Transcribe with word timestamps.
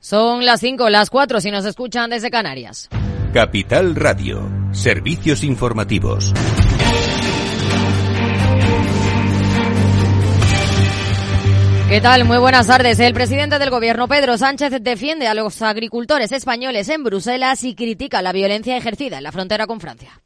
Son 0.00 0.46
las 0.46 0.60
5, 0.60 0.88
las 0.88 1.10
4 1.10 1.42
si 1.42 1.50
nos 1.50 1.66
escuchan 1.66 2.08
desde 2.08 2.30
Canarias. 2.30 2.88
Capital 3.34 3.94
Radio, 3.94 4.50
servicios 4.72 5.44
informativos. 5.44 6.32
¿Qué 11.90 12.00
tal? 12.00 12.24
Muy 12.24 12.38
buenas 12.38 12.66
tardes. 12.66 12.98
El 12.98 13.12
presidente 13.12 13.58
del 13.58 13.68
gobierno, 13.68 14.08
Pedro 14.08 14.38
Sánchez, 14.38 14.72
defiende 14.80 15.26
a 15.26 15.34
los 15.34 15.60
agricultores 15.60 16.32
españoles 16.32 16.88
en 16.88 17.04
Bruselas 17.04 17.62
y 17.64 17.74
critica 17.74 18.22
la 18.22 18.32
violencia 18.32 18.78
ejercida 18.78 19.18
en 19.18 19.24
la 19.24 19.32
frontera 19.32 19.66
con 19.66 19.80
Francia. 19.80 20.22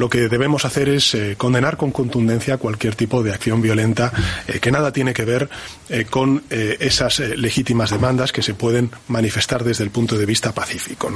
Lo 0.00 0.08
que 0.08 0.30
debemos 0.30 0.64
hacer 0.64 0.88
es 0.88 1.14
eh, 1.14 1.34
condenar 1.36 1.76
con 1.76 1.90
contundencia 1.90 2.56
cualquier 2.56 2.94
tipo 2.94 3.22
de 3.22 3.34
acción 3.34 3.60
violenta 3.60 4.10
eh, 4.48 4.58
que 4.58 4.72
nada 4.72 4.94
tiene 4.94 5.12
que 5.12 5.26
ver 5.26 5.50
eh, 5.90 6.06
con 6.08 6.42
esas 6.48 7.18
legítimas 7.18 7.90
demandas 7.90 8.32
que 8.32 8.40
se 8.40 8.54
pueden 8.54 8.90
manifestar 9.08 9.62
desde 9.62 9.84
el 9.84 9.90
punto 9.90 10.16
de 10.16 10.24
vista 10.24 10.52
pacífico. 10.54 11.12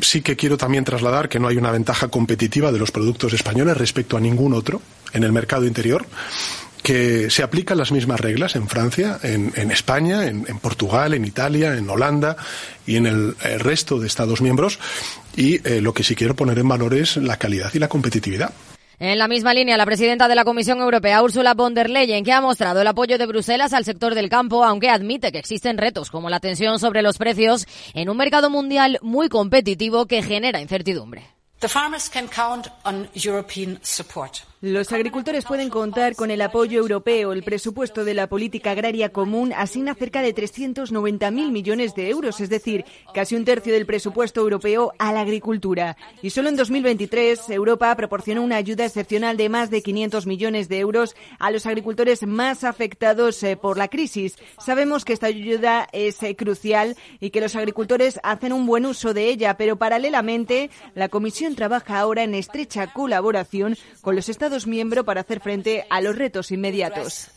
sí 0.00 0.22
que 0.22 0.34
quiero 0.34 0.56
también 0.56 0.84
trasladar 0.84 1.28
que 1.28 1.38
no 1.38 1.48
hay 1.48 1.58
una 1.58 1.70
ventaja 1.70 2.08
competitiva 2.08 2.72
de 2.72 2.78
los 2.78 2.90
productos 2.90 3.34
españoles 3.34 3.76
respecto 3.76 4.16
a 4.16 4.20
ningún 4.20 4.54
otro 4.54 4.80
en 5.12 5.22
el 5.22 5.32
mercado 5.32 5.66
interior 5.66 6.06
que 6.82 7.30
se 7.30 7.42
aplican 7.42 7.78
las 7.78 7.92
mismas 7.92 8.20
reglas 8.20 8.56
en 8.56 8.68
Francia, 8.68 9.18
en, 9.22 9.70
España, 9.70 10.26
en, 10.26 10.58
Portugal, 10.58 11.14
en 11.14 11.24
Italia, 11.24 11.76
en 11.76 11.88
Holanda 11.88 12.36
y 12.86 12.96
en 12.96 13.06
el, 13.06 13.36
resto 13.58 13.98
de 13.98 14.06
Estados 14.06 14.40
miembros. 14.40 14.78
Y 15.36 15.66
eh, 15.68 15.80
lo 15.80 15.94
que 15.94 16.02
sí 16.02 16.14
quiero 16.14 16.34
poner 16.34 16.58
en 16.58 16.68
valor 16.68 16.94
es 16.94 17.16
la 17.16 17.36
calidad 17.36 17.70
y 17.74 17.78
la 17.78 17.88
competitividad. 17.88 18.52
En 18.98 19.18
la 19.18 19.26
misma 19.26 19.52
línea, 19.52 19.76
la 19.76 19.84
presidenta 19.84 20.28
de 20.28 20.36
la 20.36 20.44
Comisión 20.44 20.78
Europea, 20.78 21.22
Ursula 21.22 21.54
von 21.54 21.74
der 21.74 21.90
Leyen, 21.90 22.24
que 22.24 22.32
ha 22.32 22.40
mostrado 22.40 22.82
el 22.82 22.86
apoyo 22.86 23.18
de 23.18 23.26
Bruselas 23.26 23.72
al 23.72 23.84
sector 23.84 24.14
del 24.14 24.28
campo, 24.28 24.62
aunque 24.62 24.90
admite 24.90 25.32
que 25.32 25.38
existen 25.38 25.76
retos 25.76 26.08
como 26.08 26.30
la 26.30 26.38
tensión 26.38 26.78
sobre 26.78 27.02
los 27.02 27.18
precios 27.18 27.66
en 27.94 28.08
un 28.10 28.16
mercado 28.16 28.48
mundial 28.48 29.00
muy 29.02 29.28
competitivo 29.28 30.06
que 30.06 30.22
genera 30.22 30.60
incertidumbre. 30.60 31.24
Los 34.62 34.92
agricultores 34.92 35.44
pueden 35.44 35.70
contar 35.70 36.14
con 36.14 36.30
el 36.30 36.40
apoyo 36.40 36.78
europeo. 36.78 37.32
El 37.32 37.42
presupuesto 37.42 38.04
de 38.04 38.14
la 38.14 38.28
política 38.28 38.70
agraria 38.70 39.08
común 39.08 39.52
asigna 39.52 39.96
cerca 39.96 40.22
de 40.22 40.32
390.000 40.32 41.50
millones 41.50 41.96
de 41.96 42.08
euros, 42.10 42.40
es 42.40 42.48
decir, 42.48 42.84
casi 43.12 43.34
un 43.34 43.44
tercio 43.44 43.72
del 43.72 43.86
presupuesto 43.86 44.40
europeo 44.40 44.92
a 45.00 45.12
la 45.12 45.22
agricultura. 45.22 45.96
Y 46.22 46.30
solo 46.30 46.48
en 46.48 46.54
2023 46.54 47.50
Europa 47.50 47.92
proporcionó 47.96 48.40
una 48.44 48.54
ayuda 48.54 48.84
excepcional 48.84 49.36
de 49.36 49.48
más 49.48 49.68
de 49.68 49.82
500 49.82 50.28
millones 50.28 50.68
de 50.68 50.78
euros 50.78 51.16
a 51.40 51.50
los 51.50 51.66
agricultores 51.66 52.24
más 52.24 52.62
afectados 52.62 53.42
eh, 53.42 53.56
por 53.56 53.76
la 53.76 53.88
crisis. 53.88 54.36
Sabemos 54.64 55.04
que 55.04 55.14
esta 55.14 55.26
ayuda 55.26 55.88
es 55.90 56.22
eh, 56.22 56.36
crucial 56.36 56.96
y 57.18 57.30
que 57.30 57.40
los 57.40 57.56
agricultores 57.56 58.20
hacen 58.22 58.52
un 58.52 58.66
buen 58.66 58.86
uso 58.86 59.12
de 59.12 59.28
ella, 59.28 59.56
pero 59.56 59.74
paralelamente 59.74 60.70
la 60.94 61.08
Comisión 61.08 61.56
trabaja 61.56 61.98
ahora 61.98 62.22
en 62.22 62.36
estrecha 62.36 62.92
colaboración 62.92 63.76
con 64.02 64.14
los 64.14 64.28
Estados 64.28 64.51
Estados 64.52 64.66
miembros 64.66 65.06
para 65.06 65.22
hacer 65.22 65.40
frente 65.40 65.86
a 65.88 66.02
los 66.02 66.14
retos 66.14 66.50
inmediatos. 66.50 67.28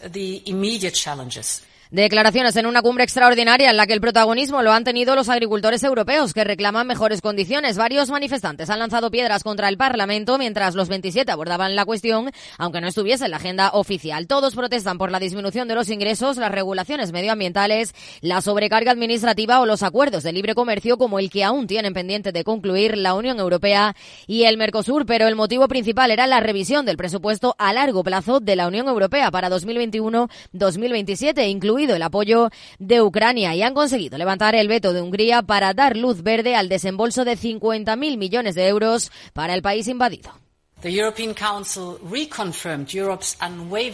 Declaraciones 1.92 2.56
en 2.56 2.66
una 2.66 2.82
cumbre 2.82 3.04
extraordinaria 3.04 3.70
en 3.70 3.78
la 3.78 3.86
que 3.86 3.94
el 3.94 4.02
protagonismo 4.02 4.64
lo 4.64 4.72
han 4.72 4.84
tenido 4.84 5.16
los 5.16 5.30
agricultores 5.30 5.84
europeos 5.84 6.34
que 6.34 6.44
reclaman 6.44 6.88
mejores 6.88 7.22
condiciones. 7.22 7.78
Varios 7.78 8.10
manifestantes 8.10 8.72
han 8.72 8.80
lanzado 8.80 9.12
piedras 9.12 9.44
contra 9.44 9.70
el 9.70 9.78
Parlamento 9.78 10.40
mientras 10.40 10.74
los 10.74 10.90
27 10.90 11.32
abordaban 11.32 11.76
la 11.76 11.86
cuestión, 11.86 12.32
aunque 12.58 12.82
no 12.82 12.88
estuviese 12.88 13.26
en 13.26 13.32
la 13.32 13.38
agenda 13.38 13.70
oficial. 13.74 14.26
Todos 14.26 14.56
protestan 14.56 14.98
por 14.98 15.12
la 15.12 15.20
disminución 15.20 15.68
de 15.68 15.76
los 15.76 15.90
ingresos, 15.90 16.38
las 16.38 16.52
regulaciones 16.52 17.12
medioambientales, 17.12 17.94
la 18.22 18.42
sobrecarga 18.42 18.92
administrativa 18.92 19.60
o 19.60 19.68
los 19.68 19.84
acuerdos 19.84 20.24
de 20.24 20.34
libre 20.34 20.56
comercio 20.56 20.98
como 20.98 21.20
el 21.20 21.30
que 21.30 21.44
aún 21.44 21.68
tienen 21.68 21.94
pendiente 21.94 22.32
de 22.32 22.44
concluir 22.44 22.98
la 22.98 23.14
Unión 23.14 23.40
Europea 23.40 23.96
y 24.26 24.46
el 24.46 24.58
Mercosur, 24.58 25.06
pero 25.06 25.28
el 25.28 25.36
motivo 25.36 25.68
principal 25.68 26.10
era 26.10 26.26
la 26.26 26.40
revisión 26.40 26.88
del 26.88 26.98
presupuesto 26.98 27.56
a 27.60 27.74
largo 27.74 28.04
plazo 28.04 28.40
de 28.40 28.56
la 28.56 28.68
Unión 28.68 28.88
Europea 28.88 29.30
para 29.30 29.52
2021-2027, 29.52 31.48
incluido 31.76 31.96
el 31.98 32.04
apoyo 32.04 32.52
de 32.80 33.02
Ucrania 33.02 33.54
y 33.54 33.62
han 33.62 33.74
conseguido 33.74 34.18
levantar 34.18 34.56
el 34.56 34.70
veto 34.70 34.94
de 34.94 35.02
Hungría 35.02 35.42
para 35.42 35.74
dar 35.74 35.98
luz 35.98 36.24
verde 36.24 36.56
al 36.56 36.70
desembolso 36.70 37.26
de 37.26 37.38
50.000 37.38 38.18
millones 38.18 38.56
de 38.56 38.68
euros 38.70 39.12
para 39.34 39.54
el 39.54 39.62
país 39.62 39.90
invadido. 39.90 40.45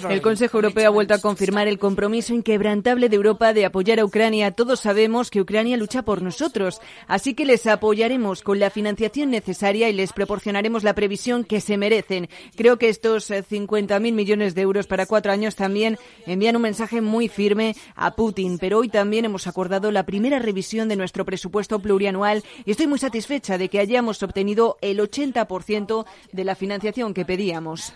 El 0.10 0.22
Consejo 0.22 0.58
Europeo 0.58 0.88
ha 0.88 0.90
vuelto 0.90 1.14
a 1.14 1.22
confirmar 1.22 1.70
el 1.70 1.80
compromiso 1.80 2.34
inquebrantable 2.34 3.08
de 3.08 3.16
Europa 3.16 3.54
de 3.54 3.64
apoyar 3.64 4.02
a 4.02 4.04
Ucrania. 4.04 4.52
Todos 4.52 4.82
sabemos 4.82 5.30
que 5.30 5.40
Ucrania 5.40 5.78
lucha 5.78 6.02
por 6.02 6.22
nosotros, 6.22 6.82
así 7.08 7.34
que 7.34 7.46
les 7.46 7.66
apoyaremos 7.66 8.42
con 8.42 8.60
la 8.60 8.70
financiación 8.70 9.30
necesaria 9.30 9.88
y 9.88 9.94
les 9.94 10.12
proporcionaremos 10.12 10.84
la 10.84 10.94
previsión 10.94 11.46
que 11.46 11.62
se 11.62 11.78
merecen. 11.78 12.28
Creo 12.58 12.78
que 12.78 12.90
estos 12.90 13.32
50.000 13.32 14.08
eh, 14.08 14.12
millones 14.12 14.54
de 14.54 14.62
euros 14.62 14.86
para 14.86 15.06
cuatro 15.06 15.32
años 15.32 15.56
también 15.56 15.98
envían 16.26 16.58
un 16.58 16.64
mensaje 16.64 17.00
muy 17.00 17.30
firme 17.30 17.74
a 17.96 18.18
Putin. 18.18 18.58
Pero 18.60 18.80
hoy 18.80 18.90
también 18.90 19.24
hemos 19.24 19.48
acordado 19.48 19.92
la 19.92 20.06
primera 20.06 20.40
revisión 20.40 20.90
de 20.90 20.98
nuestro 20.98 21.24
presupuesto 21.24 21.80
plurianual 21.80 22.44
y 22.66 22.72
estoy 22.72 22.88
muy 22.88 23.00
satisfecha 23.00 23.58
de 23.58 23.70
que 23.70 23.80
hayamos 23.80 24.22
obtenido 24.24 24.78
el 24.82 25.00
80% 25.00 26.06
de 26.34 26.44
la 26.44 26.56
financiación 26.56 26.81
financiación 26.82 27.14
que 27.14 27.26
pedíamos. 27.26 27.94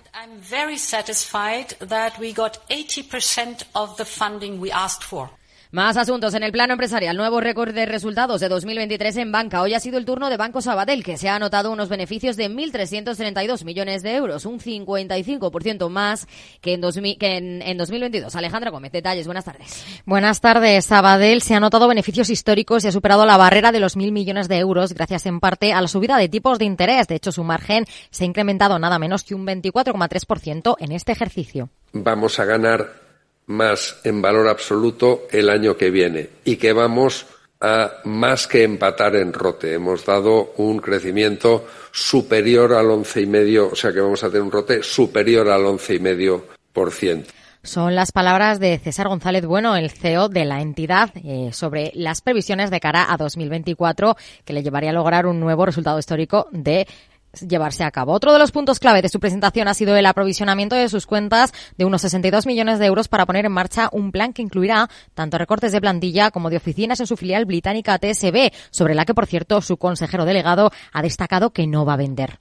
Very 0.49 0.77
satisfied 0.77 1.75
that 1.79 2.19
we 2.19 2.33
got 2.33 2.59
80% 2.69 3.65
of 3.73 3.97
the 3.97 4.05
funding 4.05 4.61
we 4.61 4.71
asked 4.71 5.03
for. 5.03 5.29
Más 5.75 5.97
asuntos 5.97 6.33
en 6.33 6.43
el 6.43 6.53
plano 6.53 6.71
empresarial. 6.71 7.17
Nuevo 7.17 7.41
récord 7.41 7.73
de 7.73 7.85
resultados 7.85 8.39
de 8.39 8.47
2023 8.47 9.17
en 9.17 9.33
banca. 9.33 9.61
Hoy 9.61 9.73
ha 9.73 9.81
sido 9.81 9.97
el 9.97 10.05
turno 10.05 10.29
de 10.29 10.37
Banco 10.37 10.61
Sabadell, 10.61 11.03
que 11.03 11.17
se 11.17 11.27
ha 11.27 11.35
anotado 11.35 11.69
unos 11.69 11.89
beneficios 11.89 12.37
de 12.37 12.49
1.332 12.49 13.65
millones 13.65 14.01
de 14.01 14.15
euros, 14.15 14.45
un 14.45 14.61
55% 14.61 15.89
más 15.89 16.29
que, 16.61 16.75
en, 16.75 17.61
en, 17.61 17.77
2022. 17.77 18.33
Alejandra 18.37 18.71
Gómez, 18.71 18.93
detalles. 18.93 19.25
Buenas 19.25 19.43
tardes. 19.43 20.01
Buenas 20.05 20.39
tardes. 20.39 20.85
Sabadell 20.85 21.41
se 21.41 21.55
ha 21.55 21.57
anotado 21.57 21.89
beneficios 21.89 22.29
históricos 22.29 22.85
y 22.85 22.87
ha 22.87 22.93
superado 22.93 23.25
la 23.25 23.35
barrera 23.35 23.73
de 23.73 23.81
los 23.81 23.97
1.000 23.97 24.13
millones 24.13 24.47
de 24.47 24.59
euros, 24.59 24.93
gracias 24.93 25.25
en 25.25 25.41
parte 25.41 25.73
a 25.73 25.81
la 25.81 25.89
subida 25.89 26.17
de 26.17 26.29
tipos 26.29 26.57
de 26.57 26.63
interés. 26.63 27.09
De 27.09 27.15
hecho, 27.15 27.33
su 27.33 27.43
margen 27.43 27.83
se 28.11 28.23
ha 28.23 28.27
incrementado 28.27 28.79
nada 28.79 28.97
menos 28.97 29.25
que 29.25 29.35
un 29.35 29.45
24,3% 29.45 30.77
en 30.79 30.93
este 30.93 31.11
ejercicio. 31.11 31.67
Vamos 31.91 32.39
a 32.39 32.45
ganar 32.45 33.04
más 33.47 33.97
en 34.03 34.21
valor 34.21 34.47
absoluto 34.47 35.23
el 35.31 35.49
año 35.49 35.77
que 35.77 35.89
viene 35.89 36.29
y 36.43 36.57
que 36.57 36.73
vamos 36.73 37.25
a 37.61 38.01
más 38.03 38.47
que 38.47 38.63
empatar 38.63 39.15
en 39.15 39.33
rote. 39.33 39.73
Hemos 39.73 40.05
dado 40.05 40.53
un 40.57 40.79
crecimiento 40.79 41.65
superior 41.91 42.73
al 42.73 42.91
once 42.91 43.21
y 43.21 43.25
medio, 43.25 43.69
o 43.69 43.75
sea 43.75 43.93
que 43.93 44.01
vamos 44.01 44.23
a 44.23 44.27
tener 44.27 44.41
un 44.41 44.51
rote 44.51 44.83
superior 44.83 45.49
al 45.49 45.65
once 45.65 45.95
y 45.95 45.99
medio 45.99 46.45
por 46.73 46.91
ciento. 46.91 47.31
Son 47.63 47.95
las 47.95 48.11
palabras 48.11 48.59
de 48.59 48.77
César 48.77 49.07
González 49.07 49.43
Bueno, 49.43 49.75
el 49.75 49.89
CEO 49.89 50.29
de 50.29 50.45
la 50.45 50.61
entidad, 50.61 51.09
eh, 51.15 51.49
sobre 51.51 51.91
las 51.95 52.21
previsiones 52.21 52.69
de 52.69 52.79
cara 52.79 53.11
a 53.11 53.17
2024 53.17 54.15
que 54.43 54.53
le 54.53 54.61
llevaría 54.61 54.91
a 54.91 54.93
lograr 54.93 55.25
un 55.25 55.39
nuevo 55.39 55.65
resultado 55.65 55.97
histórico 55.97 56.47
de 56.51 56.85
llevarse 57.41 57.83
a 57.83 57.91
cabo. 57.91 58.13
Otro 58.13 58.33
de 58.33 58.39
los 58.39 58.51
puntos 58.51 58.79
clave 58.79 59.01
de 59.01 59.09
su 59.09 59.19
presentación 59.19 59.67
ha 59.67 59.73
sido 59.73 59.95
el 59.95 60.05
aprovisionamiento 60.05 60.75
de 60.75 60.89
sus 60.89 61.05
cuentas 61.05 61.53
de 61.77 61.85
unos 61.85 62.01
62 62.01 62.45
millones 62.45 62.79
de 62.79 62.85
euros 62.85 63.07
para 63.07 63.25
poner 63.25 63.45
en 63.45 63.51
marcha 63.51 63.89
un 63.91 64.11
plan 64.11 64.33
que 64.33 64.41
incluirá 64.41 64.89
tanto 65.13 65.37
recortes 65.37 65.71
de 65.71 65.81
plantilla 65.81 66.31
como 66.31 66.49
de 66.49 66.57
oficinas 66.57 66.99
en 66.99 67.07
su 67.07 67.17
filial 67.17 67.45
británica 67.45 67.97
TSB, 67.97 68.51
sobre 68.71 68.95
la 68.95 69.05
que, 69.05 69.13
por 69.13 69.25
cierto, 69.25 69.61
su 69.61 69.77
consejero 69.77 70.25
delegado 70.25 70.71
ha 70.91 71.01
destacado 71.01 71.51
que 71.51 71.67
no 71.67 71.85
va 71.85 71.93
a 71.93 71.97
vender. 71.97 72.39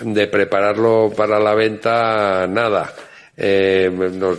De 0.00 0.26
prepararlo 0.26 1.12
para 1.16 1.38
la 1.38 1.54
venta, 1.54 2.46
nada. 2.46 2.92
Eh, 3.36 3.90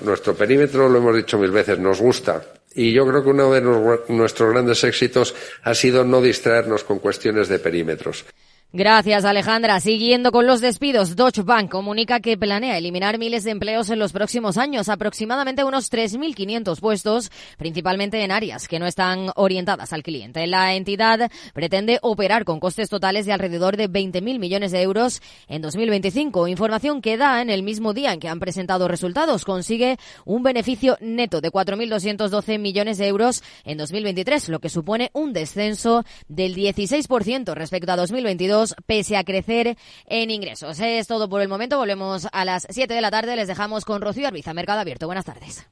nuestro 0.04 0.36
perímetro, 0.36 0.90
lo 0.90 0.98
hemos 1.00 1.16
dicho 1.16 1.38
mil 1.38 1.52
veces, 1.52 1.80
nos 1.80 2.00
gusta. 2.00 2.42
Y 2.76 2.94
yo 2.94 3.08
creo 3.08 3.24
que 3.24 3.30
uno 3.30 3.52
de 3.52 3.62
nuestros 4.10 4.52
grandes 4.52 4.84
éxitos 4.84 5.34
ha 5.64 5.74
sido 5.74 6.04
no 6.04 6.22
distraernos 6.22 6.84
con 6.84 7.00
cuestiones 7.00 7.48
de 7.48 7.58
perímetros. 7.58 8.26
Gracias, 8.74 9.24
Alejandra. 9.24 9.80
Siguiendo 9.80 10.34
con 10.34 10.46
los 10.46 10.60
despidos, 10.60 11.16
Deutsche 11.16 11.42
Bank 11.42 11.72
comunica 11.72 12.20
que 12.20 12.38
planea 12.38 12.78
eliminar 12.78 13.18
miles 13.18 13.46
de 13.46 13.52
empleos 13.52 13.90
en 13.90 13.98
los 13.98 14.12
próximos 14.12 14.58
años, 14.58 14.90
aproximadamente 14.90 15.64
unos 15.64 15.90
3.500 15.90 16.78
puestos, 16.82 17.32
principalmente 17.58 18.22
en 18.22 18.32
áreas 18.32 18.68
que 18.68 18.78
no 18.78 18.86
están 18.86 19.32
orientadas 19.38 19.94
al 19.94 20.04
cliente. 20.04 20.46
La 20.48 20.76
entidad 20.76 21.32
pretende 21.54 22.00
operar 22.02 22.44
con 22.44 22.60
costes 22.60 22.90
totales 22.90 23.26
de 23.26 23.32
alrededor 23.32 23.78
de 23.78 23.90
20.000 23.90 24.38
millones 24.38 24.74
de 24.74 24.82
euros 24.82 25.22
en 25.48 25.62
2025. 25.62 26.50
Información 26.50 27.02
que 27.02 27.16
da 27.16 27.42
en 27.42 27.50
el 27.50 27.64
mismo 27.64 27.94
día 27.94 28.12
en 28.12 28.20
que 28.20 28.28
han 28.28 28.42
presentado 28.42 28.90
resultados. 28.90 29.46
Consigue 29.46 29.98
un 30.26 30.44
beneficio 30.44 30.98
neto 31.00 31.40
de 31.40 31.52
4.212 31.52 32.60
millones 32.60 32.98
de 32.98 33.08
euros 33.08 33.44
en 33.64 33.78
2023, 33.78 34.50
lo 34.50 34.60
que 34.60 34.68
supone 34.68 35.10
un 35.14 35.32
descenso 35.32 36.04
del 36.28 36.54
16% 36.54 37.54
respecto 37.54 37.94
a 37.94 37.96
2022 37.96 38.57
pese 38.86 39.18
a 39.18 39.24
crecer 39.24 39.78
en 40.06 40.32
ingresos. 40.32 40.80
Es 40.80 41.08
todo 41.08 41.30
por 41.30 41.42
el 41.42 41.48
momento. 41.48 41.78
Volvemos 41.78 42.28
a 42.32 42.46
las 42.46 42.68
7 42.70 42.94
de 42.94 43.02
la 43.02 43.12
tarde. 43.12 43.36
Les 43.36 43.48
dejamos 43.48 43.86
con 43.86 44.02
Rocío 44.02 44.28
Arbiza, 44.28 44.54
Mercado 44.54 44.82
Abierto. 44.82 45.06
Buenas 45.06 45.26
tardes. 45.26 45.68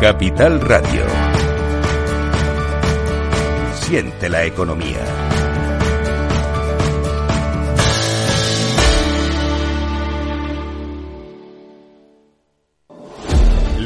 Capital 0.00 0.60
Radio. 0.60 1.04
Siente 3.74 4.28
la 4.28 4.44
economía. 4.44 5.29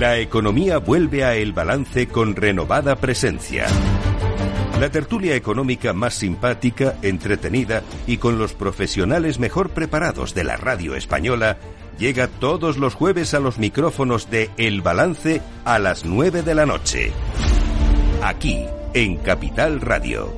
La 0.05 0.19
economía 0.19 0.77
vuelve 0.77 1.25
a 1.25 1.35
El 1.35 1.55
Balance 1.55 2.09
con 2.09 2.37
renovada 2.37 2.95
presencia. 2.97 3.65
La 4.79 4.91
tertulia 4.91 5.35
económica 5.35 5.95
más 5.95 6.12
simpática, 6.12 6.99
entretenida 7.01 7.83
y 8.06 8.19
con 8.19 8.37
los 8.37 8.53
profesionales 8.53 9.39
mejor 9.39 9.71
preparados 9.71 10.35
de 10.35 10.45
la 10.45 10.59
radio 10.59 10.95
española 10.95 11.56
llega 11.99 12.29
todos 12.29 12.77
los 12.77 12.93
jueves 12.93 13.33
a 13.33 13.41
los 13.41 13.56
micrófonos 13.56 14.29
de 14.29 14.51
El 14.59 14.83
Balance 14.83 15.41
a 15.65 15.79
las 15.79 16.05
9 16.05 16.43
de 16.43 16.55
la 16.55 16.67
noche. 16.67 17.11
Aquí, 18.23 18.67
en 18.93 19.17
Capital 19.17 19.81
Radio. 19.81 20.37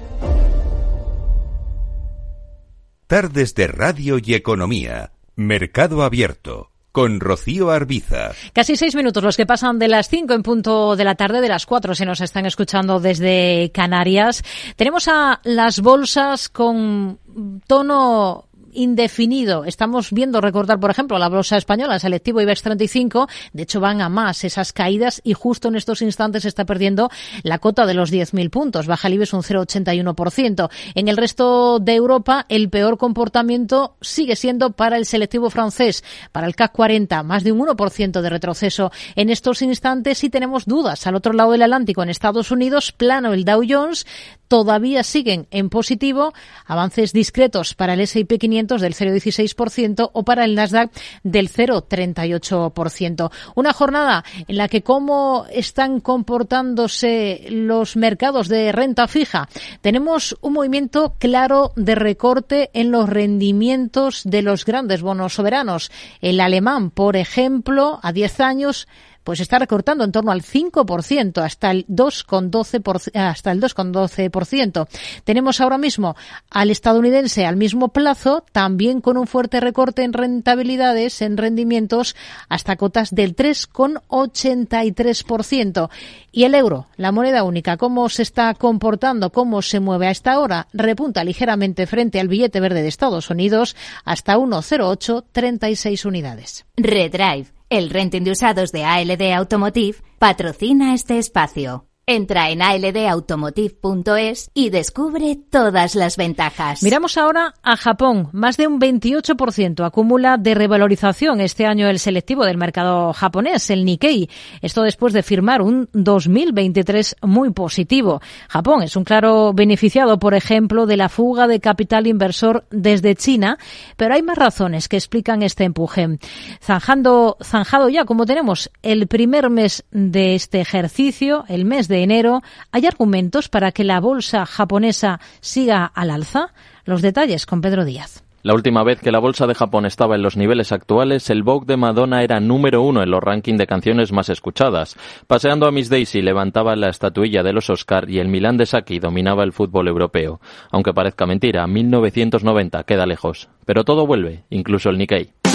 Tardes 3.09 3.57
de 3.57 3.67
Radio 3.67 4.19
y 4.23 4.35
Economía. 4.35 5.11
Mercado 5.35 6.05
Abierto 6.05 6.71
con 6.97 7.21
Rocío 7.21 7.71
Arbiza. 7.71 8.31
Casi 8.55 8.75
seis 8.75 8.95
minutos 8.95 9.23
los 9.23 9.37
que 9.37 9.45
pasan 9.45 9.79
de 9.79 9.87
las 9.87 10.09
cinco 10.09 10.33
en 10.33 10.43
punto 10.43 10.97
de 10.97 11.05
la 11.05 11.15
tarde, 11.15 11.43
de 11.43 11.49
las 11.51 11.67
cuatro 11.67 11.95
se 11.95 12.07
nos 12.07 12.23
están 12.23 12.47
escuchando 12.47 13.01
desde 13.01 13.71
Canarias. 13.75 14.43
Tenemos 14.77 15.07
a 15.07 15.39
las 15.45 15.81
bolsas 15.81 16.49
con 16.49 17.19
tono 17.67 18.46
indefinido. 18.77 19.65
Estamos 19.65 20.13
viendo 20.13 20.41
recordar, 20.41 20.79
por 20.79 20.91
ejemplo, 20.91 21.19
la 21.19 21.29
bolsa 21.29 21.57
española, 21.57 21.95
el 21.95 22.01
selectivo 22.01 22.41
IBEX 22.41 22.63
35. 22.63 23.29
De 23.53 23.63
hecho, 23.65 23.81
van 23.81 24.01
a 24.01 24.09
más 24.09 24.45
esas 24.45 24.73
caídas 24.73 25.21
y 25.25 25.33
justo 25.33 25.69
en 25.69 25.77
estos 25.77 26.03
instantes 26.03 26.45
está 26.45 26.65
perdiendo 26.65 27.11
la 27.43 27.59
cota 27.59 27.87
de 27.87 27.95
los 27.95 28.13
10.000 28.13 28.51
puntos. 28.51 28.87
Baja 28.87 29.09
el 29.09 29.15
IBEX 29.15 29.33
un 29.33 29.43
0,81%. 29.43 30.71
En 30.95 31.09
el 31.09 31.17
resto 31.17 31.79
de 31.81 31.95
Europa, 31.95 32.47
el 32.49 32.69
peor 32.69 32.99
comportamiento 32.99 33.97
sigue 34.01 34.37
siendo 34.37 34.73
para 34.73 34.97
el 34.97 35.07
selectivo 35.07 35.51
francés, 35.51 36.05
para 36.33 36.47
el 36.47 36.55
CAC 36.55 36.73
40, 36.73 37.23
más 37.23 37.43
de 37.45 37.53
un 37.53 37.61
1% 37.61 38.21
de 38.21 38.31
retroceso. 38.31 38.93
En 39.15 39.31
estos 39.31 39.63
instantes 39.63 40.19
sí 40.19 40.31
tenemos 40.31 40.67
dudas. 40.67 41.07
Al 41.07 41.15
otro 41.15 41.33
lado 41.33 41.53
del 41.53 41.63
Atlántico, 41.63 42.03
en 42.03 42.11
Estados 42.11 42.51
Unidos, 42.51 42.93
plano 42.93 43.33
el 43.33 43.45
Dow 43.45 43.63
Jones, 43.67 44.07
todavía 44.49 45.03
siguen 45.03 45.47
en 45.51 45.69
positivo, 45.69 46.33
avances 46.67 47.13
discretos 47.13 47.75
para 47.75 47.95
el 47.95 48.01
S&P 48.01 48.39
500 48.39 48.81
del 48.81 48.95
0,16% 48.95 50.11
o 50.13 50.25
para 50.25 50.45
el 50.45 50.55
Nasdaq 50.55 50.91
del 51.23 51.51
0,38%. 51.51 53.31
Una 53.55 53.73
jornada 53.73 54.25
en 54.47 54.57
la 54.57 54.69
que 54.69 54.83
cómo 54.83 55.47
están 55.51 56.01
comportándose 56.01 57.47
los 57.51 57.97
mercados 57.97 58.49
de 58.49 58.73
renta 58.73 59.09
fija. 59.09 59.49
Tenemos 59.81 60.37
un 60.41 60.55
movimiento 60.55 61.15
claro 61.19 61.73
de 61.77 61.95
recorte 61.95 62.71
en 62.73 62.91
los 62.91 63.09
rendimientos 63.09 64.23
de 64.25 64.43
los 64.43 64.65
grandes 64.65 65.03
bonos 65.03 65.35
soberanos. 65.35 65.91
El 66.21 66.41
alemán, 66.41 66.91
por 66.91 67.17
ejemplo, 67.17 67.99
a 68.03 68.13
10 68.13 68.41
años 68.41 68.89
pues 69.27 69.41
está 69.41 69.59
recortando 69.59 70.05
en 70.05 70.13
torno 70.13 70.31
al 70.31 70.43
5% 70.43 71.43
hasta 71.43 71.73
el 71.73 71.85
2,12% 71.89 73.11
hasta 73.17 73.51
el 73.51 73.61
2,12%. 73.61 74.87
Tenemos 75.25 75.61
ahora 75.61 75.79
mismo 75.79 76.15
al 76.49 76.71
estadounidense 76.71 77.45
al 77.45 77.57
mismo 77.57 77.89
plazo 77.89 78.45
también 78.53 79.01
con 79.01 79.17
un 79.17 79.27
fuerte 79.27 79.59
recorte 79.59 80.05
en 80.05 80.13
rentabilidades, 80.13 81.23
en 81.23 81.37
rendimientos 81.37 82.15
hasta 82.49 82.77
cotas 82.77 83.13
del 83.13 83.35
3,83%. 83.35 85.91
Y 86.31 86.45
el 86.45 86.55
euro, 86.55 86.87
la 86.97 87.11
moneda 87.11 87.43
única, 87.43 87.77
¿cómo 87.79 88.09
se 88.09 88.23
está 88.23 88.55
comportando? 88.55 89.33
¿Cómo 89.33 89.61
se 89.61 89.81
mueve 89.81 90.07
a 90.07 90.13
esta 90.13 90.39
hora? 90.39 90.69
Repunta 90.73 91.25
ligeramente 91.25 91.89
frente 91.89 92.21
al 92.21 92.29
billete 92.29 92.61
verde 92.61 92.83
de 92.83 92.89
Estados 92.89 93.29
Unidos 93.29 93.75
hasta 94.05 94.37
1,0836 94.37 96.07
unidades. 96.07 96.65
Redrive 96.77 97.56
el 97.69 97.91
renting 97.91 98.23
de 98.23 98.31
usados 98.31 98.71
de 98.73 98.85
ALD 98.85 99.33
Automotive 99.33 99.99
patrocina 100.19 100.95
este 100.95 101.19
espacio. 101.19 101.87
Entra 102.09 102.51
en 102.51 102.63
aldautomotive.es 102.63 104.53
y 104.55 104.71
descubre 104.71 105.41
todas 105.51 105.97
las 105.97 106.17
ventajas. 106.17 106.85
Miramos 106.85 107.19
ahora 107.19 107.55
a 107.65 107.77
Japón. 107.77 108.29
Más 108.31 108.57
de 108.57 108.69
un 108.69 108.81
28% 108.81 109.85
acumula 109.85 110.37
de 110.37 110.55
revalorización 110.55 111.41
este 111.41 111.67
año 111.67 111.89
el 111.89 111.99
selectivo 111.99 112.45
del 112.45 112.59
mercado 112.59 113.13
japonés, 113.13 113.71
el 113.71 113.85
Nikkei. 113.85 114.31
Esto 114.63 114.83
después 114.83 115.15
de 115.15 115.25
firmar 115.25 115.63
un 115.63 115.89
2023 115.95 117.17
muy 117.23 117.51
positivo. 117.51 118.21
Japón 118.49 118.85
es 118.85 118.95
un 118.95 119.03
claro 119.03 119.53
beneficiado, 119.53 120.21
por 120.21 120.35
ejemplo, 120.35 120.87
de 120.87 120.99
la 120.99 121.09
fuga 121.09 121.49
de 121.49 121.59
capital 121.59 122.07
inversor 122.07 122.67
desde 122.71 123.17
China, 123.17 123.59
pero 123.97 124.15
hay 124.15 124.23
más 124.23 124.39
razones 124.39 124.89
que 124.89 124.97
explican 124.97 125.43
este 125.43 125.65
empuje. 125.65 126.21
Zanjando, 126.63 127.37
zanjado 127.43 127.89
ya, 127.89 128.05
como 128.05 128.27
tenemos 128.27 128.71
el 128.83 129.09
primer 129.09 129.51
mes 129.51 129.85
de 129.91 130.37
este 130.37 130.61
ejercicio, 130.61 131.45
el 131.49 131.65
mes 131.65 131.89
de 131.89 131.96
enero, 132.03 132.43
¿hay 132.73 132.87
argumentos 132.87 133.49
para 133.49 133.73
que 133.73 133.85
la 133.85 134.01
bolsa 134.01 134.47
japonesa 134.47 135.21
siga 135.41 135.85
al 135.85 136.11
alza? 136.11 136.53
Los 136.85 137.03
detalles 137.03 137.47
con 137.47 137.61
Pedro 137.61 137.85
Díaz. 137.85 138.23
La 138.47 138.55
última 138.55 138.85
vez 138.85 139.01
que 139.01 139.11
la 139.11 139.19
bolsa 139.19 139.49
de 139.49 139.57
Japón 139.57 139.87
estaba 139.87 140.15
en 140.15 140.23
los 140.23 140.37
niveles 140.37 140.71
actuales, 140.71 141.31
el 141.31 141.43
Vogue 141.43 141.67
de 141.67 141.77
Madonna 141.77 142.23
era 142.23 142.39
número 142.39 142.81
uno 142.81 143.03
en 143.03 143.11
los 143.11 143.21
rankings 143.21 143.59
de 143.59 143.67
canciones 143.67 144.13
más 144.13 144.29
escuchadas. 144.29 144.97
Paseando 145.27 145.67
a 145.67 145.73
Miss 145.73 145.89
Daisy 145.89 146.23
levantaba 146.23 146.77
la 146.77 146.89
estatuilla 146.89 147.43
de 147.43 147.53
los 147.53 147.71
Oscar 147.71 148.09
y 148.09 148.21
el 148.21 148.29
Milan 148.29 148.57
de 148.57 148.67
Saki 148.67 149.01
dominaba 149.01 149.43
el 149.43 149.53
fútbol 149.53 149.89
europeo. 149.89 150.41
Aunque 150.71 150.95
parezca 150.95 151.27
mentira, 151.27 151.67
1990 151.67 152.85
queda 152.85 153.05
lejos. 153.05 153.49
Pero 153.65 153.83
todo 153.83 154.07
vuelve, 154.07 154.45
incluso 154.49 154.91
el 154.91 154.99
Nikkei. 154.99 155.46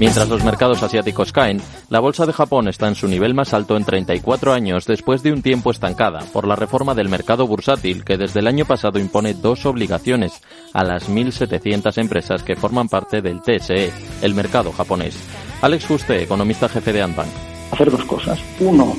Mientras 0.00 0.28
los 0.28 0.42
mercados 0.42 0.82
asiáticos 0.82 1.32
caen, 1.32 1.60
la 1.88 2.00
bolsa 2.00 2.26
de 2.26 2.32
Japón 2.32 2.66
está 2.66 2.88
en 2.88 2.96
su 2.96 3.06
nivel 3.06 3.32
más 3.32 3.54
alto 3.54 3.76
en 3.76 3.84
34 3.84 4.52
años 4.52 4.86
después 4.86 5.22
de 5.22 5.32
un 5.32 5.40
tiempo 5.40 5.70
estancada 5.70 6.20
por 6.32 6.48
la 6.48 6.56
reforma 6.56 6.94
del 6.94 7.08
mercado 7.08 7.46
bursátil 7.46 8.04
que 8.04 8.16
desde 8.16 8.40
el 8.40 8.48
año 8.48 8.64
pasado 8.64 8.98
impone 8.98 9.34
dos 9.34 9.66
obligaciones 9.66 10.42
a 10.72 10.82
las 10.82 11.08
1.700 11.08 11.96
empresas 11.98 12.42
que 12.42 12.56
forman 12.56 12.88
parte 12.88 13.22
del 13.22 13.40
TSE, 13.40 13.92
el 14.22 14.34
mercado 14.34 14.72
japonés. 14.72 15.16
Alex 15.62 15.86
Fuste, 15.86 16.22
economista 16.22 16.68
jefe 16.68 16.92
de 16.92 17.02
Antbank. 17.02 17.28
Hacer 17.70 17.90
dos 17.90 18.04
cosas. 18.04 18.40
Uno, 18.58 18.96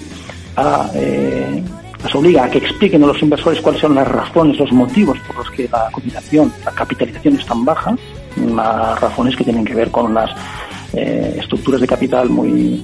a, 0.55 0.89
eh, 0.95 1.61
las 2.01 2.15
obliga 2.15 2.45
a 2.45 2.49
que 2.49 2.59
expliquen 2.59 3.03
a 3.03 3.07
los 3.07 3.21
inversores 3.21 3.59
cuáles 3.61 3.81
son 3.81 3.95
las 3.95 4.07
razones, 4.07 4.57
los 4.57 4.71
motivos 4.71 5.17
por 5.27 5.37
los 5.37 5.51
que 5.51 5.67
la 5.69 5.89
cotización, 5.91 6.53
la 6.63 6.71
capitalización 6.71 7.35
es 7.35 7.45
tan 7.45 7.65
baja, 7.65 7.95
unas 8.37 8.99
razones 9.01 9.35
que 9.35 9.43
tienen 9.43 9.65
que 9.65 9.75
ver 9.75 9.91
con 9.91 10.13
las 10.13 10.31
eh, 10.95 11.37
estructuras 11.39 11.81
de 11.81 11.87
capital 11.87 12.29
muy, 12.29 12.83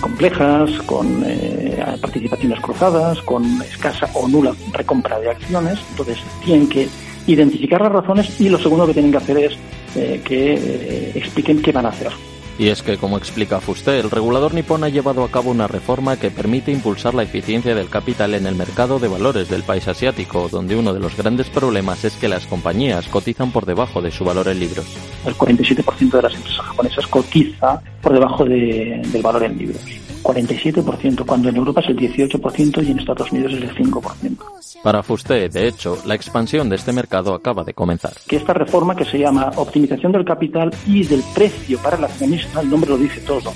complejas, 0.00 0.70
con 0.86 1.22
eh, 1.26 1.78
participaciones 2.00 2.60
cruzadas, 2.60 3.20
con 3.22 3.44
escasa 3.62 4.08
o 4.14 4.26
nula 4.26 4.54
recompra 4.72 5.18
de 5.20 5.30
acciones. 5.30 5.78
Entonces, 5.90 6.18
tienen 6.44 6.68
que 6.68 6.88
identificar 7.26 7.80
las 7.80 7.92
razones 7.92 8.40
y 8.40 8.48
lo 8.48 8.58
segundo 8.58 8.86
que 8.86 8.94
tienen 8.94 9.10
que 9.10 9.18
hacer 9.18 9.38
es 9.38 9.52
eh, 9.94 10.20
que 10.24 11.12
expliquen 11.14 11.60
qué 11.60 11.72
van 11.72 11.86
a 11.86 11.90
hacer. 11.90 12.12
Y 12.58 12.68
es 12.68 12.82
que, 12.82 12.98
como 12.98 13.16
explica 13.16 13.60
Fuste, 13.60 13.98
el 13.98 14.10
regulador 14.10 14.54
nipón 14.54 14.84
ha 14.84 14.88
llevado 14.88 15.24
a 15.24 15.30
cabo 15.30 15.50
una 15.50 15.66
reforma 15.66 16.16
que 16.16 16.30
permite 16.30 16.70
impulsar 16.70 17.14
la 17.14 17.22
eficiencia 17.22 17.74
del 17.74 17.88
capital 17.88 18.34
en 18.34 18.46
el 18.46 18.54
mercado 18.54 18.98
de 18.98 19.08
valores 19.08 19.48
del 19.48 19.62
país 19.62 19.88
asiático, 19.88 20.48
donde 20.50 20.76
uno 20.76 20.92
de 20.92 21.00
los 21.00 21.16
grandes 21.16 21.48
problemas 21.48 22.04
es 22.04 22.14
que 22.14 22.28
las 22.28 22.46
compañías 22.46 23.08
cotizan 23.08 23.52
por 23.52 23.66
debajo 23.66 24.02
de 24.02 24.10
su 24.10 24.24
valor 24.24 24.48
en 24.48 24.60
libros. 24.60 24.86
El 25.24 25.34
47% 25.34 26.10
de 26.10 26.22
las 26.22 26.34
empresas 26.34 26.66
japonesas 26.66 27.06
cotiza 27.06 27.80
por 28.00 28.12
debajo 28.12 28.44
del 28.44 29.22
valor 29.22 29.44
en 29.44 29.58
libros. 29.58 29.80
47%, 30.22 31.26
cuando 31.26 31.48
en 31.48 31.56
Europa 31.56 31.80
es 31.80 31.88
el 31.88 31.96
18% 31.96 32.86
y 32.86 32.90
en 32.90 32.98
Estados 32.98 33.30
Unidos 33.32 33.52
es 33.52 33.62
el 33.62 33.74
5%. 33.74 34.36
Para 34.82 35.02
Fuste, 35.02 35.48
de 35.48 35.68
hecho, 35.68 35.98
la 36.06 36.14
expansión 36.14 36.68
de 36.68 36.76
este 36.76 36.92
mercado 36.92 37.34
acaba 37.34 37.64
de 37.64 37.74
comenzar. 37.74 38.12
Que 38.26 38.36
esta 38.36 38.52
reforma 38.52 38.96
que 38.96 39.04
se 39.04 39.18
llama 39.18 39.52
optimización 39.56 40.12
del 40.12 40.24
capital 40.24 40.74
y 40.86 41.04
del 41.04 41.22
precio 41.34 41.78
para 41.78 41.96
el 41.96 42.04
accionista, 42.04 42.60
el 42.60 42.70
nombre 42.70 42.90
lo 42.90 42.98
dice 42.98 43.20
todo, 43.20 43.52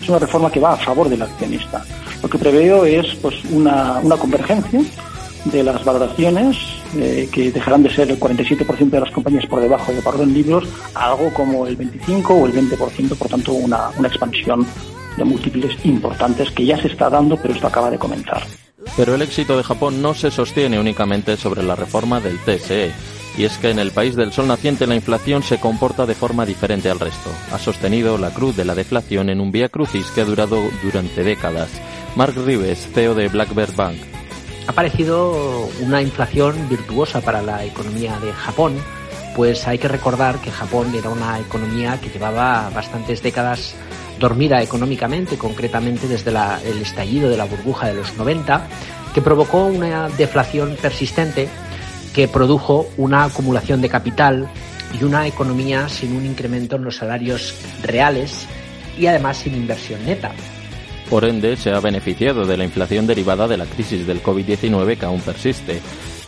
es 0.00 0.08
una 0.08 0.18
reforma 0.18 0.50
que 0.50 0.60
va 0.60 0.74
a 0.74 0.76
favor 0.76 1.08
del 1.08 1.22
accionista. 1.22 1.84
Lo 2.22 2.28
que 2.28 2.38
preveo 2.38 2.84
es 2.84 3.14
pues 3.16 3.44
una, 3.50 3.98
una 4.00 4.16
convergencia 4.16 4.82
de 5.44 5.62
las 5.64 5.84
valoraciones 5.84 6.56
eh, 6.96 7.28
que 7.32 7.50
dejarán 7.50 7.82
de 7.82 7.90
ser 7.90 8.10
el 8.10 8.20
47% 8.20 8.90
de 8.90 9.00
las 9.00 9.10
compañías 9.10 9.46
por 9.46 9.60
debajo 9.60 9.92
de 9.92 10.00
valor 10.00 10.22
en 10.22 10.34
libros 10.34 10.68
a 10.94 11.10
algo 11.12 11.32
como 11.32 11.66
el 11.66 11.76
25 11.76 12.34
o 12.34 12.46
el 12.46 12.52
20%, 12.52 13.16
por 13.16 13.28
tanto 13.28 13.52
una, 13.52 13.90
una 13.96 14.08
expansión 14.08 14.66
de 15.16 15.24
múltiples 15.24 15.84
importantes 15.84 16.50
que 16.50 16.66
ya 16.66 16.80
se 16.80 16.88
está 16.88 17.10
dando, 17.10 17.36
pero 17.36 17.54
esto 17.54 17.66
acaba 17.66 17.90
de 17.90 17.98
comenzar. 17.98 18.42
Pero 18.96 19.14
el 19.14 19.22
éxito 19.22 19.56
de 19.56 19.62
Japón 19.62 20.02
no 20.02 20.14
se 20.14 20.30
sostiene 20.30 20.78
únicamente 20.78 21.36
sobre 21.36 21.62
la 21.62 21.76
reforma 21.76 22.20
del 22.20 22.38
TSE. 22.38 22.92
Y 23.38 23.44
es 23.44 23.56
que 23.58 23.70
en 23.70 23.78
el 23.78 23.92
país 23.92 24.16
del 24.16 24.32
sol 24.32 24.48
naciente 24.48 24.86
la 24.86 24.96
inflación 24.96 25.42
se 25.42 25.60
comporta 25.60 26.04
de 26.04 26.14
forma 26.14 26.44
diferente 26.44 26.90
al 26.90 26.98
resto. 26.98 27.30
Ha 27.52 27.58
sostenido 27.58 28.18
la 28.18 28.30
cruz 28.30 28.56
de 28.56 28.64
la 28.64 28.74
deflación 28.74 29.30
en 29.30 29.40
un 29.40 29.52
vía 29.52 29.68
crucis 29.68 30.06
que 30.06 30.22
ha 30.22 30.24
durado 30.24 30.58
durante 30.82 31.22
décadas. 31.22 31.70
Mark 32.16 32.34
Rives, 32.44 32.88
CEO 32.92 33.14
de 33.14 33.28
Blackbird 33.28 33.76
Bank. 33.76 33.96
Ha 34.66 34.72
parecido 34.72 35.68
una 35.80 36.02
inflación 36.02 36.68
virtuosa 36.68 37.20
para 37.20 37.40
la 37.40 37.64
economía 37.64 38.18
de 38.20 38.32
Japón, 38.32 38.74
pues 39.36 39.66
hay 39.66 39.78
que 39.78 39.88
recordar 39.88 40.40
que 40.40 40.50
Japón 40.50 40.92
era 40.94 41.08
una 41.08 41.38
economía 41.38 41.98
que 42.00 42.10
llevaba 42.10 42.68
bastantes 42.70 43.22
décadas 43.22 43.74
dormida 44.20 44.62
económicamente, 44.62 45.36
concretamente 45.36 46.06
desde 46.06 46.30
el 46.30 46.80
estallido 46.80 47.28
de 47.28 47.36
la 47.36 47.46
burbuja 47.46 47.88
de 47.88 47.94
los 47.94 48.16
90, 48.16 48.68
que 49.12 49.20
provocó 49.20 49.64
una 49.64 50.08
deflación 50.10 50.76
persistente 50.80 51.48
que 52.14 52.28
produjo 52.28 52.88
una 52.96 53.24
acumulación 53.24 53.80
de 53.80 53.88
capital 53.88 54.48
y 54.98 55.04
una 55.04 55.26
economía 55.26 55.88
sin 55.88 56.16
un 56.16 56.26
incremento 56.26 56.76
en 56.76 56.84
los 56.84 56.96
salarios 56.96 57.54
reales 57.82 58.46
y 58.98 59.06
además 59.06 59.38
sin 59.38 59.54
inversión 59.54 60.04
neta. 60.04 60.32
Por 61.08 61.24
ende, 61.24 61.56
se 61.56 61.70
ha 61.70 61.80
beneficiado 61.80 62.44
de 62.44 62.56
la 62.56 62.64
inflación 62.64 63.06
derivada 63.06 63.48
de 63.48 63.56
la 63.56 63.66
crisis 63.66 64.06
del 64.06 64.22
COVID-19 64.22 64.96
que 64.96 65.06
aún 65.06 65.20
persiste. 65.20 65.80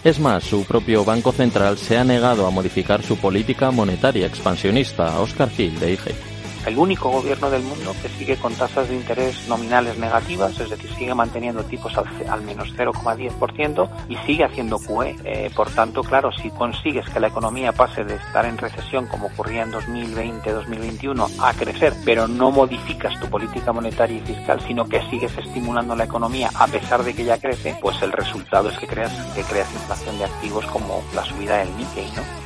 Es 0.03 0.19
más, 0.19 0.43
su 0.43 0.65
propio 0.65 1.05
Banco 1.05 1.31
Central 1.31 1.79
se 1.79 1.97
ha 1.97 2.05
negado 2.05 2.47
a 2.47 2.51
modificar 2.51 3.03
su 3.03 3.17
política 3.17 3.71
monetaria 3.71 4.27
expansionista. 4.27 5.21
Oscar 5.21 5.51
Gil, 5.51 5.79
de 5.79 5.93
IG 5.93 6.32
el 6.67 6.79
único 6.79 7.11
gobierno 7.11 7.51
del 7.51 7.63
mundo 7.63 7.95
que 8.01 8.09
sigue 8.09 8.37
con 8.37 8.55
tasas 8.55 8.89
de 8.89 8.97
interés 8.97 9.49
nominales 9.49 9.99
negativas, 9.99 10.59
es 10.61 10.71
decir, 10.71 10.91
sigue 10.95 11.15
manteniendo 11.15 11.65
tipos 11.65 11.93
al, 11.97 12.43
menos 12.43 12.73
0,10% 12.77 13.89
y 14.09 14.17
sigue 14.19 14.45
haciendo 14.45 14.79
QE. 14.79 15.17
Eh, 15.25 15.51
por 15.55 15.71
tanto, 15.71 16.03
claro, 16.03 16.31
si 16.33 16.51
consigues 16.51 17.09
que 17.09 17.21
la 17.21 17.29
economía 17.29 17.73
pase 17.73 18.05
de 18.05 18.15
estar 18.15 18.45
en 18.45 18.59
recesión 18.59 19.07
como 19.07 19.27
ocurría 19.27 19.63
en 19.63 19.73
2020-2021 19.73 21.31
a 21.41 21.53
crecer, 21.55 21.95
pero 22.05 22.29
no 22.29 22.51
modificas 22.51 23.19
tu 23.21 23.29
política 23.29 23.73
monetaria 23.73 24.19
y 24.19 24.21
fiscal, 24.21 24.61
sino 24.67 24.89
que 24.89 25.03
sigues 25.11 25.37
estimulando 25.37 25.97
la 25.97 26.05
economía 26.05 26.51
a 26.55 26.67
pesar 26.67 27.03
de 27.03 27.15
que 27.15 27.25
ya 27.25 27.39
crece, 27.39 27.77
pues 27.81 28.01
el 28.03 28.13
resultado 28.13 28.69
es 28.69 28.79
que 28.79 28.87
creas, 28.87 29.13
que 29.35 29.43
creas 29.43 29.73
inflación 29.73 30.19
de 30.19 30.25
activos 30.25 30.65
como 30.67 31.03
la 31.15 31.25
subida 31.25 31.59
del 31.59 31.77
Nikkei, 31.77 32.11
¿no? 32.17 32.42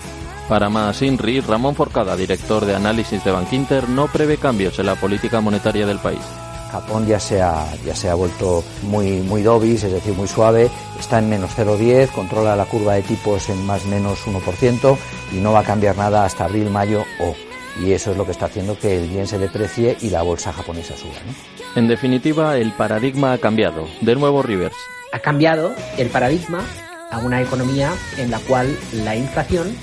Para 0.49 0.69
más 0.69 1.03
INRI, 1.03 1.41
Ramón 1.41 1.75
Forcada, 1.75 2.17
director 2.17 2.65
de 2.65 2.77
análisis 2.77 3.25
de 3.25 3.33
Bankinter, 3.33 3.89
no 3.89 4.07
prevé 4.07 4.37
cambios 4.37 4.79
en 4.79 4.87
la 4.87 4.95
política 4.95 5.41
monetaria 5.41 5.87
del 5.87 5.99
país. 5.99 6.21
Japón 6.71 7.05
ya 7.05 7.19
se 7.19 7.43
ha, 7.43 7.67
ya 7.85 7.97
se 7.97 8.09
ha 8.09 8.15
vuelto 8.15 8.63
muy, 8.83 9.23
muy 9.23 9.43
dobis, 9.43 9.83
es 9.83 9.93
decir, 9.93 10.15
muy 10.15 10.29
suave, 10.29 10.71
está 11.01 11.19
en 11.19 11.29
menos 11.29 11.51
0,10, 11.57 12.11
controla 12.11 12.55
la 12.55 12.65
curva 12.65 12.95
de 12.95 13.03
tipos 13.03 13.49
en 13.49 13.67
más 13.67 13.87
menos 13.87 14.25
1% 14.25 14.97
y 15.33 15.37
no 15.37 15.53
va 15.53 15.61
a 15.61 15.65
cambiar 15.65 15.97
nada 15.97 16.25
hasta 16.25 16.45
abril, 16.45 16.71
mayo 16.71 17.05
o. 17.21 17.35
Y 17.83 17.93
eso 17.93 18.13
es 18.13 18.17
lo 18.17 18.25
que 18.25 18.33
está 18.33 18.47
haciendo 18.47 18.79
que 18.79 18.99
el 18.99 19.11
yen 19.11 19.27
se 19.27 19.39
deprecie 19.39 19.97
y 20.01 20.11
la 20.11 20.23
bolsa 20.23 20.53
japonesa 20.53 20.97
suba. 20.97 21.15
En 21.75 21.89
definitiva, 21.89 22.57
el 22.57 22.73
paradigma 22.73 23.33
ha 23.33 23.39
cambiado. 23.39 23.89
De 24.01 24.15
nuevo, 24.15 24.43
Rivers. 24.43 24.77
Ha 25.13 25.19
cambiado 25.19 25.75
el 25.99 26.09
paradigma 26.09 26.61
a 27.11 27.19
una 27.19 27.43
economía 27.43 27.93
en 28.17 28.31
la 28.31 28.39
cual 28.39 28.79
la 28.93 29.17
inflación 29.17 29.77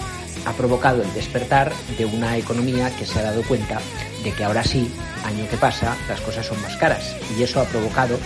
ha 0.45 0.51
provocado 0.53 1.01
el 1.01 1.13
despertar 1.13 1.71
de 1.97 2.05
una 2.05 2.37
economía 2.37 2.95
que 2.95 3.05
se 3.05 3.19
ha 3.19 3.23
dado 3.23 3.41
cuenta 3.43 3.79
de 4.23 4.31
que 4.31 4.43
ahora 4.43 4.63
sí, 4.63 4.91
año 5.25 5.47
que 5.49 5.57
pasa, 5.57 5.95
las 6.07 6.21
cosas 6.21 6.45
son 6.45 6.61
más 6.61 6.75
caras. 6.77 7.15
Y 7.37 7.43
eso 7.43 7.61
ha 7.61 7.65
provocado 7.65 8.17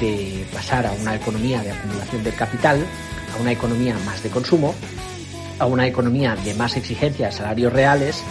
de 0.00 0.46
pasar 0.52 0.86
a 0.86 0.92
una 0.92 1.14
economía 1.14 1.62
de 1.62 1.72
acumulación 1.72 2.24
del 2.24 2.34
capital, 2.34 2.84
a 3.34 3.40
una 3.40 3.52
economía 3.52 3.96
más 4.04 4.22
de 4.22 4.30
consumo, 4.30 4.74
a 5.58 5.66
una 5.66 5.86
economía 5.86 6.36
de 6.36 6.54
más 6.54 6.76
exigencia 6.76 7.26
de 7.26 7.32
salarios 7.32 7.72
reales 7.72 8.22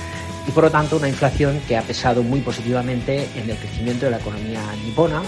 y 0.47 0.51
por 0.51 0.63
lo 0.63 0.71
tanto 0.71 0.95
una 0.95 1.09
inflación 1.09 1.59
que 1.67 1.75
ha 1.75 1.81
pesado 1.81 2.23
muy 2.23 2.39
positivamente 2.39 3.27
en 3.35 3.49
el 3.49 3.57
crecimiento 3.57 4.05
de 4.05 4.11
la 4.11 4.17
economía 4.17 4.61
nipona. 4.85 5.21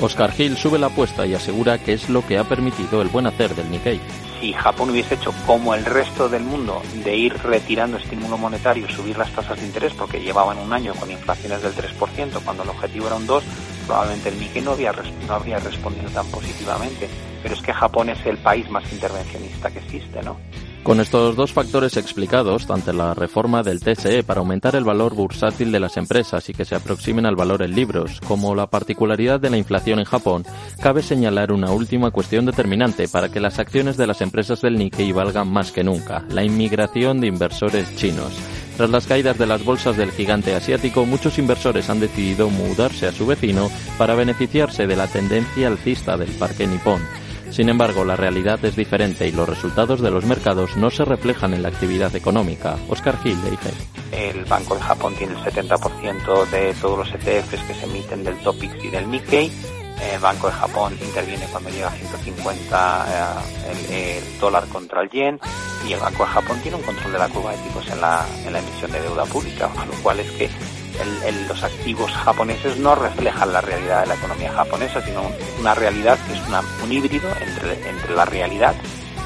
Oscar 0.00 0.32
Gil 0.32 0.56
sube 0.56 0.78
la 0.78 0.88
apuesta 0.88 1.26
y 1.26 1.34
asegura 1.34 1.78
que 1.78 1.94
es 1.94 2.08
lo 2.10 2.26
que 2.26 2.36
ha 2.36 2.44
permitido 2.44 3.00
el 3.00 3.08
buen 3.08 3.26
hacer 3.26 3.54
del 3.54 3.70
Nikkei 3.70 4.00
si 4.42 4.52
Japón 4.52 4.90
hubiese 4.90 5.14
hecho 5.14 5.32
como 5.46 5.72
el 5.72 5.84
resto 5.84 6.28
del 6.28 6.42
mundo 6.42 6.82
de 7.04 7.14
ir 7.14 7.32
retirando 7.44 7.96
estímulo 7.96 8.36
monetario 8.36 8.88
subir 8.88 9.16
las 9.16 9.30
tasas 9.30 9.60
de 9.60 9.66
interés 9.66 9.92
porque 9.92 10.20
llevaban 10.20 10.58
un 10.58 10.72
año 10.72 10.94
con 10.94 11.08
inflaciones 11.12 11.62
del 11.62 11.72
3% 11.72 12.42
cuando 12.44 12.64
el 12.64 12.70
objetivo 12.70 13.06
era 13.06 13.14
un 13.14 13.28
2%, 13.28 13.40
probablemente 13.86 14.30
el 14.30 14.40
Nikkei 14.40 14.62
no, 14.62 14.74
no 15.28 15.34
habría 15.34 15.58
respondido 15.60 16.10
tan 16.10 16.26
positivamente. 16.26 17.08
Pero 17.40 17.54
es 17.54 17.62
que 17.62 17.72
Japón 17.72 18.08
es 18.08 18.26
el 18.26 18.36
país 18.38 18.68
más 18.68 18.92
intervencionista 18.92 19.70
que 19.70 19.78
existe, 19.78 20.20
¿no? 20.24 20.36
Con 20.82 21.00
estos 21.00 21.36
dos 21.36 21.52
factores 21.52 21.96
explicados, 21.96 22.66
tanto 22.66 22.92
la 22.92 23.14
reforma 23.14 23.62
del 23.62 23.78
TSE 23.78 24.24
para 24.24 24.40
aumentar 24.40 24.74
el 24.74 24.82
valor 24.82 25.14
bursátil 25.14 25.70
de 25.70 25.78
las 25.78 25.96
empresas 25.96 26.48
y 26.48 26.54
que 26.54 26.64
se 26.64 26.74
aproximen 26.74 27.24
al 27.24 27.36
valor 27.36 27.62
en 27.62 27.76
libros, 27.76 28.20
como 28.26 28.56
la 28.56 28.66
particularidad 28.66 29.38
de 29.38 29.50
la 29.50 29.58
inflación 29.58 30.00
en 30.00 30.06
Japón, 30.06 30.44
cabe 30.80 31.02
señalar 31.02 31.52
una 31.52 31.70
última 31.70 32.10
cuestión 32.10 32.46
determinante 32.46 33.06
para 33.06 33.28
que 33.28 33.38
las 33.38 33.60
acciones 33.60 33.96
de 33.96 34.08
las 34.08 34.22
empresas 34.22 34.60
del 34.60 34.76
Nikkei 34.76 35.12
valgan 35.12 35.52
más 35.52 35.70
que 35.70 35.84
nunca, 35.84 36.24
la 36.28 36.42
inmigración 36.42 37.20
de 37.20 37.28
inversores 37.28 37.94
chinos. 37.94 38.32
Tras 38.76 38.90
las 38.90 39.06
caídas 39.06 39.38
de 39.38 39.46
las 39.46 39.64
bolsas 39.64 39.96
del 39.96 40.10
gigante 40.10 40.52
asiático, 40.56 41.06
muchos 41.06 41.38
inversores 41.38 41.90
han 41.90 42.00
decidido 42.00 42.50
mudarse 42.50 43.06
a 43.06 43.12
su 43.12 43.24
vecino 43.24 43.70
para 43.98 44.16
beneficiarse 44.16 44.88
de 44.88 44.96
la 44.96 45.06
tendencia 45.06 45.68
alcista 45.68 46.16
del 46.16 46.30
parque 46.30 46.66
nipón. 46.66 47.02
Sin 47.52 47.68
embargo, 47.68 48.02
la 48.06 48.16
realidad 48.16 48.64
es 48.64 48.76
diferente 48.76 49.28
y 49.28 49.32
los 49.32 49.46
resultados 49.46 50.00
de 50.00 50.10
los 50.10 50.24
mercados 50.24 50.74
no 50.78 50.90
se 50.90 51.04
reflejan 51.04 51.52
en 51.52 51.62
la 51.62 51.68
actividad 51.68 52.16
económica. 52.16 52.78
Oscar 52.88 53.18
Gil, 53.22 53.40
de 53.42 53.50
IG. 53.50 53.60
El 54.10 54.44
Banco 54.46 54.74
de 54.74 54.80
Japón 54.80 55.14
tiene 55.18 55.34
el 55.34 55.40
70% 55.40 56.48
de 56.48 56.72
todos 56.80 56.98
los 56.98 57.14
ETFs 57.14 57.62
que 57.64 57.74
se 57.74 57.84
emiten 57.84 58.24
del 58.24 58.38
TOPIX 58.38 58.84
y 58.84 58.88
del 58.88 59.10
Nikkei. 59.10 59.52
El 60.14 60.20
Banco 60.20 60.46
de 60.46 60.54
Japón 60.54 60.96
interviene 60.98 61.44
cuando 61.52 61.68
llega 61.68 61.88
a 61.88 61.92
150 61.92 63.06
eh, 63.70 64.18
el, 64.18 64.40
dólar 64.40 64.66
contra 64.68 65.02
el 65.02 65.10
yen 65.10 65.38
y 65.86 65.92
el 65.92 66.00
Banco 66.00 66.24
de 66.24 66.30
Japón 66.30 66.58
tiene 66.62 66.78
un 66.78 66.82
control 66.82 67.12
de 67.12 67.18
la 67.18 67.28
curva 67.28 67.52
de 67.52 67.58
tipos 67.58 67.86
en 67.90 68.00
la, 68.00 68.26
en 68.46 68.52
la 68.54 68.60
emisión 68.60 68.90
de 68.92 69.00
deuda 69.02 69.24
pública, 69.26 69.70
lo 69.86 70.02
cual 70.02 70.20
es 70.20 70.30
que 70.32 70.50
los 71.48 71.62
activos 71.62 72.10
japoneses 72.12 72.76
no 72.78 72.94
reflejan 72.94 73.52
la 73.52 73.60
realidad 73.60 74.02
de 74.02 74.08
la 74.08 74.14
economía 74.14 74.52
japonesa, 74.52 75.02
sino 75.02 75.22
una 75.60 75.74
realidad 75.74 76.18
que 76.26 76.34
es 76.34 76.40
un 76.82 76.92
híbrido 76.92 77.28
entre, 77.40 77.88
entre 77.88 78.14
la 78.14 78.24
realidad 78.24 78.74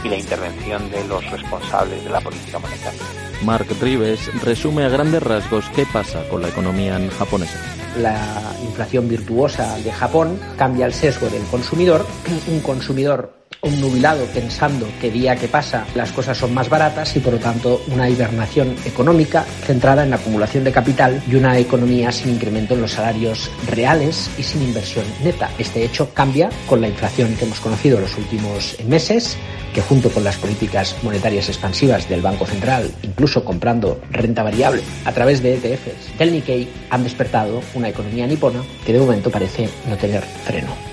y 0.05 0.09
la 0.09 0.17
intervención 0.17 0.91
de 0.91 1.05
los 1.05 1.29
responsables 1.31 2.05
de 2.05 2.11
la 2.11 2.21
política 2.21 2.59
monetaria. 2.59 3.01
Mark 3.45 3.67
Rives 3.81 4.31
resume 4.43 4.85
a 4.85 4.89
grandes 4.89 5.23
rasgos 5.23 5.65
qué 5.75 5.87
pasa 5.93 6.27
con 6.29 6.43
la 6.43 6.49
economía 6.49 6.99
japonesa. 7.19 7.59
La 7.99 8.19
inflación 8.63 9.09
virtuosa 9.09 9.77
de 9.79 9.93
Japón 9.93 10.39
cambia 10.57 10.87
el 10.87 10.93
sesgo 10.93 11.29
del 11.29 11.43
consumidor, 11.45 12.07
un 12.49 12.61
consumidor 12.61 13.36
un 13.67 13.81
nubilado 13.81 14.25
pensando 14.27 14.87
que 15.01 15.11
día 15.11 15.37
que 15.37 15.49
pasa 15.49 15.85
las 15.95 16.13
cosas 16.13 16.39
son 16.39 16.55
más 16.55 16.69
baratas 16.69 17.17
y 17.17 17.21
por 17.21 17.35
lo 17.35 17.39
tanto 17.39 17.83
una 17.89 18.09
hibernación 18.09 18.75
económica 18.85 19.45
centrada 19.65 20.05
en 20.05 20.11
la 20.11 20.17
acumulación 20.17 20.65
de 20.65 20.73
capital 20.73 21.23
y 21.29 21.35
una 21.35 21.59
economía 21.59 22.13
sin 22.13 22.35
incremento 22.35 22.75
en 22.75 22.83
los 22.83 22.93
salarios 22.93 23.51
reales 23.69 24.31
y 24.39 24.43
sin 24.43 24.63
inversión 24.63 25.05
neta. 25.23 25.51
Este 25.59 25.85
hecho 25.85 26.11
cambia 26.15 26.49
con 26.69 26.81
la 26.81 26.89
inflación 26.89 27.35
que 27.35 27.45
hemos 27.45 27.61
conocido 27.61 27.97
en 27.97 28.03
los 28.05 28.17
últimos 28.17 28.77
meses 28.87 29.37
que 29.75 29.83
junto 29.83 30.11
con 30.11 30.25
las 30.25 30.37
políticas 30.37 30.97
monetarias 31.03 31.49
expansivas 31.49 32.09
del 32.09 32.23
Banco 32.23 32.47
Central, 32.47 32.91
incluso 33.03 33.45
comprando 33.45 34.01
renta 34.11 34.43
variable 34.43 34.83
a 35.05 35.13
través 35.13 35.43
de 35.43 35.55
ETFs 35.55 36.17
del 36.19 36.33
Nikkei, 36.33 36.69
han 36.89 37.03
despertado 37.03 37.61
una 37.75 37.89
economía 37.89 38.27
nipona 38.27 38.63
que 38.87 38.93
de 38.93 39.01
momento 39.01 39.31
parece 39.31 39.69
no 39.89 39.97
tener 39.97 40.23
freno. 40.23 40.86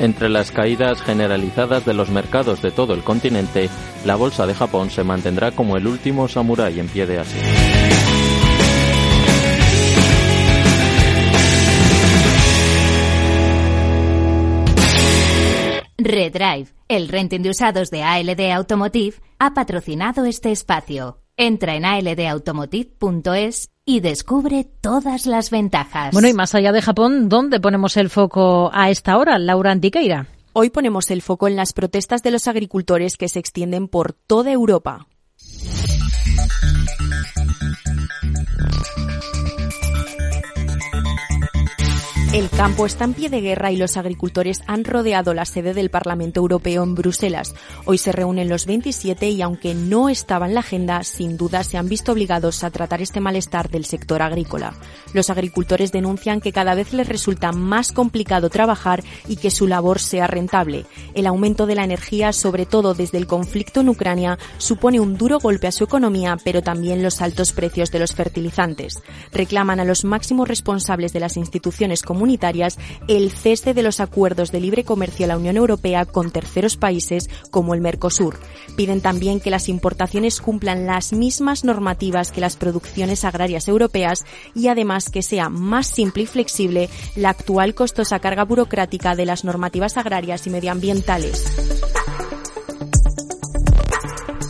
Entre 0.00 0.30
las 0.30 0.50
caídas 0.50 1.02
generalizadas 1.02 1.84
de 1.84 1.92
los 1.92 2.08
mercados 2.08 2.62
de 2.62 2.70
todo 2.70 2.94
el 2.94 3.04
continente, 3.04 3.68
la 4.06 4.16
bolsa 4.16 4.46
de 4.46 4.54
Japón 4.54 4.88
se 4.88 5.04
mantendrá 5.04 5.52
como 5.52 5.76
el 5.76 5.86
último 5.86 6.26
samurái 6.26 6.80
en 6.80 6.88
pie 6.88 7.04
de 7.04 7.18
Asia. 7.18 7.42
Redrive, 15.98 16.68
el 16.88 17.08
renting 17.08 17.42
de 17.42 17.50
usados 17.50 17.90
de 17.90 18.02
ALD 18.02 18.52
Automotive, 18.52 19.16
ha 19.38 19.52
patrocinado 19.52 20.24
este 20.24 20.50
espacio. 20.50 21.19
Entra 21.42 21.74
en 21.74 21.86
aldautomotive.es 21.86 23.70
y 23.86 24.00
descubre 24.00 24.68
todas 24.82 25.24
las 25.24 25.48
ventajas. 25.48 26.12
Bueno, 26.12 26.28
y 26.28 26.34
más 26.34 26.54
allá 26.54 26.70
de 26.70 26.82
Japón, 26.82 27.30
¿dónde 27.30 27.60
ponemos 27.60 27.96
el 27.96 28.10
foco 28.10 28.70
a 28.74 28.90
esta 28.90 29.16
hora, 29.16 29.38
Laura 29.38 29.70
Antiqueira? 29.70 30.26
Hoy 30.52 30.68
ponemos 30.68 31.10
el 31.10 31.22
foco 31.22 31.48
en 31.48 31.56
las 31.56 31.72
protestas 31.72 32.22
de 32.22 32.30
los 32.30 32.46
agricultores 32.46 33.16
que 33.16 33.30
se 33.30 33.38
extienden 33.38 33.88
por 33.88 34.12
toda 34.12 34.52
Europa. 34.52 35.06
El 42.32 42.48
campo 42.48 42.86
está 42.86 43.06
en 43.06 43.14
pie 43.14 43.28
de 43.28 43.40
guerra 43.40 43.72
y 43.72 43.76
los 43.76 43.96
agricultores 43.96 44.62
han 44.68 44.84
rodeado 44.84 45.34
la 45.34 45.44
sede 45.44 45.74
del 45.74 45.90
Parlamento 45.90 46.38
Europeo 46.38 46.84
en 46.84 46.94
Bruselas. 46.94 47.56
Hoy 47.86 47.98
se 47.98 48.12
reúnen 48.12 48.48
los 48.48 48.66
27 48.66 49.30
y 49.30 49.42
aunque 49.42 49.74
no 49.74 50.08
estaba 50.08 50.46
en 50.46 50.54
la 50.54 50.60
agenda, 50.60 51.02
sin 51.02 51.36
duda 51.36 51.64
se 51.64 51.76
han 51.76 51.88
visto 51.88 52.12
obligados 52.12 52.62
a 52.62 52.70
tratar 52.70 53.02
este 53.02 53.18
malestar 53.18 53.68
del 53.68 53.84
sector 53.84 54.22
agrícola. 54.22 54.74
Los 55.12 55.28
agricultores 55.28 55.90
denuncian 55.90 56.40
que 56.40 56.52
cada 56.52 56.76
vez 56.76 56.92
les 56.92 57.08
resulta 57.08 57.50
más 57.50 57.90
complicado 57.90 58.48
trabajar 58.48 59.02
y 59.26 59.34
que 59.34 59.50
su 59.50 59.66
labor 59.66 59.98
sea 59.98 60.28
rentable. 60.28 60.86
El 61.14 61.26
aumento 61.26 61.66
de 61.66 61.74
la 61.74 61.82
energía, 61.82 62.32
sobre 62.32 62.64
todo 62.64 62.94
desde 62.94 63.18
el 63.18 63.26
conflicto 63.26 63.80
en 63.80 63.88
Ucrania, 63.88 64.38
supone 64.56 65.00
un 65.00 65.16
duro 65.16 65.40
golpe 65.40 65.66
a 65.66 65.72
su 65.72 65.82
economía, 65.82 66.36
pero 66.44 66.62
también 66.62 67.02
los 67.02 67.22
altos 67.22 67.50
precios 67.50 67.90
de 67.90 67.98
los 67.98 68.14
fertilizantes. 68.14 69.02
Reclaman 69.32 69.80
a 69.80 69.84
los 69.84 70.04
máximos 70.04 70.46
responsables 70.46 71.12
de 71.12 71.18
las 71.18 71.36
instituciones 71.36 72.02
comunitarias 72.02 72.19
comunitarias 72.20 72.78
el 73.08 73.30
cese 73.30 73.72
de 73.72 73.82
los 73.82 73.98
acuerdos 73.98 74.52
de 74.52 74.60
libre 74.60 74.84
comercio 74.84 75.24
de 75.24 75.28
la 75.28 75.38
Unión 75.38 75.56
Europea 75.56 76.04
con 76.04 76.30
terceros 76.30 76.76
países 76.76 77.30
como 77.50 77.72
el 77.72 77.80
Mercosur. 77.80 78.38
Piden 78.76 79.00
también 79.00 79.40
que 79.40 79.48
las 79.48 79.70
importaciones 79.70 80.42
cumplan 80.42 80.84
las 80.84 81.14
mismas 81.14 81.64
normativas 81.64 82.30
que 82.30 82.42
las 82.42 82.56
producciones 82.56 83.24
agrarias 83.24 83.68
europeas 83.68 84.26
y 84.54 84.68
además 84.68 85.08
que 85.08 85.22
sea 85.22 85.48
más 85.48 85.86
simple 85.86 86.24
y 86.24 86.26
flexible 86.26 86.90
la 87.16 87.30
actual 87.30 87.74
costosa 87.74 88.18
carga 88.18 88.44
burocrática 88.44 89.16
de 89.16 89.24
las 89.24 89.42
normativas 89.42 89.96
agrarias 89.96 90.46
y 90.46 90.50
medioambientales. 90.50 91.46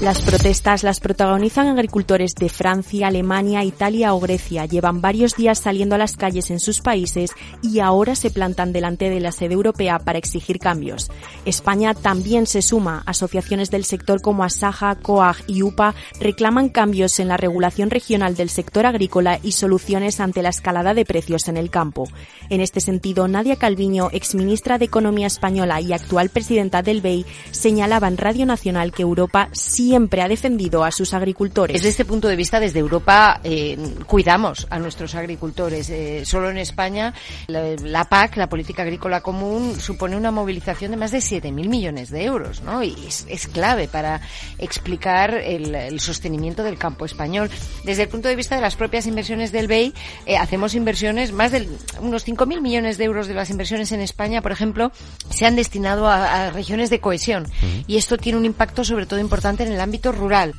Las 0.00 0.22
protestas 0.22 0.82
las 0.82 0.98
protagonizan 0.98 1.66
agricultores 1.66 2.34
de 2.34 2.48
Francia, 2.48 3.08
Alemania, 3.08 3.64
Italia 3.64 4.14
o 4.14 4.20
Grecia. 4.20 4.64
Llevan 4.64 5.02
varios 5.02 5.36
días 5.36 5.58
saliendo 5.58 5.94
a 5.94 5.98
las 5.98 6.16
calles 6.16 6.50
en 6.50 6.58
sus 6.58 6.80
países 6.80 7.32
y 7.60 7.80
ahora 7.80 8.14
se 8.14 8.30
plantan 8.30 8.72
delante 8.72 9.10
de 9.10 9.20
la 9.20 9.30
sede 9.30 9.52
europea 9.52 9.98
para 9.98 10.18
exigir 10.18 10.58
cambios. 10.58 11.10
España 11.44 11.92
también 11.92 12.46
se 12.46 12.62
suma. 12.62 13.02
Asociaciones 13.04 13.70
del 13.70 13.84
sector 13.84 14.22
como 14.22 14.42
Asaja, 14.42 14.94
COAG 14.94 15.36
y 15.46 15.62
UPA 15.62 15.94
reclaman 16.18 16.70
cambios 16.70 17.20
en 17.20 17.28
la 17.28 17.36
regulación 17.36 17.90
regional 17.90 18.36
del 18.36 18.48
sector 18.48 18.86
agrícola 18.86 19.38
y 19.42 19.52
soluciones 19.52 20.18
ante 20.18 20.42
la 20.42 20.48
escalada 20.48 20.94
de 20.94 21.04
precios 21.04 21.46
en 21.48 21.58
el 21.58 21.68
campo. 21.68 22.08
En 22.48 22.62
este 22.62 22.80
sentido, 22.80 23.28
Nadia 23.28 23.56
Calviño, 23.56 24.08
exministra 24.12 24.78
de 24.78 24.86
Economía 24.86 25.26
española 25.26 25.78
y 25.82 25.92
actual 25.92 26.30
presidenta 26.30 26.80
del 26.80 27.02
BEI, 27.02 27.26
señalaba 27.50 28.08
en 28.08 28.16
Radio 28.16 28.46
Nacional 28.46 28.92
que 28.92 29.02
Europa 29.02 29.50
sí 29.52 29.89
siempre 29.90 30.22
ha 30.22 30.28
defendido 30.28 30.84
a 30.84 30.92
sus 30.92 31.14
agricultores. 31.14 31.74
Desde 31.74 31.88
este 31.88 32.04
punto 32.04 32.28
de 32.28 32.36
vista, 32.36 32.60
desde 32.60 32.78
Europa 32.78 33.40
eh, 33.42 33.76
cuidamos 34.06 34.68
a 34.70 34.78
nuestros 34.78 35.16
agricultores. 35.16 35.90
Eh, 35.90 36.22
solo 36.24 36.48
en 36.48 36.58
España 36.58 37.12
la, 37.48 38.04
PAC, 38.04 38.36
la 38.36 38.48
Política 38.48 38.82
Agrícola 38.82 39.20
Común, 39.20 39.74
supone 39.80 40.16
una 40.16 40.30
movilización 40.30 40.92
de 40.92 40.96
más 40.96 41.10
de 41.10 41.18
7.000 41.18 41.68
millones 41.68 42.10
de 42.10 42.22
euros, 42.22 42.62
¿no? 42.62 42.84
Y 42.84 42.94
es, 43.04 43.48
clave 43.48 43.88
para 43.88 44.20
explicar 44.58 45.34
el, 45.34 45.98
sostenimiento 45.98 46.62
del 46.62 46.78
campo 46.78 47.04
español. 47.04 47.50
Desde 47.82 48.04
el 48.04 48.08
punto 48.08 48.28
de 48.28 48.36
vista 48.36 48.54
de 48.54 48.60
las 48.60 48.76
propias 48.76 49.08
inversiones 49.08 49.50
del 49.50 49.66
BEI, 49.66 49.92
eh, 50.24 50.36
hacemos 50.36 50.76
inversiones, 50.76 51.32
más 51.32 51.50
de 51.50 51.68
unos 52.00 52.24
5.000 52.24 52.60
millones 52.60 52.96
de 52.96 53.04
euros 53.06 53.26
de 53.26 53.34
las 53.34 53.50
inversiones 53.50 53.90
en 53.90 54.02
España, 54.02 54.40
por 54.40 54.52
ejemplo, 54.52 54.92
se 55.30 55.46
han 55.46 55.56
destinado 55.56 56.06
a, 56.06 56.46
a 56.46 56.50
regiones 56.50 56.90
de 56.90 57.00
cohesión. 57.00 57.48
Y 57.88 57.96
esto 57.96 58.18
tiene 58.18 58.38
un 58.38 58.44
impacto 58.44 58.84
sobre 58.84 59.06
todo 59.06 59.18
importante 59.18 59.64
en 59.64 59.72
el 59.72 59.79
ámbito 59.80 60.12
rural. 60.12 60.54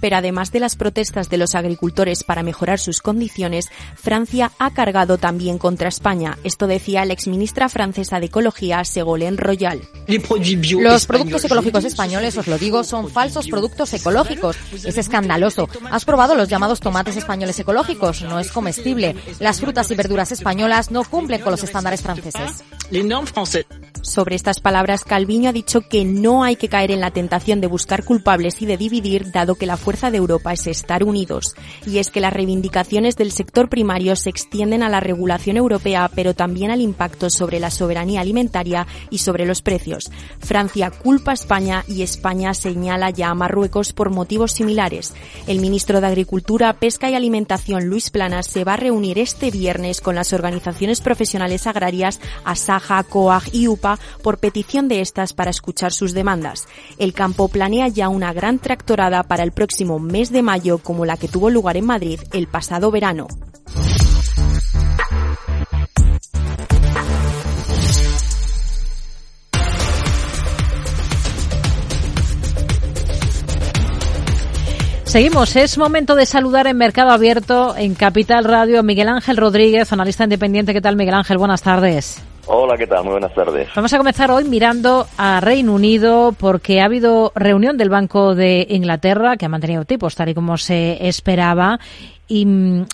Pero 0.00 0.16
además 0.16 0.52
de 0.52 0.60
las 0.60 0.76
protestas 0.76 1.30
de 1.30 1.38
los 1.38 1.54
agricultores 1.54 2.22
para 2.22 2.42
mejorar 2.42 2.78
sus 2.78 3.00
condiciones, 3.00 3.70
Francia 3.94 4.52
ha 4.58 4.72
cargado 4.72 5.18
también 5.18 5.58
contra 5.58 5.88
España. 5.88 6.36
Esto 6.44 6.66
decía 6.66 7.04
la 7.04 7.14
exministra 7.14 7.68
francesa 7.68 8.20
de 8.20 8.26
Ecología, 8.26 8.84
Ségolène 8.84 9.38
Royal. 9.38 9.80
Los 10.06 11.06
productos 11.06 11.44
ecológicos 11.44 11.84
españoles, 11.84 12.36
os 12.36 12.46
lo 12.46 12.58
digo, 12.58 12.84
son 12.84 13.10
falsos 13.10 13.48
productos 13.48 13.92
ecológicos. 13.94 14.56
Es 14.84 14.98
escandaloso. 14.98 15.68
¿Has 15.90 16.04
probado 16.04 16.34
los 16.34 16.48
llamados 16.48 16.80
tomates 16.80 17.16
españoles 17.16 17.58
ecológicos? 17.58 18.22
No 18.22 18.38
es 18.38 18.52
comestible. 18.52 19.16
Las 19.40 19.60
frutas 19.60 19.90
y 19.90 19.94
verduras 19.94 20.30
españolas 20.30 20.90
no 20.90 21.04
cumplen 21.04 21.40
con 21.40 21.52
los 21.52 21.64
estándares 21.64 22.02
franceses. 22.02 22.62
Sobre 24.02 24.36
estas 24.36 24.60
palabras, 24.60 25.02
Calviño 25.02 25.50
ha 25.50 25.52
dicho 25.52 25.80
que 25.80 26.04
no 26.04 26.44
hay 26.44 26.54
que 26.54 26.68
caer 26.68 26.92
en 26.92 27.00
la 27.00 27.10
tentación 27.10 27.60
de 27.60 27.66
buscar 27.66 28.04
culpables 28.04 28.62
y 28.62 28.66
de 28.66 28.76
dividir, 28.76 29.32
dado 29.32 29.56
que 29.56 29.66
la 29.66 29.76
fuerza 29.76 30.12
de 30.12 30.18
Europa 30.18 30.52
es 30.52 30.68
estar 30.68 31.02
unidos. 31.02 31.56
Y 31.84 31.98
es 31.98 32.10
que 32.10 32.20
las 32.20 32.32
reivindicaciones 32.32 33.16
del 33.16 33.32
sector 33.32 33.68
primario 33.68 34.14
se 34.14 34.30
extienden 34.30 34.84
a 34.84 34.88
la 34.88 35.00
regulación 35.00 35.56
europea, 35.56 36.08
pero 36.14 36.34
también 36.34 36.70
al 36.70 36.80
impacto 36.80 37.30
sobre 37.30 37.58
la 37.58 37.72
soberanía 37.72 38.20
alimentaria 38.20 38.86
y 39.10 39.18
sobre 39.18 39.44
los 39.44 39.60
precios. 39.60 40.12
Francia 40.38 40.92
culpa 40.92 41.32
a 41.32 41.34
España 41.34 41.84
y 41.88 42.02
España 42.02 42.54
señala 42.54 43.10
ya 43.10 43.30
a 43.30 43.34
Marruecos 43.34 43.92
por 43.92 44.10
motivos 44.10 44.52
similares. 44.52 45.14
El 45.48 45.58
ministro 45.58 46.00
de 46.00 46.06
Agricultura, 46.06 46.74
Pesca 46.74 47.10
y 47.10 47.14
Alimentación, 47.14 47.86
Luis 47.86 48.10
Planas, 48.10 48.46
se 48.46 48.62
va 48.62 48.74
a 48.74 48.76
reunir 48.76 49.18
este 49.18 49.50
viernes 49.50 50.00
con 50.00 50.14
las 50.14 50.32
organizaciones 50.32 51.00
profesionales 51.00 51.66
agrarias 51.66 52.20
Asaja, 52.76 53.02
COAG 53.04 53.44
y 53.52 53.68
UPA 53.68 53.98
por 54.22 54.38
petición 54.38 54.88
de 54.88 55.00
estas 55.00 55.32
para 55.32 55.50
escuchar 55.50 55.92
sus 55.92 56.12
demandas. 56.12 56.66
El 56.98 57.12
campo 57.12 57.48
planea 57.48 57.88
ya 57.88 58.08
una 58.08 58.32
gran 58.32 58.58
tractorada 58.58 59.22
para 59.22 59.42
el 59.42 59.52
próximo 59.52 59.98
mes 59.98 60.30
de 60.30 60.42
mayo 60.42 60.78
como 60.78 61.04
la 61.04 61.16
que 61.16 61.28
tuvo 61.28 61.50
lugar 61.50 61.76
en 61.76 61.86
Madrid 61.86 62.20
el 62.32 62.48
pasado 62.48 62.90
verano. 62.90 63.26
Seguimos, 75.04 75.56
es 75.56 75.78
momento 75.78 76.14
de 76.14 76.26
saludar 76.26 76.66
en 76.66 76.76
Mercado 76.76 77.10
Abierto 77.10 77.74
en 77.74 77.94
Capital 77.94 78.44
Radio 78.44 78.82
Miguel 78.82 79.08
Ángel 79.08 79.38
Rodríguez, 79.38 79.90
analista 79.92 80.24
independiente. 80.24 80.74
¿Qué 80.74 80.82
tal 80.82 80.96
Miguel 80.96 81.14
Ángel? 81.14 81.38
Buenas 81.38 81.62
tardes. 81.62 82.22
Hola, 82.48 82.76
¿qué 82.76 82.86
tal? 82.86 83.02
Muy 83.02 83.12
buenas 83.12 83.34
tardes. 83.34 83.68
Vamos 83.74 83.92
a 83.92 83.98
comenzar 83.98 84.30
hoy 84.30 84.44
mirando 84.44 85.08
a 85.18 85.40
Reino 85.40 85.74
Unido 85.74 86.32
porque 86.38 86.80
ha 86.80 86.84
habido 86.84 87.32
reunión 87.34 87.76
del 87.76 87.90
Banco 87.90 88.36
de 88.36 88.66
Inglaterra 88.70 89.36
que 89.36 89.46
ha 89.46 89.48
mantenido 89.48 89.84
tipos 89.84 90.14
tal 90.14 90.28
y 90.28 90.34
como 90.34 90.56
se 90.56 91.08
esperaba 91.08 91.80
y 92.28 92.46
mm, 92.46 92.86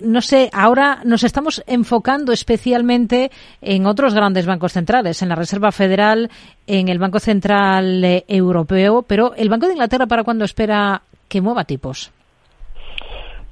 no 0.00 0.20
sé, 0.22 0.48
ahora 0.52 1.00
nos 1.04 1.22
estamos 1.22 1.62
enfocando 1.66 2.32
especialmente 2.32 3.30
en 3.60 3.86
otros 3.86 4.14
grandes 4.14 4.46
bancos 4.46 4.72
centrales, 4.72 5.20
en 5.22 5.28
la 5.28 5.36
Reserva 5.36 5.70
Federal, 5.70 6.30
en 6.66 6.88
el 6.88 6.98
Banco 6.98 7.20
Central 7.20 8.02
eh, 8.04 8.24
Europeo, 8.26 9.02
pero 9.02 9.34
el 9.36 9.50
Banco 9.50 9.66
de 9.66 9.74
Inglaterra 9.74 10.06
para 10.06 10.24
cuándo 10.24 10.44
espera 10.44 11.02
que 11.28 11.40
mueva 11.40 11.64
tipos? 11.64 12.10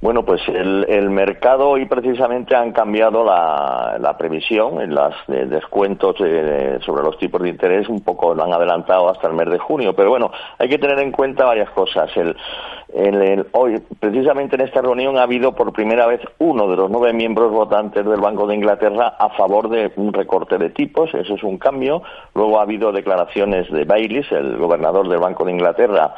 Bueno, 0.03 0.25
pues 0.25 0.41
el, 0.49 1.09
mercado 1.11 1.69
hoy 1.69 1.85
precisamente 1.85 2.53
han 2.57 2.73
cambiado 2.73 3.23
la, 3.23 4.13
previsión 4.17 4.81
en 4.81 4.93
los 4.93 5.15
descuentos 5.27 6.17
sobre 6.17 7.03
los 7.03 7.17
tipos 7.19 7.41
de 7.41 7.47
interés, 7.47 7.87
un 7.87 8.01
poco 8.01 8.35
lo 8.35 8.43
han 8.43 8.51
adelantado 8.51 9.07
hasta 9.07 9.29
el 9.29 9.33
mes 9.33 9.49
de 9.49 9.59
junio, 9.59 9.95
pero 9.95 10.09
bueno, 10.09 10.29
hay 10.59 10.67
que 10.67 10.77
tener 10.77 10.99
en 10.99 11.13
cuenta 11.13 11.45
varias 11.45 11.69
cosas. 11.69 12.11
El, 12.17 13.47
hoy, 13.53 13.81
precisamente 13.97 14.57
en 14.57 14.63
esta 14.63 14.81
reunión 14.81 15.17
ha 15.17 15.23
habido 15.23 15.55
por 15.55 15.71
primera 15.71 16.05
vez 16.05 16.19
uno 16.39 16.67
de 16.67 16.75
los 16.75 16.91
nueve 16.91 17.13
miembros 17.13 17.53
votantes 17.53 18.05
del 18.05 18.19
Banco 18.19 18.45
de 18.45 18.55
Inglaterra 18.55 19.15
a 19.17 19.29
favor 19.29 19.69
de 19.69 19.93
un 19.95 20.11
recorte 20.11 20.57
de 20.57 20.69
tipos, 20.71 21.13
eso 21.13 21.35
es 21.35 21.43
un 21.43 21.57
cambio. 21.57 22.03
Luego 22.35 22.59
ha 22.59 22.63
habido 22.63 22.91
declaraciones 22.91 23.71
de 23.71 23.85
Baylis, 23.85 24.29
el 24.33 24.57
gobernador 24.57 25.07
del 25.07 25.21
Banco 25.21 25.45
de 25.45 25.53
Inglaterra, 25.53 26.13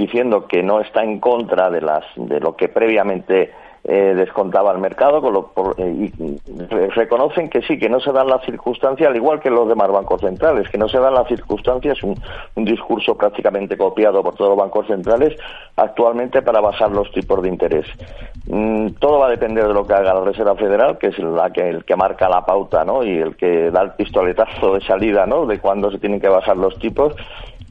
diciendo 0.00 0.46
que 0.46 0.62
no 0.62 0.80
está 0.80 1.02
en 1.02 1.20
contra 1.20 1.70
de, 1.70 1.80
las, 1.80 2.04
de 2.16 2.40
lo 2.40 2.56
que 2.56 2.68
previamente 2.68 3.52
eh, 3.82 4.12
descontaba 4.14 4.72
el 4.72 4.78
mercado 4.78 5.22
eh, 5.78 6.10
y 6.18 6.38
reconocen 6.94 7.48
que 7.48 7.62
sí, 7.62 7.78
que 7.78 7.88
no 7.88 7.98
se 7.98 8.12
dan 8.12 8.28
las 8.28 8.44
circunstancias, 8.44 9.08
al 9.08 9.16
igual 9.16 9.40
que 9.40 9.48
los 9.48 9.66
demás 9.66 9.90
bancos 9.90 10.20
centrales, 10.20 10.68
que 10.68 10.76
no 10.76 10.86
se 10.86 10.98
dan 10.98 11.14
las 11.14 11.26
circunstancias, 11.28 12.02
un, 12.02 12.14
un 12.56 12.64
discurso 12.66 13.16
prácticamente 13.16 13.78
copiado 13.78 14.22
por 14.22 14.34
todos 14.34 14.50
los 14.50 14.58
bancos 14.58 14.86
centrales 14.86 15.34
actualmente 15.76 16.42
para 16.42 16.60
bajar 16.60 16.90
los 16.90 17.10
tipos 17.12 17.42
de 17.42 17.48
interés. 17.48 17.86
Mm, 18.46 18.88
todo 18.98 19.18
va 19.18 19.28
a 19.28 19.30
depender 19.30 19.66
de 19.66 19.72
lo 19.72 19.86
que 19.86 19.94
haga 19.94 20.12
la 20.12 20.24
Reserva 20.24 20.56
Federal, 20.56 20.98
que 20.98 21.06
es 21.06 21.18
la 21.18 21.50
que, 21.50 21.66
el 21.66 21.84
que 21.86 21.96
marca 21.96 22.28
la 22.28 22.44
pauta 22.44 22.84
¿no? 22.84 23.02
y 23.02 23.16
el 23.16 23.34
que 23.36 23.70
da 23.70 23.80
el 23.80 23.92
pistoletazo 23.92 24.74
de 24.74 24.82
salida 24.82 25.24
¿no? 25.24 25.46
de 25.46 25.58
cuándo 25.58 25.90
se 25.90 25.98
tienen 25.98 26.20
que 26.20 26.28
bajar 26.28 26.58
los 26.58 26.78
tipos 26.78 27.14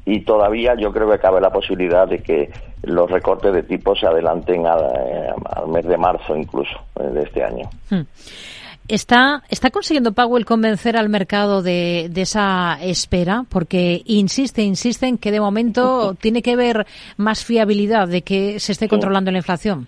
y 0.10 0.22
todavía 0.22 0.74
yo 0.76 0.92
creo 0.92 1.10
que 1.12 1.20
cabe 1.20 1.40
la 1.40 1.52
posibilidad 1.52 2.08
de 2.08 2.24
que 2.24 2.50
los 2.84 3.10
recortes 3.12 3.54
de 3.54 3.62
tipos 3.62 4.00
se 4.00 4.08
adelanten 4.08 4.66
eh, 4.66 5.30
al, 5.56 5.68
mes 5.68 5.86
de 5.86 5.98
marzo 5.98 6.36
incluso 6.36 6.76
eh, 7.00 7.04
de 7.04 7.24
este 7.24 7.44
año. 7.44 7.70
Hmm. 7.92 8.02
¿Está, 8.88 9.44
¿Está 9.50 9.70
consiguiendo 9.70 10.14
Powell 10.14 10.46
convencer 10.46 10.98
al 10.98 11.10
mercado 11.10 11.62
de, 11.62 12.08
de, 12.10 12.22
esa 12.22 12.80
espera? 12.82 13.46
Porque 13.48 14.02
insiste, 14.06 14.64
insiste 14.64 15.06
en 15.06 15.20
que 15.20 15.32
de 15.32 15.40
momento 15.40 16.16
tiene 16.20 16.42
que 16.42 16.54
haber 16.54 16.88
más 17.18 17.46
fiabilidad 17.46 18.08
de 18.08 18.24
que 18.24 18.60
se 18.60 18.72
esté 18.72 18.88
controlando 18.88 19.30
la 19.30 19.38
inflación. 19.38 19.88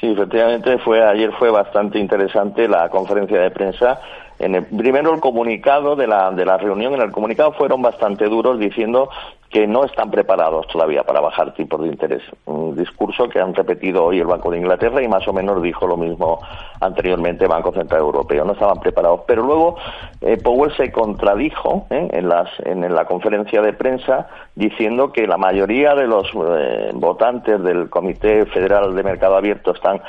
Sí, 0.00 0.06
efectivamente, 0.06 0.78
fue, 0.78 1.06
ayer 1.06 1.30
fue 1.38 1.50
bastante 1.50 1.98
interesante 1.98 2.66
la 2.66 2.88
conferencia 2.88 3.38
de 3.38 3.50
prensa 3.50 4.00
en 4.42 4.56
el, 4.56 4.64
primero 4.64 5.14
el 5.14 5.20
comunicado 5.20 5.94
de 5.94 6.06
la, 6.06 6.30
de 6.32 6.44
la 6.44 6.58
reunión, 6.58 6.94
en 6.94 7.00
el 7.00 7.12
comunicado 7.12 7.52
fueron 7.52 7.80
bastante 7.80 8.26
duros 8.28 8.58
diciendo 8.58 9.08
que 9.52 9.66
no 9.66 9.84
están 9.84 10.10
preparados 10.10 10.66
todavía 10.68 11.04
para 11.04 11.20
bajar 11.20 11.52
tipos 11.52 11.80
de 11.82 11.88
interés. 11.88 12.22
Un 12.46 12.74
discurso 12.74 13.28
que 13.28 13.38
han 13.38 13.54
repetido 13.54 14.02
hoy 14.04 14.18
el 14.18 14.26
Banco 14.26 14.50
de 14.50 14.56
Inglaterra 14.56 15.02
y 15.02 15.08
más 15.08 15.28
o 15.28 15.32
menos 15.32 15.62
dijo 15.62 15.86
lo 15.86 15.98
mismo 15.98 16.40
anteriormente 16.80 17.44
el 17.44 17.50
Banco 17.50 17.70
Central 17.70 18.00
Europeo. 18.00 18.46
No 18.46 18.54
estaban 18.54 18.80
preparados. 18.80 19.20
Pero 19.26 19.42
luego 19.42 19.76
eh, 20.22 20.38
Powell 20.42 20.74
se 20.74 20.90
contradijo 20.90 21.86
¿eh? 21.90 22.08
en, 22.12 22.28
las, 22.28 22.48
en 22.64 22.94
la 22.94 23.04
conferencia 23.04 23.60
de 23.60 23.74
prensa 23.74 24.26
diciendo 24.54 25.12
que 25.12 25.26
la 25.26 25.36
mayoría 25.36 25.94
de 25.94 26.06
los 26.06 26.26
eh, 26.34 26.90
votantes 26.94 27.62
del 27.62 27.90
Comité 27.90 28.46
Federal 28.46 28.94
de 28.94 29.02
Mercado 29.02 29.36
Abierto 29.36 29.72
están 29.72 30.00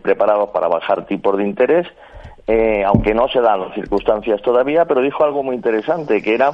preparados 0.00 0.48
para 0.48 0.66
bajar 0.66 1.04
tipos 1.04 1.36
de 1.36 1.44
interés. 1.44 1.86
Aunque 2.86 3.14
no 3.14 3.28
se 3.28 3.40
dan 3.40 3.60
las 3.60 3.74
circunstancias 3.74 4.40
todavía, 4.40 4.86
pero 4.86 5.02
dijo 5.02 5.22
algo 5.24 5.42
muy 5.42 5.54
interesante, 5.54 6.22
que 6.22 6.34
era 6.34 6.52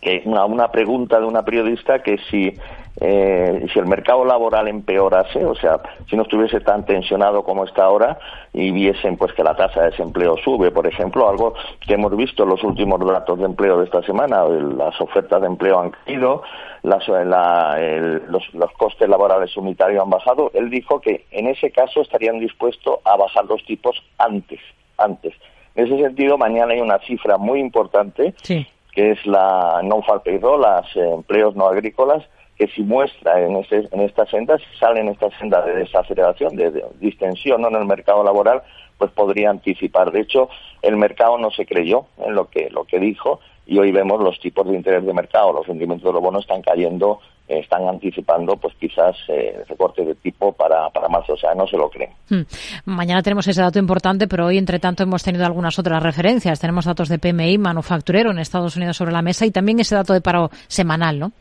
que 0.00 0.22
una, 0.24 0.70
pregunta 0.70 1.18
de 1.18 1.26
una 1.26 1.42
periodista 1.42 2.00
que 2.00 2.18
si, 2.30 2.54
eh, 3.00 3.66
si 3.72 3.78
el 3.78 3.86
mercado 3.86 4.24
laboral 4.24 4.68
empeorase, 4.68 5.44
o 5.44 5.54
sea, 5.54 5.80
si 6.08 6.16
no 6.16 6.22
estuviese 6.22 6.60
tan 6.60 6.84
tensionado 6.84 7.42
como 7.42 7.64
está 7.64 7.84
ahora 7.84 8.18
y 8.52 8.70
viesen 8.70 9.16
pues 9.16 9.32
que 9.32 9.42
la 9.42 9.56
tasa 9.56 9.80
de 9.80 9.90
desempleo 9.90 10.36
sube, 10.38 10.70
por 10.70 10.86
ejemplo, 10.86 11.28
algo 11.28 11.54
que 11.80 11.94
hemos 11.94 12.14
visto 12.16 12.44
en 12.44 12.50
los 12.50 12.62
últimos 12.62 13.00
datos 13.04 13.38
de 13.38 13.46
empleo 13.46 13.78
de 13.78 13.86
esta 13.86 14.02
semana, 14.02 14.44
las 14.44 15.00
ofertas 15.00 15.40
de 15.40 15.46
empleo 15.46 15.80
han 15.80 15.90
caído, 15.90 16.42
las, 16.82 17.08
los, 17.08 18.54
los 18.54 18.72
costes 18.72 19.08
laborales 19.08 19.56
unitarios 19.56 20.02
han 20.02 20.10
bajado, 20.10 20.50
él 20.54 20.70
dijo 20.70 21.00
que 21.00 21.24
en 21.32 21.48
ese 21.48 21.70
caso 21.70 22.00
estarían 22.00 22.38
dispuestos 22.38 23.00
a 23.04 23.16
bajar 23.16 23.46
los 23.46 23.64
tipos 23.64 24.00
antes, 24.18 24.60
antes. 24.98 25.34
En 25.74 25.86
ese 25.86 26.02
sentido, 26.02 26.38
mañana 26.38 26.72
hay 26.72 26.80
una 26.80 26.98
cifra 27.00 27.36
muy 27.36 27.60
importante 27.60 28.34
sí 28.42 28.66
que 28.96 29.10
es 29.10 29.26
la 29.26 29.82
non-farm 29.84 30.22
payroll, 30.24 30.62
los 30.62 30.96
empleos 30.96 31.54
no 31.54 31.68
agrícolas, 31.68 32.24
que 32.56 32.66
si 32.68 32.82
muestra 32.82 33.38
en, 33.42 33.56
este, 33.56 33.86
en 33.92 34.00
esta 34.00 34.24
senda, 34.24 34.56
si 34.56 34.78
sale 34.78 35.00
en 35.00 35.08
esta 35.08 35.28
senda 35.38 35.60
de 35.60 35.74
desaceleración, 35.74 36.56
de, 36.56 36.82
distensión 36.98 37.66
en 37.66 37.74
el 37.74 37.84
mercado 37.84 38.24
laboral, 38.24 38.62
pues 38.96 39.10
podría 39.10 39.50
anticipar. 39.50 40.10
De 40.12 40.20
hecho, 40.20 40.48
el 40.80 40.96
mercado 40.96 41.36
no 41.36 41.50
se 41.50 41.66
creyó 41.66 42.06
en 42.16 42.34
lo 42.34 42.48
que, 42.48 42.70
lo 42.70 42.84
que 42.84 42.98
dijo 42.98 43.40
y 43.66 43.78
hoy 43.78 43.92
vemos 43.92 44.22
los 44.22 44.40
tipos 44.40 44.66
de 44.66 44.74
interés 44.74 45.04
de 45.04 45.12
mercado, 45.12 45.52
los 45.52 45.66
rendimientos 45.66 46.06
de 46.06 46.14
los 46.14 46.22
bonos 46.22 46.44
están 46.44 46.62
cayendo 46.62 47.20
están 47.48 47.88
anticipando 47.88 48.56
pues 48.56 48.74
quizás 48.78 49.16
eh, 49.28 49.62
recorte 49.68 50.04
de 50.04 50.14
tipo 50.16 50.52
para, 50.52 50.90
para 50.90 51.08
marzo, 51.08 51.34
o 51.34 51.36
sea, 51.36 51.54
no 51.54 51.66
se 51.66 51.76
lo 51.76 51.88
creen. 51.88 52.10
Hmm. 52.28 52.42
Mañana 52.84 53.22
tenemos 53.22 53.46
ese 53.46 53.62
dato 53.62 53.78
importante, 53.78 54.26
pero 54.26 54.46
hoy, 54.46 54.58
entre 54.58 54.78
tanto, 54.78 55.02
hemos 55.02 55.22
tenido 55.22 55.46
algunas 55.46 55.78
otras 55.78 56.02
referencias. 56.02 56.60
Tenemos 56.60 56.84
datos 56.84 57.08
de 57.08 57.18
PMI 57.18 57.58
manufacturero 57.58 58.30
en 58.30 58.38
Estados 58.38 58.76
Unidos 58.76 58.96
sobre 58.96 59.12
la 59.12 59.22
mesa 59.22 59.46
y 59.46 59.50
también 59.50 59.80
ese 59.80 59.94
dato 59.94 60.12
de 60.12 60.20
paro 60.20 60.50
semanal, 60.66 61.18
¿no? 61.18 61.32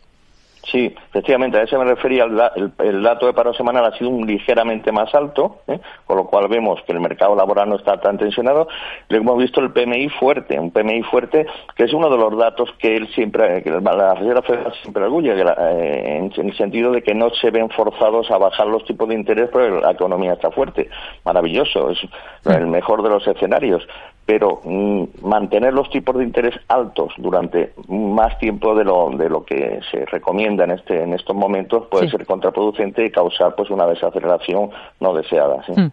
Sí, 0.71 0.93
efectivamente, 1.09 1.59
a 1.59 1.63
eso 1.63 1.77
me 1.77 1.85
refería. 1.85 2.23
El, 2.23 3.03
dato 3.03 3.27
de 3.27 3.33
paro 3.33 3.53
semanal 3.53 3.85
ha 3.85 3.97
sido 3.97 4.09
un 4.09 4.25
ligeramente 4.25 4.91
más 4.91 5.13
alto, 5.13 5.59
¿eh? 5.67 5.79
con 6.05 6.17
lo 6.17 6.25
cual 6.25 6.47
vemos 6.47 6.81
que 6.85 6.91
el 6.91 6.99
mercado 6.99 7.35
laboral 7.35 7.69
no 7.69 7.75
está 7.75 7.99
tan 7.99 8.17
tensionado. 8.17 8.67
Luego 9.09 9.23
hemos 9.23 9.37
visto 9.43 9.61
el 9.61 9.71
PMI 9.71 10.09
fuerte, 10.09 10.59
un 10.59 10.71
PMI 10.71 11.03
fuerte 11.03 11.45
que 11.75 11.83
es 11.83 11.93
uno 11.93 12.09
de 12.09 12.17
los 12.17 12.35
datos 12.37 12.73
que 12.79 12.95
él 12.95 13.07
siempre, 13.13 13.61
que 13.61 13.69
la 13.69 14.15
Reserva 14.15 14.41
Federal 14.41 14.73
siempre 14.81 15.03
arguye, 15.03 15.33
eh, 15.33 16.17
en, 16.17 16.31
el 16.35 16.57
sentido 16.57 16.91
de 16.91 17.03
que 17.03 17.13
no 17.13 17.29
se 17.29 17.51
ven 17.51 17.69
forzados 17.69 18.31
a 18.31 18.37
bajar 18.37 18.67
los 18.67 18.83
tipos 18.85 19.07
de 19.07 19.15
interés 19.15 19.49
porque 19.51 19.69
la 19.69 19.91
economía 19.91 20.33
está 20.33 20.49
fuerte. 20.49 20.89
Maravilloso, 21.23 21.91
es 21.91 21.99
el 22.45 22.65
mejor 22.67 23.03
de 23.03 23.09
los 23.09 23.27
escenarios 23.27 23.87
pero 24.25 24.61
mm, 24.63 25.03
mantener 25.21 25.73
los 25.73 25.89
tipos 25.89 26.17
de 26.17 26.23
interés 26.23 26.55
altos 26.67 27.13
durante 27.17 27.73
más 27.87 28.37
tiempo 28.39 28.73
de 28.75 28.83
lo, 28.83 29.11
de 29.11 29.29
lo 29.29 29.45
que 29.45 29.79
se 29.91 30.05
recomienda 30.05 30.63
en, 30.63 30.71
este, 30.71 31.03
en 31.03 31.13
estos 31.13 31.35
momentos 31.35 31.85
puede 31.91 32.09
ser 32.09 32.25
contraproducente 32.25 33.05
y 33.05 33.11
causar 33.11 33.55
pues 33.55 33.69
una 33.69 33.85
desaceleración 33.85 34.69
no 34.99 35.13
deseada. 35.13 35.63
Hmm. 35.67 35.89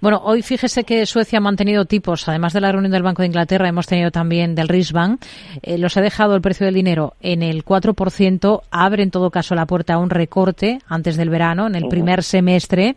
Bueno, 0.00 0.22
hoy 0.24 0.42
fíjese 0.42 0.84
que 0.84 1.04
Suecia 1.04 1.38
ha 1.38 1.42
mantenido 1.42 1.84
tipos, 1.84 2.26
además 2.28 2.54
de 2.54 2.62
la 2.62 2.72
reunión 2.72 2.92
del 2.92 3.02
Banco 3.02 3.22
de 3.22 3.26
Inglaterra, 3.26 3.68
hemos 3.68 3.86
tenido 3.86 4.10
también 4.10 4.54
del 4.54 4.68
Riksbank, 4.68 5.22
eh, 5.62 5.76
los 5.76 5.96
ha 5.96 6.00
dejado 6.00 6.34
el 6.34 6.40
precio 6.40 6.64
del 6.64 6.74
dinero 6.74 7.14
en 7.20 7.42
el 7.42 7.64
4%, 7.64 8.62
abre 8.70 9.02
en 9.02 9.10
todo 9.10 9.30
caso 9.30 9.54
la 9.54 9.66
puerta 9.66 9.94
a 9.94 9.98
un 9.98 10.08
recorte 10.08 10.78
antes 10.88 11.16
del 11.16 11.28
verano, 11.28 11.66
en 11.66 11.74
el 11.74 11.88
primer 11.88 12.22
semestre. 12.22 12.96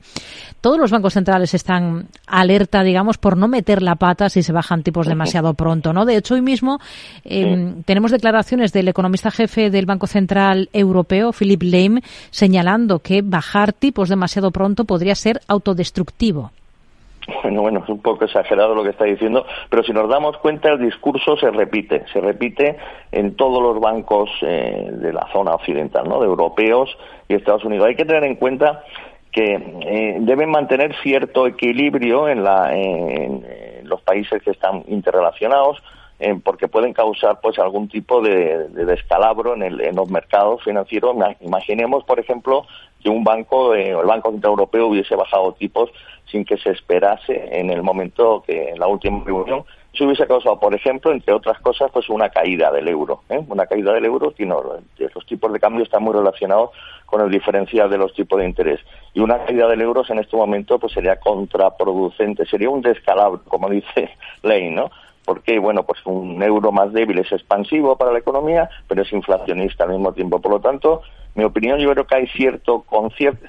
Todos 0.61 0.79
los 0.79 0.91
bancos 0.91 1.13
centrales 1.13 1.53
están 1.53 2.07
alerta, 2.25 2.83
digamos, 2.83 3.17
por 3.17 3.35
no 3.37 3.47
meter 3.47 3.81
la 3.81 3.95
pata 3.95 4.29
si 4.29 4.43
se 4.43 4.53
bajan 4.53 4.76
tipos 4.83 5.07
demasiado 5.07 5.53
pronto, 5.53 5.93
¿no? 5.93 6.05
De 6.05 6.17
hecho, 6.17 6.35
hoy 6.35 6.41
mismo 6.41 6.79
em, 7.23 7.83
tenemos 7.83 8.11
declaraciones 8.11 8.73
del 8.73 8.87
economista 8.87 9.31
jefe 9.31 9.69
del 9.69 9.85
Banco 9.85 10.07
Central 10.07 10.69
Europeo, 10.73 11.31
Philip 11.31 11.63
Lame, 11.63 12.01
señalando 12.29 12.99
que 12.99 13.21
bajar 13.23 13.73
tipos 13.73 14.09
demasiado 14.09 14.51
pronto 14.51 14.85
podría 14.85 15.15
ser 15.15 15.41
autodestructivo. 15.47 16.51
Bueno, 17.43 17.61
bueno, 17.61 17.81
es 17.83 17.89
un 17.89 18.01
poco 18.01 18.23
exagerado 18.23 18.73
lo 18.73 18.83
que 18.83 18.91
está 18.91 19.03
diciendo, 19.03 19.45
pero 19.69 19.83
si 19.83 19.91
nos 19.91 20.09
damos 20.09 20.37
cuenta 20.37 20.69
el 20.69 20.79
discurso 20.79 21.35
se 21.35 21.51
repite, 21.51 22.05
se 22.13 22.21
repite 22.21 22.77
en 23.11 23.35
todos 23.35 23.61
los 23.61 23.81
bancos 23.81 24.29
eh, 24.41 24.89
de 24.93 25.11
la 25.11 25.27
zona 25.33 25.51
occidental, 25.51 26.07
¿no? 26.07 26.21
De 26.21 26.25
europeos 26.25 26.89
y 27.27 27.33
Estados 27.33 27.65
Unidos. 27.65 27.87
Hay 27.87 27.95
que 27.95 28.05
tener 28.05 28.23
en 28.23 28.35
cuenta 28.35 28.83
que 29.31 29.55
eh, 29.55 30.17
deben 30.21 30.49
mantener 30.49 30.95
cierto 31.01 31.47
equilibrio 31.47 32.27
en, 32.27 32.43
la, 32.43 32.75
en, 32.75 33.45
los 33.83 34.01
países 34.01 34.41
que 34.43 34.51
están 34.51 34.83
interrelacionados, 34.87 35.81
eh, 36.19 36.35
porque 36.43 36.67
pueden 36.67 36.93
causar 36.93 37.39
pues 37.41 37.59
algún 37.59 37.87
tipo 37.87 38.21
de, 38.21 38.67
descalabro 38.69 39.53
en, 39.53 39.63
el, 39.63 39.81
en, 39.81 39.95
los 39.95 40.09
mercados 40.09 40.63
financieros. 40.63 41.15
Imaginemos, 41.41 42.03
por 42.03 42.19
ejemplo, 42.19 42.65
que 43.01 43.09
un 43.09 43.23
banco, 43.23 43.75
eh, 43.75 43.91
el 43.91 44.05
Banco 44.05 44.31
Central 44.31 44.51
Europeo, 44.51 44.87
hubiese 44.87 45.15
bajado 45.15 45.53
tipos 45.53 45.89
sin 46.29 46.43
que 46.43 46.57
se 46.57 46.71
esperase 46.71 47.47
en 47.51 47.69
el 47.69 47.83
momento 47.83 48.43
que 48.45 48.69
en 48.69 48.79
la 48.79 48.87
última 48.87 49.23
reunión 49.23 49.63
eso 49.97 50.05
hubiese 50.05 50.27
causado, 50.27 50.59
por 50.59 50.75
ejemplo, 50.75 51.11
entre 51.11 51.33
otras 51.33 51.59
cosas, 51.59 51.89
pues 51.91 52.07
una 52.07 52.29
caída 52.29 52.71
del 52.71 52.87
euro. 52.87 53.21
¿eh? 53.29 53.43
Una 53.47 53.65
caída 53.65 53.93
del 53.93 54.05
euro, 54.05 54.29
tiene, 54.29 54.53
los 54.53 55.25
tipos 55.25 55.51
de 55.51 55.59
cambio 55.59 55.83
están 55.83 56.03
muy 56.03 56.13
relacionados 56.13 56.69
con 57.07 57.21
el 57.21 57.31
diferencial 57.31 57.89
de 57.89 57.97
los 57.97 58.13
tipos 58.13 58.37
de 58.37 58.45
interés. 58.45 58.79
Y 59.15 59.21
una 59.21 59.43
caída 59.43 59.67
del 59.67 59.81
euro 59.81 60.03
en 60.07 60.19
este 60.19 60.37
momento 60.37 60.77
pues 60.77 60.93
sería 60.93 61.19
contraproducente, 61.19 62.45
sería 62.45 62.69
un 62.69 62.81
descalabro, 62.81 63.41
como 63.47 63.71
dice 63.71 64.11
Ley, 64.43 64.69
¿no? 64.69 64.91
Porque, 65.25 65.57
bueno, 65.57 65.81
pues 65.81 65.99
un 66.05 66.43
euro 66.43 66.71
más 66.71 66.93
débil 66.93 67.17
es 67.17 67.31
expansivo 67.31 67.97
para 67.97 68.11
la 68.11 68.19
economía, 68.19 68.69
pero 68.87 69.01
es 69.01 69.11
inflacionista 69.11 69.83
al 69.83 69.93
mismo 69.93 70.13
tiempo. 70.13 70.39
Por 70.39 70.51
lo 70.51 70.59
tanto, 70.61 71.01
mi 71.33 71.43
opinión, 71.43 71.79
yo 71.79 71.91
creo 71.91 72.05
que 72.05 72.15
hay 72.15 72.27
cierto, 72.27 72.85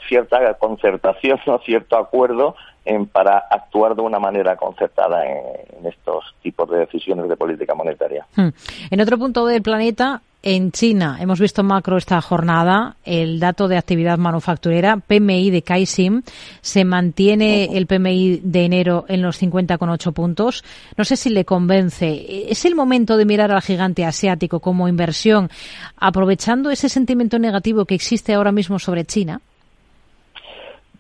cierta 0.09 0.55
concertación, 0.55 1.39
¿no? 1.47 1.59
cierto 1.59 1.99
acuerdo 1.99 2.57
en, 2.89 3.07
para 3.07 3.45
actuar 3.51 3.95
de 3.95 4.01
una 4.01 4.19
manera 4.19 4.57
concertada 4.57 5.25
en, 5.27 5.87
estos 5.87 6.35
tipos 6.43 6.69
de 6.71 6.79
decisiones 6.79 7.29
de 7.29 7.37
política 7.37 7.75
monetaria. 7.75 8.27
Hmm. 8.35 8.49
En 8.91 9.01
otro 9.01 9.17
punto 9.17 9.47
del 9.47 9.63
planeta, 9.63 10.23
en 10.43 10.73
China, 10.73 11.19
hemos 11.21 11.39
visto 11.39 11.63
macro 11.63 11.99
esta 11.99 12.21
jornada, 12.21 12.97
el 13.05 13.41
dato 13.41 13.69
de 13.69 13.77
actividad 13.77 14.19
manufacturera, 14.19 14.97
PMI 14.97 15.51
de 15.51 15.63
Caixin, 15.63 16.25
se 16.61 16.85
mantiene 16.85 17.77
el 17.77 17.87
PMI 17.87 18.41
de 18.43 18.65
enero 18.65 19.05
en 19.09 19.23
los 19.23 19.41
50,8 19.41 20.13
puntos. 20.13 20.65
No 20.97 21.05
sé 21.05 21.17
si 21.17 21.31
le 21.31 21.45
convence. 21.45 22.51
¿Es 22.51 22.65
el 22.65 22.75
momento 22.75 23.17
de 23.17 23.27
mirar 23.27 23.53
al 23.53 23.63
gigante 23.63 24.05
asiático 24.05 24.61
como 24.61 24.89
inversión, 24.89 25.51
aprovechando 25.97 26.71
ese 26.71 26.89
sentimiento 26.89 27.39
negativo 27.39 27.85
que 27.85 27.95
existe 27.95 28.35
ahora 28.35 28.53
mismo 28.53 28.79
sobre 28.79 29.05
China? 29.05 29.41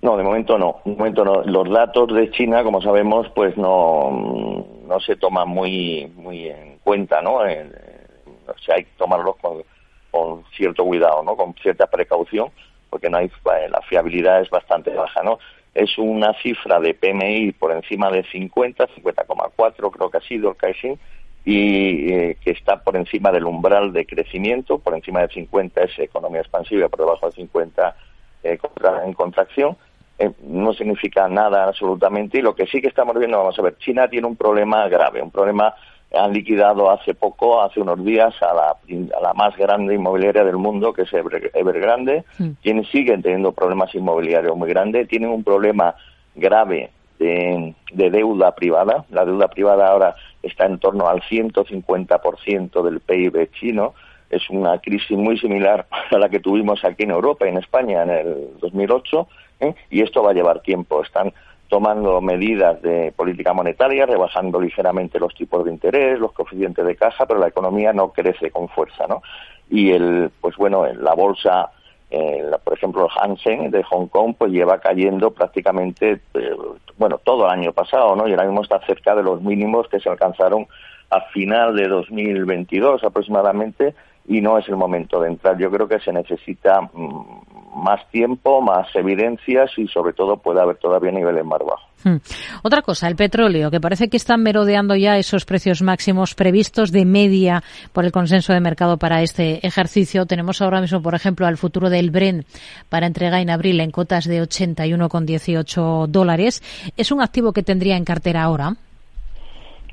No, 0.00 0.16
de 0.16 0.22
momento 0.22 0.58
no. 0.58 0.80
De 0.84 0.94
momento. 0.94 1.24
Los 1.24 1.70
datos 1.70 2.14
de 2.14 2.30
China, 2.30 2.62
como 2.62 2.80
sabemos, 2.80 3.28
pues 3.34 3.56
no, 3.56 4.66
no 4.86 5.00
se 5.00 5.16
toman 5.16 5.48
muy 5.48 6.10
muy 6.16 6.48
en 6.48 6.78
cuenta, 6.78 7.20
¿no? 7.20 7.36
o 7.36 8.58
sea, 8.64 8.76
hay 8.76 8.84
que 8.84 8.90
tomarlos 8.96 9.36
con, 9.36 9.62
con 10.10 10.44
cierto 10.56 10.84
cuidado, 10.84 11.22
¿no? 11.22 11.36
Con 11.36 11.54
cierta 11.54 11.86
precaución, 11.86 12.48
porque 12.88 13.10
no 13.10 13.18
hay 13.18 13.30
la 13.70 13.82
fiabilidad 13.82 14.40
es 14.40 14.50
bastante 14.50 14.90
baja, 14.94 15.22
¿no? 15.22 15.38
Es 15.74 15.98
una 15.98 16.32
cifra 16.42 16.80
de 16.80 16.94
PMI 16.94 17.52
por 17.52 17.72
encima 17.72 18.10
de 18.10 18.24
50, 18.24 18.88
50,4 18.88 19.90
creo 19.90 20.10
que 20.10 20.16
ha 20.16 20.22
sido 20.22 20.50
el 20.50 20.56
Caixin, 20.56 20.98
y 21.44 22.12
eh, 22.12 22.36
que 22.42 22.50
está 22.50 22.82
por 22.82 22.96
encima 22.96 23.30
del 23.32 23.44
umbral 23.44 23.92
de 23.92 24.06
crecimiento, 24.06 24.78
por 24.78 24.94
encima 24.94 25.20
de 25.22 25.28
50 25.28 25.82
es 25.82 25.98
economía 25.98 26.40
expansiva, 26.40 26.88
por 26.88 27.00
debajo 27.00 27.26
de 27.26 27.36
50 27.36 27.96
eh, 28.42 28.58
en 29.04 29.12
contracción. 29.14 29.76
Eh, 30.18 30.32
no 30.42 30.72
significa 30.72 31.28
nada 31.28 31.64
absolutamente 31.64 32.38
y 32.38 32.42
lo 32.42 32.54
que 32.54 32.66
sí 32.66 32.80
que 32.80 32.88
estamos 32.88 33.16
viendo, 33.16 33.38
vamos 33.38 33.58
a 33.58 33.62
ver, 33.62 33.76
China 33.78 34.08
tiene 34.08 34.26
un 34.26 34.34
problema 34.34 34.88
grave, 34.88 35.22
un 35.22 35.30
problema 35.30 35.74
han 36.14 36.32
liquidado 36.32 36.90
hace 36.90 37.14
poco, 37.14 37.62
hace 37.62 37.80
unos 37.80 38.02
días, 38.04 38.34
a 38.42 38.54
la, 38.54 38.70
a 38.70 39.20
la 39.20 39.34
más 39.34 39.56
grande 39.56 39.94
inmobiliaria 39.94 40.42
del 40.42 40.56
mundo, 40.56 40.92
que 40.92 41.02
es 41.02 41.12
Evergrande, 41.12 42.24
mm. 42.38 42.48
quienes 42.62 42.88
siguen 42.88 43.22
teniendo 43.22 43.52
problemas 43.52 43.94
inmobiliarios 43.94 44.56
muy 44.56 44.70
grandes, 44.70 45.06
tienen 45.08 45.30
un 45.30 45.44
problema 45.44 45.94
grave 46.34 46.90
de, 47.18 47.74
deuda 47.92 48.54
privada. 48.54 49.04
La 49.10 49.24
deuda 49.24 49.48
privada 49.48 49.88
ahora 49.88 50.16
está 50.42 50.66
en 50.66 50.78
torno 50.78 51.08
al 51.08 51.20
150% 51.22 52.82
del 52.82 53.00
PIB 53.00 53.50
chino. 53.52 53.94
Es 54.30 54.48
una 54.50 54.78
crisis 54.78 55.16
muy 55.16 55.38
similar 55.38 55.86
a 56.10 56.18
la 56.18 56.28
que 56.28 56.40
tuvimos 56.40 56.84
aquí 56.84 57.04
en 57.04 57.10
Europa 57.10 57.46
y 57.46 57.50
en 57.50 57.58
España 57.58 58.02
en 58.02 58.10
el 58.10 58.48
2008 58.60 59.28
¿eh? 59.60 59.74
y 59.90 60.02
esto 60.02 60.22
va 60.22 60.30
a 60.30 60.34
llevar 60.34 60.60
tiempo. 60.60 61.02
Están 61.02 61.32
tomando 61.68 62.20
medidas 62.20 62.80
de 62.82 63.12
política 63.12 63.52
monetaria, 63.52 64.06
rebajando 64.06 64.60
ligeramente 64.60 65.18
los 65.18 65.34
tipos 65.34 65.64
de 65.64 65.70
interés, 65.70 66.18
los 66.18 66.32
coeficientes 66.32 66.84
de 66.84 66.96
caja, 66.96 67.26
pero 67.26 67.40
la 67.40 67.48
economía 67.48 67.92
no 67.92 68.12
crece 68.12 68.50
con 68.50 68.68
fuerza, 68.68 69.06
¿no? 69.06 69.22
Y 69.68 69.90
el, 69.90 70.30
pues 70.40 70.56
bueno, 70.56 70.86
la 70.86 71.14
bolsa 71.14 71.70
eh, 72.10 72.50
por 72.64 72.72
ejemplo, 72.72 73.04
el 73.04 73.10
Hansen 73.20 73.70
de 73.70 73.82
Hong 73.82 74.06
Kong 74.06 74.34
pues 74.38 74.50
lleva 74.50 74.78
cayendo 74.78 75.30
prácticamente, 75.30 76.20
eh, 76.34 76.56
bueno, 76.96 77.18
todo 77.22 77.44
el 77.44 77.52
año 77.52 77.72
pasado, 77.72 78.16
¿no? 78.16 78.26
Y 78.26 78.30
ahora 78.30 78.44
mismo 78.44 78.62
está 78.62 78.80
cerca 78.86 79.14
de 79.14 79.22
los 79.22 79.42
mínimos 79.42 79.88
que 79.88 80.00
se 80.00 80.08
alcanzaron 80.08 80.66
a 81.10 81.20
final 81.32 81.76
de 81.76 81.88
2022 81.88 83.04
aproximadamente 83.04 83.94
y 84.28 84.42
no 84.42 84.58
es 84.58 84.68
el 84.68 84.76
momento 84.76 85.20
de 85.20 85.28
entrar. 85.28 85.58
Yo 85.58 85.70
creo 85.70 85.88
que 85.88 85.98
se 86.00 86.12
necesita 86.12 86.82
mm, 86.92 87.82
más 87.82 88.06
tiempo, 88.10 88.60
más 88.60 88.86
evidencias 88.94 89.70
y 89.78 89.88
sobre 89.88 90.12
todo 90.12 90.36
puede 90.36 90.60
haber 90.60 90.76
todavía 90.76 91.10
niveles 91.10 91.44
más 91.44 91.60
bajos. 91.60 91.88
Hmm. 92.04 92.16
Otra 92.62 92.82
cosa, 92.82 93.08
el 93.08 93.16
petróleo, 93.16 93.70
que 93.70 93.80
parece 93.80 94.08
que 94.08 94.18
están 94.18 94.42
merodeando 94.42 94.94
ya 94.94 95.16
esos 95.16 95.44
precios 95.44 95.82
máximos 95.82 96.34
previstos 96.34 96.92
de 96.92 97.04
media 97.04 97.62
por 97.92 98.04
el 98.04 98.12
consenso 98.12 98.52
de 98.52 98.60
mercado 98.60 98.98
para 98.98 99.22
este 99.22 99.66
ejercicio. 99.66 100.26
Tenemos 100.26 100.60
ahora 100.60 100.80
mismo, 100.80 101.02
por 101.02 101.14
ejemplo, 101.14 101.46
al 101.46 101.56
futuro 101.56 101.88
del 101.88 102.10
Bren 102.10 102.44
para 102.88 103.06
entrega 103.06 103.40
en 103.40 103.50
abril 103.50 103.80
en 103.80 103.90
cotas 103.90 104.26
de 104.26 104.42
81,18 104.42 106.06
dólares. 106.06 106.62
¿Es 106.96 107.10
un 107.10 107.22
activo 107.22 107.52
que 107.52 107.62
tendría 107.62 107.96
en 107.96 108.04
cartera 108.04 108.42
ahora? 108.42 108.76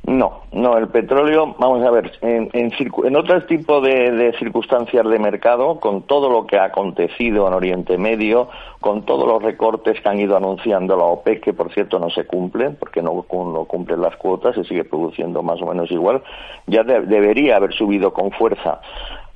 No, 0.07 0.41
no, 0.51 0.77
el 0.77 0.89
petróleo, 0.89 1.55
vamos 1.57 1.83
a 1.83 1.89
ver, 1.89 2.11
en, 2.21 2.49
en, 2.53 2.71
en 2.71 3.15
otro 3.15 3.43
tipo 3.47 3.81
de, 3.81 4.35
circunstancias 4.37 5.03
de 5.03 5.17
mercado, 5.17 5.79
con 5.79 6.03
todo 6.03 6.29
lo 6.29 6.45
que 6.45 6.57
ha 6.57 6.65
acontecido 6.65 7.47
en 7.47 7.55
Oriente 7.55 7.97
Medio, 7.97 8.49
con 8.81 9.03
todos 9.03 9.27
los 9.27 9.41
recortes 9.41 9.99
que 9.99 10.07
han 10.07 10.19
ido 10.19 10.37
anunciando 10.37 10.95
la 10.95 11.05
OPEC, 11.05 11.45
que 11.45 11.53
por 11.53 11.73
cierto 11.73 11.97
no 11.97 12.11
se 12.11 12.25
cumplen, 12.25 12.75
porque 12.75 13.01
no, 13.01 13.23
cumplen 13.23 13.99
las 13.99 14.15
cuotas, 14.17 14.53
se 14.53 14.63
sigue 14.65 14.83
produciendo 14.83 15.41
más 15.41 15.59
o 15.63 15.65
menos 15.65 15.89
igual, 15.89 16.21
ya 16.67 16.83
debería 16.83 17.55
haber 17.55 17.73
subido 17.73 18.13
con 18.13 18.29
fuerza. 18.29 18.81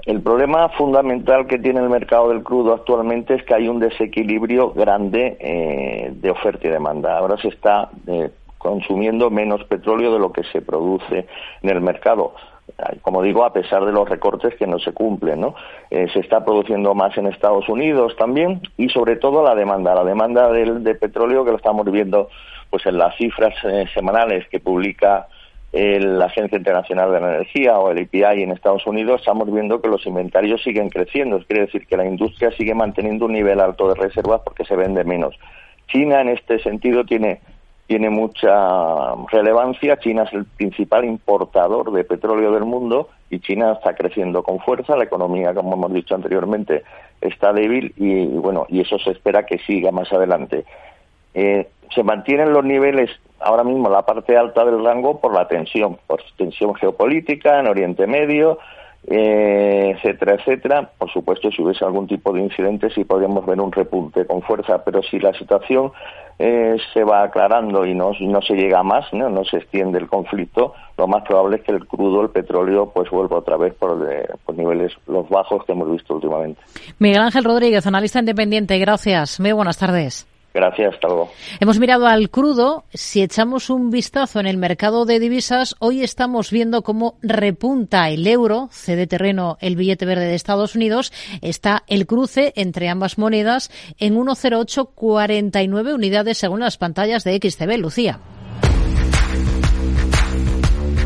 El 0.05 0.21
problema 0.21 0.69
fundamental 0.69 1.47
que 1.47 1.57
tiene 1.57 1.81
el 1.81 1.89
mercado 1.89 2.29
del 2.29 2.43
crudo 2.43 2.73
actualmente 2.73 3.35
es 3.35 3.43
que 3.43 3.55
hay 3.55 3.67
un 3.67 3.79
desequilibrio 3.79 4.71
grande 4.71 5.37
eh, 5.39 6.11
de 6.13 6.31
oferta 6.31 6.67
y 6.67 6.71
demanda. 6.71 7.17
Ahora 7.17 7.37
se 7.37 7.49
está 7.49 7.89
eh, 8.07 8.29
consumiendo 8.59 9.31
menos 9.31 9.63
petróleo 9.63 10.13
de 10.13 10.19
lo 10.19 10.31
que 10.31 10.43
se 10.43 10.61
produce 10.61 11.25
en 11.63 11.69
el 11.69 11.81
mercado. 11.81 12.35
Como 13.01 13.23
digo, 13.23 13.43
a 13.43 13.51
pesar 13.51 13.83
de 13.83 13.91
los 13.91 14.07
recortes 14.07 14.53
que 14.55 14.67
no 14.67 14.77
se 14.77 14.93
cumplen, 14.93 15.41
¿no? 15.41 15.55
Eh, 15.89 16.07
se 16.13 16.19
está 16.19 16.45
produciendo 16.45 16.93
más 16.93 17.17
en 17.17 17.25
Estados 17.25 17.67
Unidos 17.67 18.15
también 18.15 18.61
y 18.77 18.89
sobre 18.89 19.15
todo 19.15 19.43
la 19.43 19.55
demanda, 19.55 19.95
la 19.95 20.03
demanda 20.03 20.51
del, 20.51 20.83
de 20.83 20.93
petróleo 20.93 21.43
que 21.43 21.51
lo 21.51 21.57
estamos 21.57 21.89
viendo 21.91 22.29
pues 22.69 22.85
en 22.85 22.99
las 22.99 23.15
cifras 23.17 23.55
eh, 23.63 23.85
semanales 23.93 24.47
que 24.49 24.59
publica 24.59 25.27
la 25.71 26.25
Agencia 26.25 26.57
Internacional 26.57 27.11
de 27.11 27.21
la 27.21 27.35
Energía 27.35 27.77
o 27.77 27.91
el 27.91 27.99
EPI 27.99 28.41
en 28.41 28.51
Estados 28.51 28.87
Unidos, 28.87 29.21
estamos 29.21 29.51
viendo 29.53 29.79
que 29.79 29.87
los 29.87 30.03
inventarios 30.07 30.63
siguen 30.63 30.89
creciendo. 30.89 31.39
quiere 31.45 31.65
decir 31.65 31.85
que 31.85 31.95
la 31.95 32.07
industria 32.07 32.51
sigue 32.57 32.73
manteniendo 32.73 33.25
un 33.25 33.33
nivel 33.33 33.59
alto 33.59 33.87
de 33.87 33.93
reservas 33.93 34.41
porque 34.43 34.65
se 34.65 34.75
vende 34.75 35.03
menos. 35.03 35.35
China, 35.87 36.21
en 36.21 36.29
este 36.29 36.59
sentido, 36.59 37.03
tiene 37.05 37.41
tiene 37.89 38.11
mucha 38.11 39.15
relevancia. 39.31 39.97
China 39.97 40.21
es 40.21 40.33
el 40.33 40.45
principal 40.45 41.05
importador 41.05 41.91
de 41.91 42.03
petróleo 42.03 42.51
del 42.51 42.63
mundo 42.63 43.09
y 43.31 43.39
China 43.39 43.71
está 43.71 43.95
creciendo 43.95 44.43
con 44.43 44.59
fuerza. 44.59 44.95
La 44.95 45.05
economía, 45.05 45.55
como 45.55 45.73
hemos 45.73 45.91
dicho 45.91 46.13
anteriormente, 46.13 46.83
está 47.19 47.51
débil 47.51 47.91
y, 47.97 48.27
bueno, 48.27 48.67
y 48.69 48.81
eso 48.81 48.99
se 48.99 49.09
espera 49.09 49.47
que 49.47 49.57
siga 49.57 49.89
más 49.91 50.13
adelante. 50.13 50.65
Eh, 51.33 51.67
se 51.89 52.03
mantienen 52.03 52.53
los 52.53 52.63
niveles 52.63 53.09
ahora 53.39 53.63
mismo 53.63 53.89
la 53.89 54.05
parte 54.05 54.37
alta 54.37 54.63
del 54.65 54.85
rango 54.85 55.19
por 55.19 55.33
la 55.33 55.47
tensión, 55.47 55.97
por 56.05 56.21
tensión 56.37 56.75
geopolítica 56.75 57.59
en 57.59 57.69
Oriente 57.69 58.05
Medio, 58.05 58.59
eh, 59.07 59.95
etcétera, 59.95 60.35
etcétera. 60.35 60.91
Por 60.97 61.11
supuesto, 61.11 61.51
si 61.51 61.61
hubiese 61.61 61.85
algún 61.85 62.07
tipo 62.07 62.31
de 62.33 62.41
incidente, 62.41 62.89
sí 62.89 63.03
podríamos 63.03 63.45
ver 63.45 63.59
un 63.59 63.71
repunte 63.71 64.25
con 64.25 64.41
fuerza, 64.41 64.83
pero 64.83 65.01
si 65.01 65.19
la 65.19 65.33
situación 65.33 65.91
eh, 66.37 66.77
se 66.93 67.03
va 67.03 67.23
aclarando 67.23 67.85
y 67.85 67.95
no, 67.95 68.11
no 68.19 68.41
se 68.41 68.53
llega 68.53 68.83
más, 68.83 69.11
¿no? 69.11 69.29
no 69.29 69.43
se 69.43 69.57
extiende 69.57 69.99
el 69.99 70.07
conflicto, 70.07 70.73
lo 70.97 71.07
más 71.07 71.23
probable 71.23 71.57
es 71.57 71.63
que 71.63 71.71
el 71.71 71.85
crudo, 71.87 72.21
el 72.21 72.29
petróleo, 72.29 72.91
pues 72.93 73.09
vuelva 73.09 73.37
otra 73.37 73.57
vez 73.57 73.73
por, 73.73 74.07
por 74.45 74.55
niveles 74.55 74.93
los 75.07 75.27
bajos 75.29 75.65
que 75.65 75.71
hemos 75.71 75.91
visto 75.91 76.15
últimamente. 76.15 76.61
Miguel 76.99 77.21
Ángel 77.21 77.43
Rodríguez, 77.43 77.87
analista 77.87 78.19
independiente, 78.19 78.77
gracias. 78.77 79.39
Muy 79.39 79.51
buenas 79.53 79.77
tardes. 79.77 80.28
Gracias, 80.53 80.95
hasta. 80.95 81.07
Hemos 81.59 81.79
mirado 81.79 82.07
al 82.07 82.29
crudo. 82.29 82.83
Si 82.93 83.21
echamos 83.21 83.69
un 83.69 83.91
vistazo 83.91 84.39
en 84.39 84.47
el 84.47 84.57
mercado 84.57 85.05
de 85.05 85.19
divisas, 85.19 85.75
hoy 85.79 86.03
estamos 86.03 86.49
viendo 86.49 86.81
cómo 86.81 87.17
repunta 87.21 88.09
el 88.09 88.25
euro, 88.25 88.69
cede 88.71 89.05
terreno 89.05 89.57
el 89.61 89.75
billete 89.75 90.05
verde 90.05 90.25
de 90.25 90.35
Estados 90.35 90.75
Unidos. 90.75 91.13
Está 91.41 91.83
el 91.87 92.07
cruce 92.07 92.53
entre 92.55 92.89
ambas 92.89 93.17
monedas 93.17 93.69
en 93.99 94.15
1,0849 94.15 95.93
unidades 95.93 96.37
según 96.37 96.61
las 96.61 96.77
pantallas 96.77 97.23
de 97.23 97.37
XTB. 97.37 97.77
Lucía. 97.77 98.19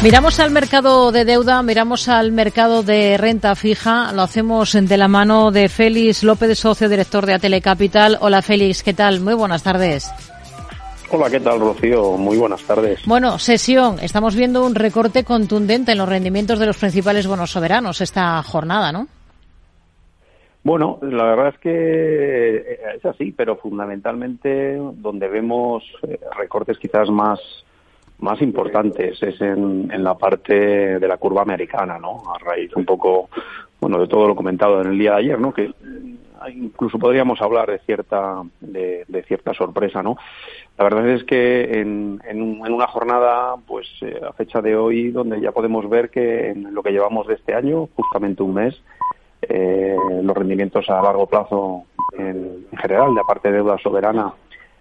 Miramos 0.00 0.38
al 0.38 0.52
mercado 0.52 1.10
de 1.10 1.24
deuda, 1.24 1.60
miramos 1.64 2.08
al 2.08 2.30
mercado 2.30 2.84
de 2.84 3.16
renta 3.18 3.56
fija, 3.56 4.12
lo 4.12 4.22
hacemos 4.22 4.72
de 4.72 4.96
la 4.96 5.08
mano 5.08 5.50
de 5.50 5.68
Félix 5.68 6.22
López, 6.22 6.56
socio 6.56 6.88
director 6.88 7.26
de 7.26 7.34
Atele 7.34 7.60
Capital. 7.60 8.16
Hola 8.20 8.40
Félix, 8.40 8.84
¿qué 8.84 8.94
tal? 8.94 9.20
Muy 9.20 9.34
buenas 9.34 9.64
tardes. 9.64 10.08
Hola, 11.10 11.28
¿qué 11.28 11.40
tal, 11.40 11.58
Rocío? 11.58 12.16
Muy 12.16 12.36
buenas 12.36 12.62
tardes. 12.62 13.00
Bueno, 13.06 13.40
sesión. 13.40 13.96
Estamos 14.00 14.36
viendo 14.36 14.64
un 14.64 14.76
recorte 14.76 15.24
contundente 15.24 15.92
en 15.92 15.98
los 15.98 16.08
rendimientos 16.08 16.60
de 16.60 16.66
los 16.66 16.78
principales 16.78 17.26
bonos 17.26 17.50
soberanos 17.50 18.00
esta 18.00 18.40
jornada, 18.44 18.92
¿no? 18.92 19.08
Bueno, 20.62 21.00
la 21.02 21.24
verdad 21.24 21.48
es 21.54 21.58
que 21.58 22.78
es 22.96 23.04
así, 23.04 23.32
pero 23.32 23.56
fundamentalmente 23.56 24.76
donde 24.76 25.26
vemos 25.26 25.82
eh, 26.06 26.20
recortes 26.36 26.78
quizás 26.78 27.08
más 27.10 27.40
más 28.20 28.40
importantes 28.42 29.22
es 29.22 29.40
en, 29.40 29.90
en, 29.92 30.04
la 30.04 30.16
parte 30.16 30.98
de 30.98 31.08
la 31.08 31.16
curva 31.16 31.42
americana, 31.42 31.98
¿no? 31.98 32.22
A 32.34 32.38
raíz 32.38 32.74
un 32.74 32.84
poco, 32.84 33.28
bueno, 33.80 33.98
de 33.98 34.08
todo 34.08 34.26
lo 34.26 34.34
comentado 34.34 34.80
en 34.80 34.88
el 34.88 34.98
día 34.98 35.12
de 35.12 35.18
ayer, 35.18 35.40
¿no? 35.40 35.52
Que 35.52 35.72
incluso 36.54 36.98
podríamos 36.98 37.40
hablar 37.40 37.70
de 37.70 37.78
cierta 37.80 38.42
de, 38.60 39.24
cierta 39.26 39.54
sorpresa, 39.54 40.02
¿no? 40.02 40.16
La 40.76 40.84
verdad 40.84 41.08
es 41.08 41.24
que 41.24 41.80
en, 41.80 42.20
en, 42.24 42.42
una 42.42 42.86
jornada, 42.86 43.56
pues 43.66 43.86
eh, 44.02 44.20
a 44.26 44.32
fecha 44.32 44.60
de 44.60 44.76
hoy, 44.76 45.10
donde 45.10 45.40
ya 45.40 45.52
podemos 45.52 45.88
ver 45.88 46.10
que 46.10 46.50
en 46.50 46.74
lo 46.74 46.82
que 46.82 46.92
llevamos 46.92 47.26
de 47.26 47.34
este 47.34 47.54
año, 47.54 47.88
justamente 47.94 48.42
un 48.42 48.54
mes, 48.54 48.80
eh, 49.42 49.96
los 50.22 50.36
rendimientos 50.36 50.88
a 50.90 51.02
largo 51.02 51.26
plazo 51.26 51.84
en, 52.16 52.66
general, 52.76 53.14
de 53.14 53.20
aparte 53.20 53.50
de 53.50 53.56
deuda 53.56 53.78
soberana 53.78 54.32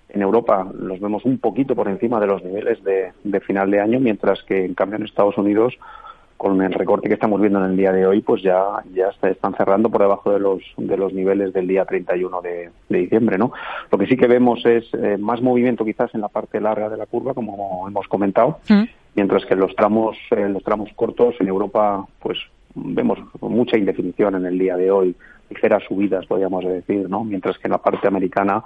en 0.10 0.22
Europa, 0.22 0.68
los 0.74 1.00
vemos 1.00 1.26
un 1.26 1.38
poquito 1.38 1.76
por 1.76 1.88
encima 1.88 2.20
de 2.20 2.28
los 2.28 2.44
niveles 2.44 2.84
de, 2.84 3.12
de 3.24 3.40
final 3.42 3.70
de 3.72 3.82
año, 3.82 4.00
mientras 4.00 4.42
que 4.44 4.66
en 4.66 4.74
cambio 4.74 4.98
en 4.98 5.06
Estados 5.06 5.38
Unidos 5.38 5.78
con 6.38 6.62
el 6.62 6.72
recorte 6.72 7.08
que 7.08 7.16
estamos 7.16 7.42
viendo 7.42 7.60
en 7.60 7.72
el 7.72 7.78
día 7.78 7.92
de 7.92 8.06
hoy, 8.06 8.22
pues 8.22 8.44
ya, 8.44 8.64
ya 8.94 9.10
están 9.24 9.56
cerrando 9.56 9.90
por 9.90 10.02
debajo 10.02 10.32
de 10.32 10.40
los, 10.40 10.62
de 10.78 10.96
los 10.96 11.12
niveles 11.12 11.52
del 11.52 11.68
día 11.68 11.84
31 11.84 12.42
de, 12.42 12.70
de 12.90 12.98
diciembre, 13.00 13.40
¿no? 13.40 13.52
Lo 13.92 13.98
que 13.98 14.06
sí 14.06 14.16
que 14.16 14.28
vemos 14.28 14.64
es 14.66 14.86
eh, 14.94 15.18
más 15.18 15.42
movimiento 15.42 15.84
quizás 15.84 16.14
en 16.14 16.22
la 16.22 16.28
parte 16.28 16.62
larga 16.62 16.90
de 16.90 16.98
la 16.98 17.08
curva, 17.08 17.34
como 17.34 17.88
hemos 17.88 18.08
comentado, 18.08 18.60
mm. 18.70 18.84
mientras 19.16 19.46
que 19.46 19.56
en 19.56 19.60
los 19.62 19.76
tramos, 19.76 20.16
en 20.30 20.54
los 20.54 20.64
tramos 20.64 20.92
cortos 20.96 21.36
en 21.40 21.48
Europa, 21.48 22.06
pues 22.20 22.38
vemos 22.76 23.18
mucha 23.42 23.78
indefinición 23.78 24.36
en 24.36 24.46
el 24.46 24.60
día 24.60 24.78
de 24.78 24.92
hoy, 24.92 25.16
ligeras 25.50 25.84
subidas, 25.88 26.28
podríamos 26.28 26.64
decir, 26.64 27.10
¿no? 27.10 27.24
Mientras 27.24 27.58
que 27.58 27.68
en 27.68 27.72
la 27.72 27.80
parte 27.80 28.08
americana, 28.08 28.64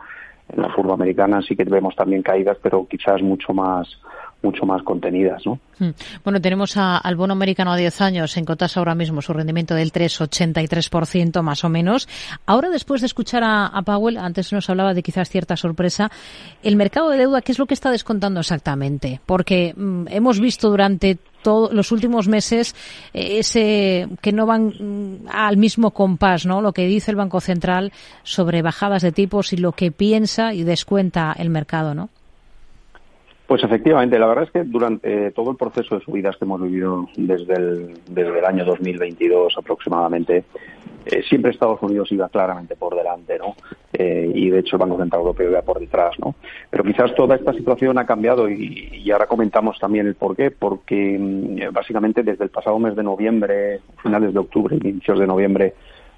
en 0.56 0.62
la 0.62 0.74
curva 0.74 0.94
americana 0.94 1.42
sí 1.42 1.56
que 1.56 1.64
vemos 1.64 1.96
también 1.96 2.22
caídas, 2.22 2.58
pero 2.62 2.86
quizás 2.88 3.22
mucho 3.22 3.54
más 3.54 3.88
mucho 4.44 4.66
más 4.66 4.82
contenidas. 4.84 5.46
¿no? 5.46 5.60
Hmm. 5.80 5.92
Bueno, 6.24 6.42
tenemos 6.42 6.76
al 6.78 7.16
bono 7.16 7.34
americano 7.34 7.72
a 7.72 7.78
10 7.78 8.02
años 8.02 8.38
en 8.38 8.46
cotas 8.46 8.78
ahora 8.78 8.96
mismo 8.96 9.22
su 9.22 9.34
rendimiento 9.34 9.76
del 9.76 9.92
3,83% 9.92 11.42
más 11.42 11.64
o 11.64 11.70
menos. 11.70 12.08
Ahora, 12.46 12.70
después 12.70 13.02
de 13.02 13.08
escuchar 13.08 13.44
a, 13.46 13.82
Powell, 13.86 14.18
antes 14.18 14.52
nos 14.54 14.70
hablaba 14.70 14.94
de 14.94 15.04
quizás 15.04 15.30
cierta 15.30 15.56
sorpresa, 15.56 16.12
el 16.64 16.76
mercado 16.76 17.10
de 17.10 17.18
deuda, 17.18 17.42
¿qué 17.42 17.52
es 17.52 17.60
lo 17.60 17.66
que 17.66 17.74
está 17.74 17.92
descontando 17.92 18.40
exactamente? 18.40 19.22
Porque 19.26 19.74
mm, 19.76 20.08
hemos 20.10 20.40
visto 20.40 20.70
durante 20.70 21.18
todos 21.41 21.73
los 21.73 21.91
últimos 21.91 22.27
meses 22.27 22.75
eh, 23.13 23.39
ese 23.39 24.08
que 24.21 24.32
no 24.32 24.45
van 24.45 24.67
mm, 24.67 25.27
al 25.32 25.58
mismo 25.58 25.91
compás, 25.91 26.45
¿no? 26.45 26.62
Lo 26.62 26.73
que 26.73 26.86
dice 26.88 27.12
el 27.12 27.17
Banco 27.17 27.41
Central 27.41 27.91
sobre 28.23 28.62
bajadas 28.62 29.01
de 29.01 29.12
tipos 29.12 29.54
y 29.54 29.58
lo 29.58 29.71
que 29.71 29.91
piensa 29.91 30.54
y 30.54 30.63
descuenta 30.63 31.36
el 31.38 31.49
mercado, 31.49 31.93
¿no? 31.93 32.10
Pues 33.52 33.66
efectivamente, 33.66 34.18
la 34.18 34.28
verdad 34.28 34.46
es 34.46 34.52
que 34.52 34.64
durante 34.64 35.30
todo 35.32 35.52
el 35.52 35.58
proceso 35.58 35.96
de 35.96 36.06
subidas 36.06 36.38
que 36.38 36.46
hemos 36.46 36.62
vivido 36.62 37.10
desde 37.18 37.54
el, 37.54 38.00
desde 38.10 38.40
el 38.40 38.46
año 38.46 38.64
2022 38.64 39.58
aproximadamente, 39.58 40.46
eh, 41.06 41.22
siempre 41.28 41.52
Estados 41.52 41.82
Unidos 41.82 42.10
iba 42.14 42.30
claramente 42.30 42.78
por 42.78 42.96
delante, 42.96 43.38
¿no? 43.38 43.58
Eh, 43.92 44.32
y 44.34 44.50
de 44.52 44.60
hecho 44.60 44.78
el 44.78 44.80
Banco 44.80 44.98
Central 45.00 45.20
Europeo 45.20 45.50
iba 45.50 45.62
por 45.64 45.82
detrás, 45.82 46.18
¿no? 46.20 46.36
Pero 46.70 46.86
quizás 46.86 47.14
toda 47.14 47.36
esta 47.36 47.52
situación 47.52 47.98
ha 47.98 48.06
cambiado 48.06 48.50
y, 48.50 49.12
ahora 49.12 49.28
comentamos 49.28 49.78
también 49.80 50.08
el 50.08 50.16
por 50.16 50.38
qué, 50.38 50.50
porque 50.52 51.18
mm, 51.20 51.74
básicamente 51.74 52.24
desde 52.24 52.46
el 52.46 52.52
pasado 52.52 52.80
mes 52.80 52.96
de 52.96 53.04
noviembre, 53.04 53.82
finales 54.02 54.34
de 54.34 54.40
octubre, 54.40 54.78
inicios 54.82 55.20
de 55.20 55.28
noviembre, 55.28 55.74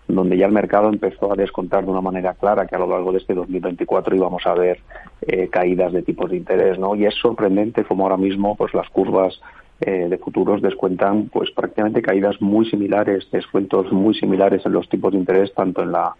donde 0.07 0.37
ya 0.37 0.45
el 0.45 0.51
mercado 0.51 0.89
empezó 0.89 1.31
a 1.31 1.35
descontar 1.35 1.85
de 1.85 1.91
una 1.91 2.01
manera 2.01 2.33
clara 2.33 2.67
que 2.67 2.75
a 2.75 2.79
lo 2.79 2.87
largo 2.87 3.11
de 3.11 3.19
este 3.19 3.33
2024 3.33 4.15
íbamos 4.15 4.45
a 4.45 4.53
ver 4.53 4.79
eh, 5.21 5.47
caídas 5.49 5.93
de 5.93 6.03
tipos 6.03 6.29
de 6.29 6.37
interés, 6.37 6.77
¿no? 6.77 6.95
Y 6.95 7.05
es 7.05 7.15
sorprendente 7.15 7.83
como 7.83 8.03
ahora 8.03 8.17
mismo 8.17 8.55
pues 8.55 8.73
las 8.73 8.89
curvas 8.89 9.39
eh, 9.79 10.07
de 10.09 10.17
futuros 10.17 10.61
descuentan 10.61 11.29
pues 11.31 11.51
prácticamente 11.51 12.01
caídas 12.01 12.41
muy 12.41 12.69
similares, 12.69 13.27
descuentos 13.31 13.91
muy 13.91 14.13
similares 14.13 14.65
en 14.65 14.73
los 14.73 14.87
tipos 14.89 15.11
de 15.13 15.19
interés 15.19 15.53
tanto 15.53 15.81
en 15.81 15.91
la 15.91 16.13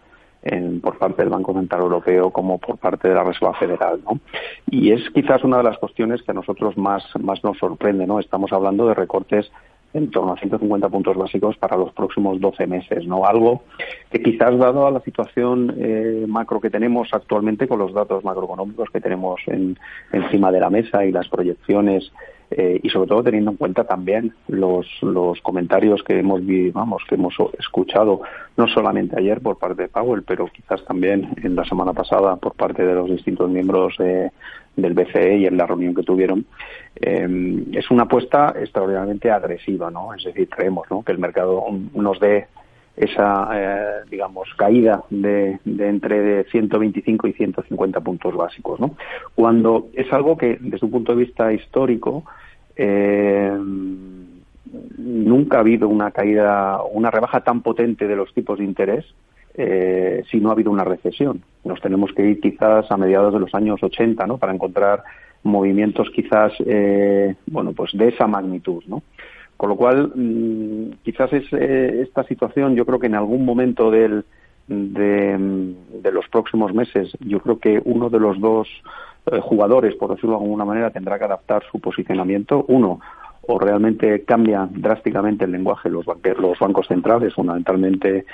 en, 0.43 0.81
por 0.81 0.97
parte 0.97 1.21
del 1.21 1.29
Banco 1.29 1.53
Central 1.53 1.83
Europeo 1.83 2.29
como 2.31 2.57
por 2.57 2.77
parte 2.77 3.07
de 3.07 3.15
la 3.15 3.23
Reserva 3.23 3.53
Federal, 3.53 4.01
¿no? 4.03 4.19
Y 4.69 4.91
es 4.91 5.09
quizás 5.11 5.43
una 5.43 5.57
de 5.57 5.63
las 5.63 5.77
cuestiones 5.77 6.21
que 6.21 6.31
a 6.31 6.33
nosotros 6.33 6.77
más 6.77 7.03
más 7.21 7.43
nos 7.43 7.57
sorprende, 7.57 8.05
¿no? 8.05 8.19
Estamos 8.19 8.51
hablando 8.51 8.87
de 8.87 8.93
recortes 8.93 9.49
en 9.93 10.09
torno 10.09 10.33
a 10.33 10.37
150 10.37 10.89
puntos 10.89 11.15
básicos 11.15 11.57
para 11.57 11.77
los 11.77 11.93
próximos 11.93 12.39
12 12.39 12.67
meses, 12.67 13.05
¿no? 13.05 13.25
Algo 13.25 13.63
que 14.09 14.21
quizás 14.21 14.57
dado 14.57 14.87
a 14.87 14.91
la 14.91 15.01
situación 15.01 15.75
eh, 15.77 16.25
macro 16.27 16.59
que 16.59 16.69
tenemos 16.69 17.09
actualmente 17.11 17.67
con 17.67 17.79
los 17.79 17.93
datos 17.93 18.23
macroeconómicos 18.23 18.89
que 18.89 19.01
tenemos 19.01 19.41
en, 19.47 19.77
encima 20.11 20.51
de 20.51 20.59
la 20.59 20.69
mesa 20.69 21.05
y 21.05 21.11
las 21.11 21.27
proyecciones 21.29 22.11
eh, 22.55 22.79
y 22.83 22.89
sobre 22.89 23.07
todo 23.07 23.23
teniendo 23.23 23.51
en 23.51 23.57
cuenta 23.57 23.83
también 23.83 24.33
los, 24.47 24.85
los 25.01 25.41
comentarios 25.41 26.03
que 26.03 26.19
hemos 26.19 26.41
vamos 26.71 27.01
que 27.07 27.15
hemos 27.15 27.33
escuchado 27.57 28.21
no 28.57 28.67
solamente 28.67 29.17
ayer 29.17 29.41
por 29.41 29.57
parte 29.57 29.83
de 29.83 29.87
Powell 29.87 30.23
pero 30.23 30.47
quizás 30.47 30.83
también 30.85 31.29
en 31.41 31.55
la 31.55 31.65
semana 31.65 31.93
pasada 31.93 32.35
por 32.35 32.53
parte 32.53 32.85
de 32.85 32.93
los 32.93 33.09
distintos 33.09 33.49
miembros 33.49 33.97
del 33.97 34.93
BCE 34.93 35.37
y 35.37 35.45
en 35.45 35.57
la 35.57 35.65
reunión 35.65 35.95
que 35.95 36.03
tuvieron 36.03 36.45
eh, 36.95 37.63
es 37.71 37.89
una 37.89 38.03
apuesta 38.03 38.53
extraordinariamente 38.55 39.31
agresiva 39.31 39.89
no 39.89 40.13
es 40.13 40.23
decir 40.23 40.47
creemos 40.49 40.85
¿no? 40.91 41.03
que 41.03 41.11
el 41.11 41.19
mercado 41.19 41.65
nos 41.95 42.19
dé 42.19 42.47
esa, 42.95 43.49
eh, 43.53 44.03
digamos, 44.09 44.47
caída 44.55 45.03
de, 45.09 45.59
de, 45.65 45.89
entre 45.89 46.19
de 46.19 46.43
125 46.45 47.27
y 47.27 47.33
150 47.33 48.01
puntos 48.01 48.35
básicos, 48.35 48.79
¿no? 48.79 48.95
Cuando 49.33 49.87
es 49.93 50.11
algo 50.13 50.37
que, 50.37 50.57
desde 50.61 50.85
un 50.85 50.91
punto 50.91 51.15
de 51.15 51.25
vista 51.25 51.51
histórico, 51.51 52.23
eh, 52.75 53.57
nunca 54.97 55.57
ha 55.57 55.61
habido 55.61 55.87
una 55.87 56.11
caída, 56.11 56.81
una 56.83 57.11
rebaja 57.11 57.41
tan 57.41 57.61
potente 57.61 58.07
de 58.07 58.15
los 58.15 58.33
tipos 58.33 58.59
de 58.59 58.65
interés 58.65 59.05
eh, 59.55 60.23
si 60.31 60.39
no 60.39 60.49
ha 60.49 60.53
habido 60.53 60.71
una 60.71 60.83
recesión. 60.83 61.41
Nos 61.63 61.79
tenemos 61.81 62.11
que 62.13 62.25
ir 62.25 62.39
quizás 62.39 62.89
a 62.89 62.97
mediados 62.97 63.33
de 63.33 63.39
los 63.39 63.53
años 63.53 63.81
80, 63.81 64.25
¿no? 64.25 64.37
Para 64.37 64.53
encontrar 64.53 65.03
movimientos 65.43 66.09
quizás, 66.09 66.53
eh, 66.65 67.35
bueno, 67.47 67.73
pues 67.73 67.91
de 67.93 68.07
esa 68.09 68.27
magnitud, 68.27 68.83
¿no? 68.87 69.03
Con 69.57 69.69
lo 69.69 69.75
cual, 69.75 70.11
mm, 70.15 71.03
quizás 71.03 71.31
es 71.33 71.45
eh, 71.53 72.01
esta 72.01 72.23
situación, 72.23 72.75
yo 72.75 72.85
creo 72.85 72.99
que 72.99 73.07
en 73.07 73.15
algún 73.15 73.45
momento 73.45 73.91
del, 73.91 74.25
de, 74.67 76.11
los 76.11 76.27
próximos 76.29 76.73
meses, 76.73 77.11
yo 77.19 77.39
creo 77.39 77.59
que 77.59 77.81
uno 77.83 78.09
de 78.09 78.19
los 78.19 78.39
dos 78.39 78.67
eh, 79.25 79.39
jugadores, 79.41 79.95
por 79.95 80.11
decirlo 80.11 80.37
de 80.37 80.43
alguna 80.43 80.65
manera, 80.65 80.91
tendrá 80.91 81.17
que 81.17 81.25
adaptar 81.25 81.63
su 81.71 81.79
posicionamiento. 81.79 82.65
Uno, 82.67 82.99
o 83.45 83.59
realmente 83.59 84.23
cambia 84.23 84.67
drásticamente 84.71 85.45
el 85.45 85.51
lenguaje 85.51 85.89
los, 85.89 86.05
los 86.05 86.59
bancos 86.59 86.87
centrales, 86.87 87.33
fundamentalmente 87.33 88.25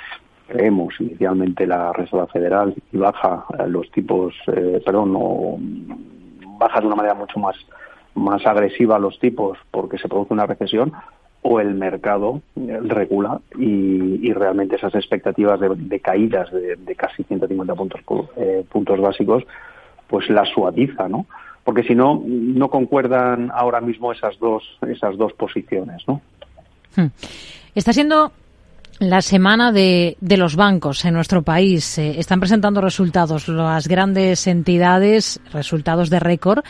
creemos 0.46 0.94
inicialmente 1.00 1.66
la 1.66 1.92
Reserva 1.92 2.26
Federal 2.26 2.74
y 2.92 2.96
baja 2.96 3.44
eh, 3.58 3.68
los 3.68 3.90
tipos, 3.90 4.34
eh, 4.48 4.82
perdón, 4.84 5.14
o 5.16 5.58
baja 6.58 6.80
de 6.80 6.86
una 6.86 6.96
manera 6.96 7.14
mucho 7.14 7.38
más, 7.38 7.56
más 8.14 8.44
agresiva 8.46 8.98
los 8.98 9.18
tipos 9.18 9.58
porque 9.70 9.98
se 9.98 10.08
produce 10.08 10.34
una 10.34 10.46
recesión, 10.46 10.92
o 11.42 11.60
el 11.60 11.74
mercado 11.74 12.42
regula 12.56 13.40
y, 13.58 14.32
realmente 14.32 14.76
esas 14.76 14.94
expectativas 14.94 15.58
de, 15.60 16.00
caídas 16.00 16.50
de, 16.52 16.94
casi 16.96 17.24
150 17.24 17.74
puntos, 17.74 18.00
puntos 18.70 19.00
básicos 19.00 19.44
pues 20.06 20.28
la 20.28 20.44
suaviza, 20.44 21.08
¿no? 21.08 21.26
Porque 21.64 21.84
si 21.84 21.94
no, 21.94 22.22
no 22.26 22.68
concuerdan 22.68 23.50
ahora 23.54 23.80
mismo 23.80 24.12
esas 24.12 24.38
dos, 24.38 24.62
esas 24.88 25.16
dos 25.16 25.32
posiciones, 25.34 26.02
¿no? 26.08 26.20
Hmm. 26.96 27.06
Está 27.74 27.92
siendo 27.92 28.32
la 29.00 29.22
semana 29.22 29.72
de, 29.72 30.16
los 30.38 30.54
bancos 30.54 31.04
en 31.04 31.14
nuestro 31.14 31.42
país. 31.42 31.98
Eh, 31.98 32.20
están 32.20 32.38
presentando 32.38 32.80
resultados 32.80 33.48
las 33.48 33.88
grandes 33.88 34.46
entidades, 34.46 35.40
resultados 35.52 36.10
de 36.10 36.20
récord. 36.20 36.62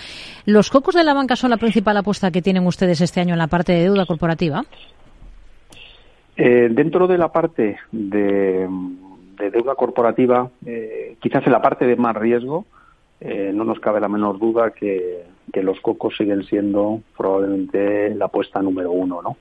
¿Los 0.46 0.70
cocos 0.70 0.94
de 0.94 1.04
la 1.04 1.12
banca 1.12 1.36
son 1.36 1.50
la 1.50 1.58
principal 1.58 1.96
apuesta 1.96 2.30
que 2.30 2.40
tienen 2.40 2.66
ustedes 2.66 3.00
este 3.00 3.20
año 3.20 3.34
en 3.34 3.38
la 3.38 3.48
parte 3.48 3.72
de 3.72 3.82
deuda 3.82 4.06
corporativa? 4.06 4.64
Eh, 6.36 6.68
dentro 6.70 7.06
de 7.06 7.18
la 7.18 7.30
parte 7.30 7.78
de, 7.92 8.66
deuda 9.52 9.74
corporativa, 9.74 10.48
eh, 10.64 11.16
quizás 11.20 11.44
en 11.44 11.52
la 11.52 11.60
parte 11.60 11.84
de 11.84 11.96
más 11.96 12.16
riesgo, 12.16 12.64
eh, 13.20 13.50
no 13.52 13.64
nos 13.64 13.80
cabe 13.80 14.00
la 14.00 14.08
menor 14.08 14.38
duda 14.38 14.70
que, 14.70 15.28
los 15.52 15.80
cocos 15.80 16.16
siguen 16.16 16.44
siendo 16.44 17.02
probablemente 17.14 18.14
la 18.14 18.26
apuesta 18.26 18.62
número 18.62 18.92
uno, 18.92 19.20
¿no? 19.20 19.36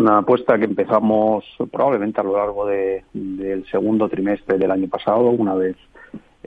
Una 0.00 0.16
apuesta 0.16 0.58
que 0.58 0.64
empezamos 0.64 1.44
probablemente 1.70 2.22
a 2.22 2.24
lo 2.24 2.34
largo 2.34 2.64
del 2.64 3.66
segundo 3.70 4.08
trimestre 4.08 4.56
del 4.56 4.70
año 4.70 4.88
pasado, 4.88 5.28
una 5.28 5.54
vez 5.54 5.76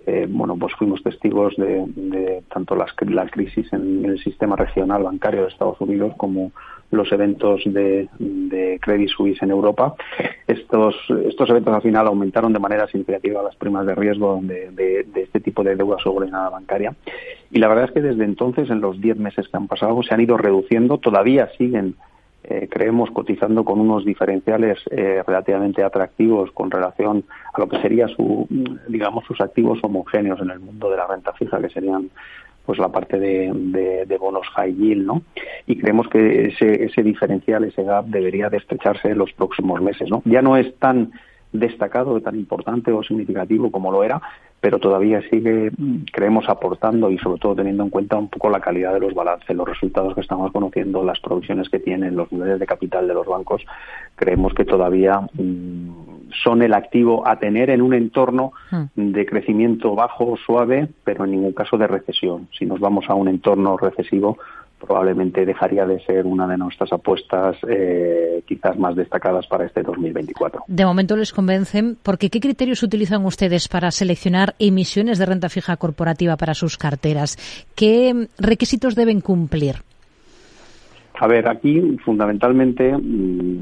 eh, 0.08 0.26
bueno, 0.28 0.58
pues 0.58 0.74
fuimos 0.74 1.04
testigos 1.04 1.56
de, 1.56 2.41
tanto 2.51 2.76
la 2.76 2.88
crisis 3.28 3.72
en 3.72 4.06
el 4.06 4.18
sistema 4.24 4.56
regional 4.56 5.04
bancario 5.04 5.43
de 5.43 5.49
Estados 5.49 5.80
Unidos 5.82 6.14
como 6.18 6.51
los 6.89 7.12
eventos 7.12 7.62
de, 7.66 8.10
Credit 8.82 9.10
Suisse 9.10 9.43
en 9.43 9.51
Europa. 9.51 9.93
Estos, 10.47 10.95
estos 11.24 11.47
eventos 11.51 11.76
al 11.76 11.84
final 11.84 12.08
aumentaron 12.08 12.54
de 12.54 12.60
manera 12.60 12.88
significativa 12.88 13.43
las 13.43 13.56
primas 13.56 13.86
de 13.86 13.93
riesgo 13.93 14.39
de, 14.41 15.06
este 15.14 15.41
tipo 15.41 15.64
de 15.64 15.76
deuda 15.76 15.97
subordinada 15.99 16.49
bancaria. 16.49 16.95
Y 17.51 17.60
la 17.60 17.68
verdad 17.68 17.86
es 17.86 17.91
que 17.91 18.01
desde 18.01 18.24
entonces, 18.24 18.72
en 18.72 18.82
los 18.82 18.99
10 18.99 19.18
meses 19.18 19.47
que 19.47 19.58
han 19.58 19.68
pasado, 19.68 20.01
se 20.01 20.12
han 20.12 20.22
ido 20.22 20.38
reduciendo, 20.38 20.97
todavía 20.97 21.51
siguen 21.56 21.93
eh, 22.44 22.68
creemos 22.70 23.10
cotizando 23.12 23.64
con 23.64 23.80
unos 23.80 24.06
diferenciales 24.06 24.80
eh, 24.91 25.24
relativamente 25.26 25.84
atractivos 25.84 26.52
con 26.52 26.70
relación 26.70 27.24
a 27.54 27.60
lo 27.60 27.70
que 27.70 27.82
sería 27.82 28.08
su 28.08 28.48
digamos 28.88 29.24
sus 29.26 29.39
activos 29.39 29.80
homogéneos 29.84 30.41
en 30.41 30.52
el 30.52 30.60
mundo 30.60 30.89
de 30.89 30.98
la 30.98 31.08
renta 31.08 31.34
fija 31.34 31.62
que 31.62 31.70
serían 31.70 32.10
pues 32.66 32.80
la 32.80 32.89
parte 32.89 33.20
de, 33.20 34.18
bonos 34.20 34.48
high 34.56 34.74
yield, 34.74 35.06
¿no? 35.06 35.22
Y 35.68 35.78
creemos 35.78 36.08
que 36.08 36.46
ese, 36.48 36.86
ese 36.86 37.04
diferencial, 37.04 37.66
ese 37.66 37.84
gap, 37.84 38.06
debería 38.06 38.50
de 38.50 38.56
estrecharse 38.56 39.10
en 39.10 39.18
los 39.18 39.34
próximos 39.34 39.82
meses, 39.82 40.10
¿no? 40.10 40.22
Ya 40.24 40.41
no 40.41 40.56
es 40.56 40.74
tan 40.80 41.12
destacado, 41.52 42.20
tan 42.22 42.36
importante 42.36 42.91
o 42.91 43.04
significativo 43.04 43.70
como 43.70 43.91
lo 43.91 44.04
era, 44.04 44.22
pero 44.64 44.80
todavía 44.80 45.22
sigue, 45.30 45.72
creemos, 46.14 46.47
aportando 46.47 47.11
y 47.11 47.18
sobre 47.18 47.38
todo 47.38 47.53
teniendo 47.53 47.84
en 47.84 47.89
cuenta 47.89 48.16
un 48.16 48.30
poco 48.30 48.49
la 48.49 48.61
calidad 48.61 48.93
de 48.93 49.01
los 49.01 49.14
balances, 49.14 49.53
los 49.53 49.68
resultados 49.68 50.16
que 50.16 50.22
estamos 50.22 50.53
conociendo, 50.53 51.03
las 51.03 51.20
provisiones 51.20 51.68
que 51.68 51.80
tienen, 51.80 52.16
los 52.16 52.32
niveles 52.32 52.61
de 52.61 52.66
capital 52.66 53.05
de 53.05 53.14
los 53.14 53.28
bancos, 53.28 53.61
creemos 54.16 54.53
que 54.53 54.64
todavía 54.64 55.20
mm, 55.34 56.30
son 56.45 56.61
el 56.61 56.74
activo 56.74 57.28
a 57.28 57.39
tener 57.39 57.72
en 57.72 57.82
un 57.82 57.93
entorno 57.93 58.53
hmm. 58.72 59.11
de 59.11 59.26
crecimiento 59.26 59.95
bajo, 59.95 60.32
o 60.32 60.38
suave, 60.38 60.88
pero 61.03 61.26
en 61.26 61.32
ningún 61.32 61.51
caso 61.51 61.78
de 61.78 61.88
recesión. 61.88 62.47
Si 62.57 62.66
nos 62.66 62.80
vamos 62.80 63.09
a 63.09 63.16
un 63.16 63.28
entorno 63.28 63.76
recesivo, 63.76 64.38
probablemente 64.86 65.46
dejaría 65.46 65.86
de 65.86 66.00
ser 66.06 66.26
una 66.26 66.48
de 66.48 66.58
nuestras 66.58 66.92
apuestas 66.92 67.58
eh, 67.68 68.44
quizás 68.46 68.78
más 68.78 68.96
destacadas 68.96 69.48
para 69.48 69.66
este 69.66 69.82
2024. 69.82 70.64
De 70.68 70.86
momento 70.86 71.16
les 71.16 71.32
convencen, 71.32 71.98
porque 72.04 72.30
¿qué 72.30 72.40
criterios 72.40 72.84
utilizan 72.84 73.26
ustedes 73.26 73.68
para 73.68 73.92
seleccionar 73.92 74.56
emisiones 74.60 75.18
de 75.20 75.26
renta 75.26 75.50
fija 75.50 75.78
corporativa 75.78 76.36
para 76.38 76.54
sus 76.54 76.78
carteras? 76.78 77.38
¿Qué 77.76 78.28
requisitos 78.38 78.96
deben 78.96 79.22
cumplir? 79.22 79.78
A 81.20 81.28
ver, 81.28 81.48
aquí 81.48 81.98
fundamentalmente 82.04 82.92
mm, 82.98 83.60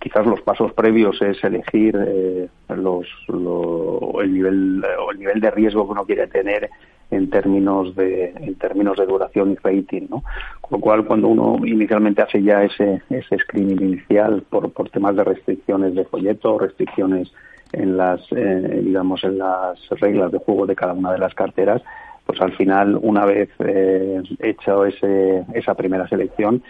quizás 0.00 0.26
los 0.26 0.42
pasos 0.42 0.72
previos 0.74 1.20
es 1.22 1.42
elegir 1.44 1.96
eh, 1.96 2.48
los, 2.68 3.06
el 3.28 4.32
nivel 4.34 4.84
el 5.12 5.18
nivel 5.18 5.40
de 5.40 5.50
riesgo 5.50 5.86
que 5.86 5.92
uno 5.92 6.04
quiere 6.04 6.26
tener 6.26 6.68
en 7.12 7.30
términos 7.30 7.94
de 7.94 8.30
en 8.36 8.54
términos 8.56 8.96
de 8.96 9.06
duración 9.06 9.52
y 9.52 9.56
rating, 9.56 10.08
¿no? 10.10 10.24
Con 10.60 10.78
lo 10.78 10.80
cual, 10.80 11.04
cuando 11.04 11.28
uno 11.28 11.64
inicialmente 11.64 12.22
hace 12.22 12.42
ya 12.42 12.64
ese 12.64 13.02
ese 13.10 13.38
screening 13.38 13.80
inicial 13.80 14.42
por, 14.48 14.72
por 14.72 14.90
temas 14.90 15.14
de 15.16 15.24
restricciones 15.24 15.94
de 15.94 16.04
folleto, 16.04 16.58
restricciones 16.58 17.32
en 17.72 17.96
las 17.96 18.20
eh, 18.32 18.80
digamos 18.84 19.22
en 19.24 19.38
las 19.38 19.78
reglas 20.00 20.32
de 20.32 20.38
juego 20.38 20.66
de 20.66 20.74
cada 20.74 20.92
una 20.92 21.12
de 21.12 21.18
las 21.18 21.34
carteras, 21.34 21.82
pues 22.26 22.40
al 22.40 22.52
final, 22.56 22.98
una 23.02 23.24
vez 23.24 23.50
eh, 23.58 24.22
hecho 24.40 24.84
ese, 24.86 25.44
esa 25.54 25.74
primera 25.74 26.08
selección, 26.08 26.62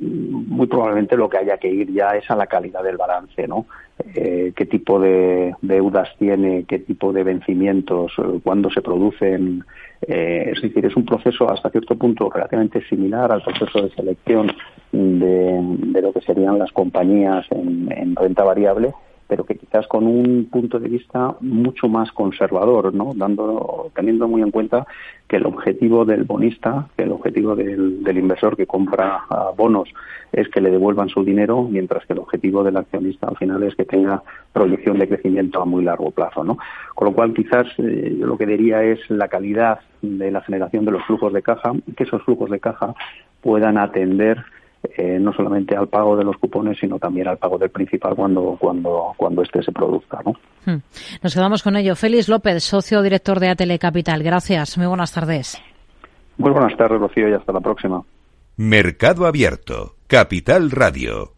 muy 0.00 0.66
probablemente 0.66 1.16
lo 1.16 1.28
que 1.28 1.38
haya 1.38 1.58
que 1.58 1.68
ir 1.68 1.92
ya 1.92 2.10
es 2.10 2.30
a 2.30 2.36
la 2.36 2.46
calidad 2.46 2.82
del 2.82 2.96
balance, 2.96 3.46
¿no? 3.46 3.66
Eh, 4.14 4.52
qué 4.54 4.66
tipo 4.66 5.00
de 5.00 5.54
deudas 5.62 6.08
tiene, 6.18 6.64
qué 6.64 6.80
tipo 6.80 7.12
de 7.12 7.24
vencimientos, 7.24 8.12
eh, 8.18 8.40
cuándo 8.42 8.70
se 8.70 8.82
producen. 8.82 9.64
Eh, 10.02 10.52
es 10.54 10.60
decir, 10.60 10.84
es 10.84 10.96
un 10.96 11.06
proceso 11.06 11.50
hasta 11.50 11.70
cierto 11.70 11.96
punto 11.96 12.28
relativamente 12.28 12.82
similar 12.88 13.32
al 13.32 13.42
proceso 13.42 13.82
de 13.82 13.90
selección 13.90 14.52
de, 14.92 15.60
de 15.62 16.02
lo 16.02 16.12
que 16.12 16.20
serían 16.20 16.58
las 16.58 16.72
compañías 16.72 17.46
en, 17.50 17.90
en 17.90 18.14
renta 18.14 18.44
variable 18.44 18.92
pero 19.28 19.44
que 19.44 19.56
quizás 19.56 19.86
con 19.86 20.06
un 20.06 20.48
punto 20.50 20.78
de 20.78 20.88
vista 20.88 21.34
mucho 21.40 21.88
más 21.88 22.12
conservador, 22.12 22.94
¿no? 22.94 23.12
Dando, 23.14 23.90
teniendo 23.94 24.28
muy 24.28 24.42
en 24.42 24.50
cuenta 24.50 24.86
que 25.26 25.36
el 25.36 25.46
objetivo 25.46 26.04
del 26.04 26.24
bonista, 26.24 26.88
que 26.96 27.02
el 27.02 27.12
objetivo 27.12 27.56
del, 27.56 28.04
del 28.04 28.18
inversor 28.18 28.56
que 28.56 28.66
compra 28.66 29.22
bonos 29.56 29.88
es 30.32 30.48
que 30.48 30.60
le 30.60 30.70
devuelvan 30.70 31.08
su 31.08 31.24
dinero, 31.24 31.62
mientras 31.62 32.06
que 32.06 32.12
el 32.12 32.20
objetivo 32.20 32.62
del 32.62 32.76
accionista 32.76 33.26
al 33.28 33.36
final 33.36 33.62
es 33.62 33.74
que 33.74 33.84
tenga 33.84 34.22
proyección 34.52 34.98
de 34.98 35.08
crecimiento 35.08 35.60
a 35.60 35.64
muy 35.64 35.84
largo 35.84 36.10
plazo, 36.10 36.44
¿no? 36.44 36.58
Con 36.94 37.08
lo 37.08 37.14
cual 37.14 37.34
quizás 37.34 37.66
eh, 37.78 38.16
yo 38.18 38.26
lo 38.26 38.38
que 38.38 38.46
diría 38.46 38.82
es 38.82 38.98
la 39.10 39.28
calidad 39.28 39.80
de 40.02 40.30
la 40.30 40.42
generación 40.42 40.84
de 40.84 40.92
los 40.92 41.04
flujos 41.04 41.32
de 41.32 41.42
caja, 41.42 41.72
que 41.96 42.04
esos 42.04 42.22
flujos 42.22 42.50
de 42.50 42.60
caja 42.60 42.94
puedan 43.40 43.78
atender 43.78 44.44
eh, 44.96 45.18
no 45.20 45.32
solamente 45.32 45.76
al 45.76 45.88
pago 45.88 46.16
de 46.16 46.24
los 46.24 46.36
cupones, 46.36 46.78
sino 46.78 46.98
también 46.98 47.28
al 47.28 47.38
pago 47.38 47.58
del 47.58 47.70
principal 47.70 48.14
cuando, 48.14 48.56
cuando, 48.58 49.12
cuando 49.16 49.42
este 49.42 49.62
se 49.62 49.72
produzca. 49.72 50.20
¿no? 50.24 50.32
Hmm. 50.64 50.80
Nos 51.22 51.34
quedamos 51.34 51.62
con 51.62 51.76
ello. 51.76 51.96
Félix 51.96 52.28
López, 52.28 52.62
socio 52.64 53.02
director 53.02 53.40
de 53.40 53.48
Atele 53.48 53.78
Capital. 53.78 54.22
Gracias. 54.22 54.76
Muy 54.78 54.86
buenas 54.86 55.12
tardes. 55.12 55.60
Muy 56.38 56.50
buenas 56.50 56.76
tardes, 56.76 57.00
Rocío, 57.00 57.28
y 57.28 57.32
hasta 57.32 57.52
la 57.52 57.60
próxima. 57.60 58.02
Mercado 58.56 59.26
Abierto, 59.26 59.96
Capital 60.06 60.70
Radio. 60.70 61.32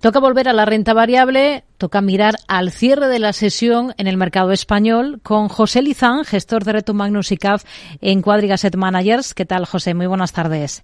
Toca 0.00 0.18
volver 0.18 0.48
a 0.48 0.54
la 0.54 0.64
renta 0.64 0.94
variable, 0.94 1.64
toca 1.76 2.00
mirar 2.00 2.36
al 2.48 2.70
cierre 2.70 3.08
de 3.08 3.18
la 3.18 3.34
sesión 3.34 3.92
en 3.98 4.06
el 4.06 4.16
mercado 4.16 4.50
español 4.50 5.20
con 5.22 5.48
José 5.48 5.82
Lizán, 5.82 6.24
gestor 6.24 6.64
de 6.64 6.72
Reto 6.72 6.94
Magnus 6.94 7.32
y 7.32 7.36
CAF 7.36 7.64
en 8.00 8.22
Quadriga 8.22 8.56
Managers. 8.76 9.34
¿Qué 9.34 9.44
tal, 9.44 9.66
José? 9.66 9.92
Muy 9.92 10.06
buenas 10.06 10.32
tardes. 10.32 10.82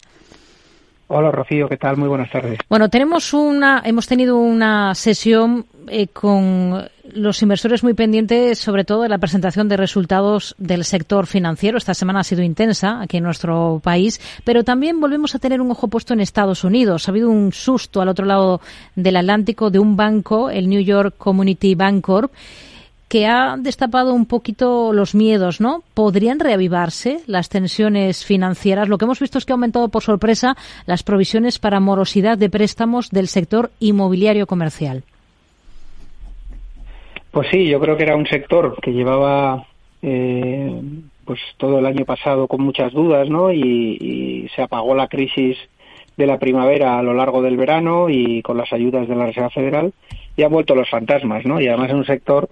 Hola 1.08 1.30
Rocío, 1.30 1.68
¿qué 1.68 1.76
tal? 1.76 1.96
Muy 1.96 2.08
buenas 2.08 2.30
tardes. 2.30 2.58
Bueno, 2.68 2.88
tenemos 2.88 3.32
una, 3.32 3.80
hemos 3.84 4.08
tenido 4.08 4.36
una 4.38 4.94
sesión 4.94 5.66
eh, 5.88 6.08
con 6.08 6.88
los 7.12 7.42
inversores 7.42 7.84
muy 7.84 7.94
pendientes, 7.94 8.58
sobre 8.58 8.84
todo 8.84 9.02
de 9.02 9.08
la 9.08 9.18
presentación 9.18 9.68
de 9.68 9.76
resultados 9.76 10.56
del 10.58 10.84
sector 10.84 11.26
financiero. 11.26 11.78
Esta 11.78 11.94
semana 11.94 12.20
ha 12.20 12.24
sido 12.24 12.42
intensa 12.42 13.00
aquí 13.00 13.18
en 13.18 13.22
nuestro 13.24 13.80
país, 13.82 14.20
pero 14.44 14.64
también 14.64 15.00
volvemos 15.00 15.34
a 15.36 15.38
tener 15.38 15.60
un 15.60 15.70
ojo 15.70 15.86
puesto 15.86 16.12
en 16.12 16.20
Estados 16.20 16.64
Unidos. 16.64 17.06
Ha 17.06 17.12
habido 17.12 17.30
un 17.30 17.52
susto 17.52 18.00
al 18.00 18.08
otro 18.08 18.26
lado 18.26 18.60
del 18.96 19.16
Atlántico 19.16 19.70
de 19.70 19.78
un 19.78 19.96
banco, 19.96 20.50
el 20.50 20.68
New 20.68 20.80
York 20.80 21.14
Community 21.16 21.76
Bancorp, 21.76 22.32
que 23.08 23.26
ha 23.26 23.56
destapado 23.56 24.12
un 24.14 24.26
poquito 24.26 24.92
los 24.92 25.14
miedos, 25.14 25.60
¿no? 25.60 25.82
¿Podrían 25.94 26.40
reavivarse 26.40 27.20
las 27.26 27.48
tensiones 27.48 28.24
financieras? 28.24 28.88
Lo 28.88 28.98
que 28.98 29.04
hemos 29.04 29.20
visto 29.20 29.38
es 29.38 29.44
que 29.44 29.52
ha 29.52 29.54
aumentado 29.54 29.88
por 29.88 30.02
sorpresa 30.02 30.56
las 30.86 31.02
provisiones 31.02 31.58
para 31.58 31.80
morosidad 31.80 32.36
de 32.36 32.50
préstamos 32.50 33.10
del 33.10 33.28
sector 33.28 33.70
inmobiliario 33.78 34.46
comercial. 34.46 35.04
Pues 37.30 37.48
sí, 37.50 37.68
yo 37.68 37.78
creo 37.80 37.96
que 37.96 38.04
era 38.04 38.16
un 38.16 38.26
sector 38.26 38.80
que 38.80 38.92
llevaba 38.92 39.66
eh, 40.02 40.80
pues 41.26 41.40
todo 41.58 41.78
el 41.78 41.86
año 41.86 42.04
pasado 42.04 42.48
con 42.48 42.62
muchas 42.62 42.92
dudas, 42.92 43.28
¿no? 43.28 43.52
Y, 43.52 44.48
se 44.54 44.62
apagó 44.62 44.94
la 44.94 45.08
crisis 45.08 45.58
de 46.16 46.26
la 46.26 46.38
primavera 46.38 46.98
a 46.98 47.02
lo 47.02 47.12
largo 47.12 47.42
del 47.42 47.58
verano 47.58 48.08
y 48.08 48.40
con 48.40 48.56
las 48.56 48.72
ayudas 48.72 49.06
de 49.06 49.16
la 49.16 49.26
Reserva 49.26 49.50
Federal 49.50 49.92
y 50.34 50.44
han 50.44 50.52
vuelto 50.52 50.74
los 50.74 50.88
fantasmas, 50.88 51.44
¿no? 51.44 51.60
Y 51.60 51.68
además 51.68 51.90
es 51.90 51.94
un 51.94 52.06
sector 52.06 52.48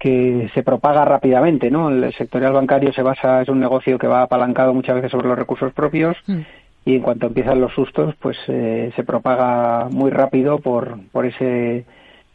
que 0.00 0.50
se 0.54 0.62
propaga 0.62 1.04
rápidamente, 1.04 1.70
¿no? 1.70 1.90
El 1.90 2.12
sectorial 2.14 2.54
bancario 2.54 2.90
se 2.92 3.02
basa, 3.02 3.42
es 3.42 3.48
un 3.50 3.60
negocio 3.60 3.98
que 3.98 4.06
va 4.06 4.22
apalancado 4.22 4.72
muchas 4.72 4.96
veces 4.96 5.10
sobre 5.10 5.28
los 5.28 5.38
recursos 5.38 5.74
propios 5.74 6.16
mm. 6.26 6.38
y 6.86 6.96
en 6.96 7.02
cuanto 7.02 7.26
empiezan 7.26 7.60
los 7.60 7.74
sustos, 7.74 8.14
pues 8.18 8.38
eh, 8.48 8.90
se 8.96 9.04
propaga 9.04 9.90
muy 9.90 10.10
rápido 10.10 10.58
por, 10.58 10.98
por 11.12 11.26
ese 11.26 11.84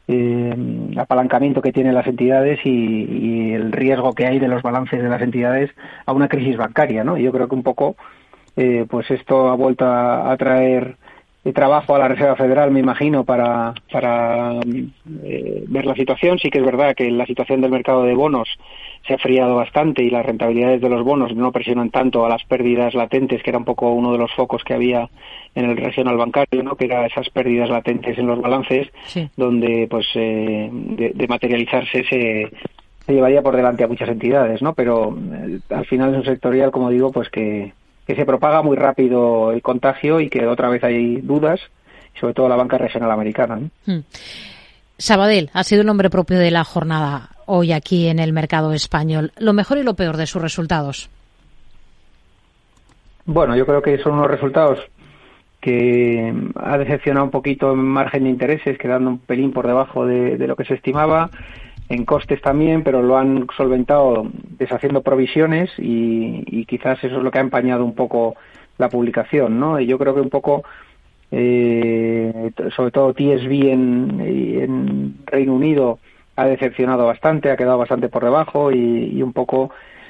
eh, 0.08 0.56
apalancamiento 0.96 1.64
que 1.64 1.74
tienen 1.74 1.96
las 1.96 2.06
entidades 2.06 2.60
y, 2.64 2.70
y, 2.70 3.54
el 3.54 3.72
riesgo 3.72 4.14
que 4.14 4.28
hay 4.28 4.38
de 4.38 4.48
los 4.48 4.62
balances 4.62 5.02
de 5.02 5.10
las 5.10 5.24
entidades 5.24 5.72
a 6.06 6.14
una 6.14 6.28
crisis 6.28 6.58
bancaria, 6.58 7.04
¿no? 7.04 7.18
Yo 7.18 7.32
creo 7.32 7.50
que 7.50 7.56
un 7.56 7.64
poco, 7.64 7.96
eh, 8.56 8.86
pues 8.88 9.10
esto 9.10 9.50
ha 9.50 9.56
vuelto 9.56 9.86
a, 9.86 10.32
a 10.32 10.38
traer 10.38 10.98
trabajo 11.54 11.96
a 11.96 12.00
la 12.00 12.08
Reserva 12.08 12.36
Federal, 12.36 12.72
me 12.72 12.80
imagino, 12.80 13.24
para, 13.24 13.74
para 13.92 14.60
eh, 15.24 15.64
ver 15.68 15.86
la 15.86 15.94
situación. 15.94 16.40
Sí 16.40 16.50
que 16.50 16.58
es 16.58 16.66
verdad 16.66 16.96
que 16.96 17.12
la 17.12 17.26
situación 17.26 17.62
del 17.62 17.72
mercado 17.72 18.04
de 18.04 18.16
bonos 18.16 18.50
se 19.08 19.14
ha 19.14 19.18
friado 19.20 19.56
bastante 19.56 20.04
y 20.04 20.10
las 20.10 20.26
rentabilidades 20.26 20.82
de 20.82 20.90
los 20.90 21.04
bonos 21.04 21.36
no 21.36 21.52
presionan 21.52 21.92
tanto 21.92 22.26
a 22.26 22.30
las 22.30 22.44
pérdidas 22.46 22.96
latentes, 22.96 23.44
que 23.44 23.52
era 23.52 23.60
un 23.60 23.66
poco 23.66 23.92
uno 23.92 24.12
de 24.12 24.18
los 24.18 24.34
focos 24.34 24.64
que 24.64 24.74
había 24.74 25.10
en 25.54 25.70
el 25.70 25.78
regional 25.78 26.18
bancario, 26.18 26.64
¿no? 26.64 26.76
que 26.76 26.86
era 26.86 27.06
esas 27.06 27.30
pérdidas 27.30 27.70
latentes 27.70 28.18
en 28.18 28.28
los 28.28 28.42
balances, 28.42 28.88
donde 29.38 29.88
pues 29.90 30.08
eh, 30.16 30.70
de, 30.72 31.28
materializarse 31.28 32.04
se, 32.04 32.52
se 33.06 33.14
llevaría 33.14 33.44
por 33.44 33.56
delante 33.56 33.84
a 33.84 33.88
muchas 33.88 34.10
entidades, 34.10 34.62
¿no? 34.62 34.74
Pero 34.74 35.16
eh, 35.16 35.60
al 35.70 35.86
final 35.86 36.12
es 36.12 36.18
un 36.18 36.26
sectorial, 36.26 36.72
como 36.72 36.90
digo, 36.90 37.12
pues 37.12 37.30
que 37.30 37.74
que 38.06 38.16
se 38.16 38.26
propaga 38.26 38.62
muy 38.62 38.78
rápido 38.78 39.52
el 39.52 39.62
contagio 39.62 40.20
y 40.20 40.30
que 40.30 40.46
otra 40.46 40.70
vez 40.70 40.84
hay 40.84 41.22
dudas, 41.22 41.60
sobre 42.20 42.34
todo 42.34 42.48
la 42.48 42.56
banca 42.56 42.78
regional 42.78 43.12
americana. 43.12 43.60
Hmm. 43.86 44.00
Sabadell 44.98 45.50
ha 45.54 45.64
sido 45.64 45.82
el 45.82 45.88
nombre 45.88 46.10
propio 46.10 46.40
de 46.40 46.52
la 46.52 46.64
jornada 46.64 47.30
hoy 47.46 47.74
aquí 47.74 48.08
en 48.08 48.20
el 48.20 48.32
mercado 48.32 48.74
español. 48.74 49.32
Lo 49.38 49.54
mejor 49.54 49.78
y 49.78 49.84
lo 49.84 49.96
peor 49.96 50.18
de 50.18 50.28
sus 50.28 50.42
resultados. 50.42 51.10
Bueno, 53.26 53.56
yo 53.56 53.66
creo 53.66 53.82
que 53.82 53.98
son 53.98 54.14
unos 54.14 54.30
resultados 54.30 54.80
que 55.60 56.32
ha 56.56 56.78
decepcionado 56.78 57.26
un 57.26 57.32
poquito 57.32 57.72
en 57.72 57.80
margen 57.80 58.24
de 58.24 58.30
intereses, 58.30 58.78
quedando 58.78 59.10
un 59.10 59.18
pelín 59.18 59.52
por 59.52 59.66
debajo 59.66 60.06
de 60.06 60.38
lo 60.48 60.56
que 60.56 60.66
se 60.66 60.76
estimaba 60.76 61.32
en 61.90 62.06
costes 62.06 62.42
también, 62.42 62.84
pero 62.84 63.02
lo 63.02 63.18
han 63.18 63.48
solventado 63.56 64.28
deshaciendo 64.58 65.02
provisiones 65.02 65.72
y, 65.78 66.66
quizás 66.66 67.04
eso 67.04 67.18
es 67.18 67.24
lo 67.24 67.32
que 67.32 67.38
ha 67.38 67.42
empañado 67.42 67.86
un 67.86 67.94
poco 67.94 68.36
la 68.78 68.90
publicación, 68.90 69.60
¿no? 69.60 69.80
Y 69.80 69.86
yo 69.86 69.98
creo 70.00 70.16
que 70.16 70.22
un 70.22 70.30
poco 70.30 70.64
eh, 71.32 72.52
sobre 72.76 72.92
todo 72.92 73.14
TSB 73.14 73.52
en, 73.70 74.22
en, 74.22 75.16
Reino 75.26 75.54
Unido 75.54 76.00
ha 76.36 76.46
decepcionado 76.46 77.06
bastante, 77.06 77.52
ha 77.52 77.58
quedado 77.58 77.78
bastante 77.78 78.10
por 78.10 78.24
debajo 78.24 78.72
y, 78.72 79.22
un 79.22 79.32
poco 79.32 79.70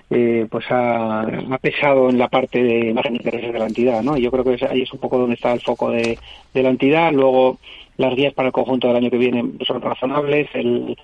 eh, 0.10 0.48
pues 0.50 0.66
ha, 0.70 1.26
pesado 1.62 2.10
en 2.10 2.18
la 2.18 2.30
parte 2.30 2.64
de 2.64 2.94
más 2.94 3.06
intereses 3.06 3.52
de 3.52 3.60
la 3.60 3.68
entidad, 3.68 4.02
¿no? 4.02 4.18
Yo 4.18 4.32
creo 4.32 4.44
que 4.44 4.66
ahí 4.66 4.82
es 4.84 4.94
un 4.94 5.00
poco 5.00 5.18
donde 5.18 5.36
está 5.36 5.52
el 5.52 5.62
foco 5.62 5.92
de, 5.92 6.18
de, 6.54 6.64
la 6.64 6.70
entidad. 6.70 7.12
Luego 7.12 7.60
las 7.98 8.16
guías 8.16 8.34
para 8.34 8.48
el 8.48 8.54
conjunto 8.54 8.88
del 8.88 8.98
año 8.98 9.10
que 9.10 9.18
viene 9.18 9.44
son 9.66 9.82
razonables, 9.82 10.48
el, 10.54 10.96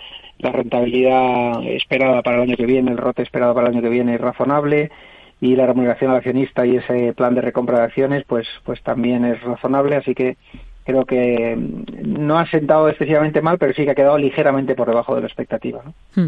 la 0.42 0.52
rentabilidad 0.52 1.64
esperada 1.66 2.22
para 2.22 2.38
el 2.38 2.44
año 2.44 2.58
que 2.58 2.66
viene, 2.66 2.92
el 2.92 2.98
rote 2.98 3.24
esperado 3.24 3.54
para 3.54 3.68
el 3.68 3.74
año 3.74 3.82
que 3.82 3.90
viene 3.90 4.16
es 4.16 4.22
razonable 4.22 4.92
y 5.40 5.56
la 5.56 5.66
remuneración 5.66 6.12
al 6.12 6.18
accionista 6.18 6.66
y 6.66 6.78
ese 6.78 7.14
plan 7.14 7.34
de 7.34 7.42
recompra 7.42 7.80
de 7.80 7.86
acciones 7.86 8.24
pues 8.28 8.48
pues 8.64 8.82
también 8.84 9.26
es 9.26 9.42
razonable 9.42 9.96
así 9.96 10.14
que 10.14 10.38
creo 10.86 11.06
que 11.06 11.56
no 11.56 12.38
ha 12.38 12.46
sentado 12.50 12.90
excesivamente 12.90 13.42
mal 13.42 13.58
pero 13.58 13.74
sí 13.74 13.84
que 13.84 13.92
ha 13.92 13.96
quedado 13.96 14.18
ligeramente 14.20 14.76
por 14.76 14.88
debajo 14.88 15.16
de 15.16 15.22
la 15.22 15.28
expectativa 15.28 15.82
hmm. 16.16 16.28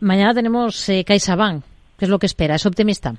mañana 0.00 0.32
tenemos 0.32 0.88
eh, 0.88 1.04
CaixaBank 1.04 1.62
¿qué 1.98 2.06
es 2.06 2.10
lo 2.10 2.18
que 2.18 2.26
espera? 2.26 2.54
¿es 2.54 2.64
optimista? 2.64 3.14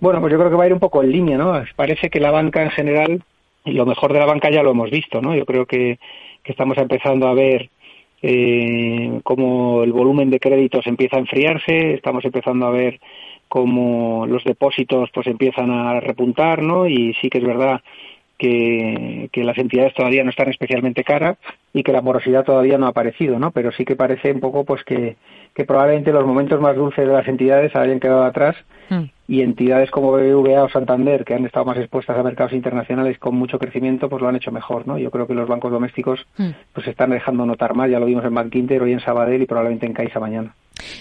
Bueno, 0.00 0.20
pues 0.20 0.32
yo 0.32 0.38
creo 0.38 0.50
que 0.50 0.56
va 0.56 0.64
a 0.64 0.66
ir 0.66 0.72
un 0.72 0.80
poco 0.80 1.02
en 1.02 1.12
línea, 1.12 1.36
¿no? 1.36 1.62
Parece 1.76 2.08
que 2.08 2.20
la 2.20 2.30
banca 2.30 2.62
en 2.62 2.70
general, 2.70 3.22
y 3.66 3.72
lo 3.72 3.84
mejor 3.84 4.14
de 4.14 4.18
la 4.18 4.24
banca 4.24 4.50
ya 4.50 4.62
lo 4.62 4.70
hemos 4.70 4.90
visto, 4.90 5.20
¿no? 5.20 5.34
Yo 5.36 5.44
creo 5.44 5.66
que, 5.66 5.98
que 6.42 6.52
estamos 6.52 6.78
empezando 6.78 7.28
a 7.28 7.34
ver 7.34 7.70
eh, 8.22 9.20
como 9.22 9.82
el 9.82 9.92
volumen 9.92 10.30
de 10.30 10.40
créditos 10.40 10.86
empieza 10.86 11.16
a 11.16 11.20
enfriarse, 11.20 11.94
estamos 11.94 12.24
empezando 12.24 12.66
a 12.66 12.70
ver 12.70 13.00
cómo 13.48 14.26
los 14.26 14.44
depósitos 14.44 15.10
pues 15.12 15.26
empiezan 15.26 15.70
a 15.70 16.00
repuntar, 16.00 16.62
¿no? 16.62 16.86
Y 16.86 17.14
sí 17.20 17.28
que 17.28 17.38
es 17.38 17.44
verdad 17.44 17.80
que, 18.38 19.28
que, 19.32 19.44
las 19.44 19.58
entidades 19.58 19.94
todavía 19.94 20.22
no 20.22 20.30
están 20.30 20.48
especialmente 20.48 21.04
caras 21.04 21.36
y 21.72 21.82
que 21.82 21.92
la 21.92 22.00
morosidad 22.00 22.44
todavía 22.44 22.78
no 22.78 22.86
ha 22.86 22.90
aparecido, 22.90 23.38
¿no? 23.38 23.50
Pero 23.50 23.72
sí 23.72 23.84
que 23.84 23.96
parece 23.96 24.32
un 24.32 24.40
poco 24.40 24.64
pues 24.64 24.84
que, 24.84 25.16
que 25.54 25.64
probablemente 25.64 26.12
los 26.12 26.26
momentos 26.26 26.60
más 26.60 26.76
dulces 26.76 27.06
de 27.06 27.12
las 27.12 27.26
entidades 27.26 27.74
hayan 27.74 28.00
quedado 28.00 28.24
atrás 28.24 28.56
mm. 28.88 29.04
Y 29.30 29.42
entidades 29.42 29.92
como 29.92 30.10
BBVA 30.10 30.64
o 30.64 30.68
Santander, 30.68 31.24
que 31.24 31.34
han 31.34 31.46
estado 31.46 31.64
más 31.64 31.76
expuestas 31.76 32.18
a 32.18 32.22
mercados 32.24 32.52
internacionales 32.52 33.16
con 33.20 33.36
mucho 33.36 33.60
crecimiento, 33.60 34.08
pues 34.08 34.20
lo 34.20 34.28
han 34.28 34.34
hecho 34.34 34.50
mejor, 34.50 34.88
¿no? 34.88 34.98
Yo 34.98 35.12
creo 35.12 35.28
que 35.28 35.34
los 35.34 35.46
bancos 35.46 35.70
domésticos 35.70 36.26
mm. 36.36 36.48
pues 36.72 36.84
se 36.84 36.90
están 36.90 37.10
dejando 37.10 37.46
notar 37.46 37.76
más, 37.76 37.88
ya 37.88 38.00
lo 38.00 38.06
vimos 38.06 38.24
en 38.24 38.34
Bank 38.34 38.52
Inter, 38.56 38.82
hoy 38.82 38.92
en 38.92 38.98
Sabadell 38.98 39.42
y 39.42 39.46
probablemente 39.46 39.86
en 39.86 39.92
Caixa 39.92 40.18
mañana. 40.18 40.52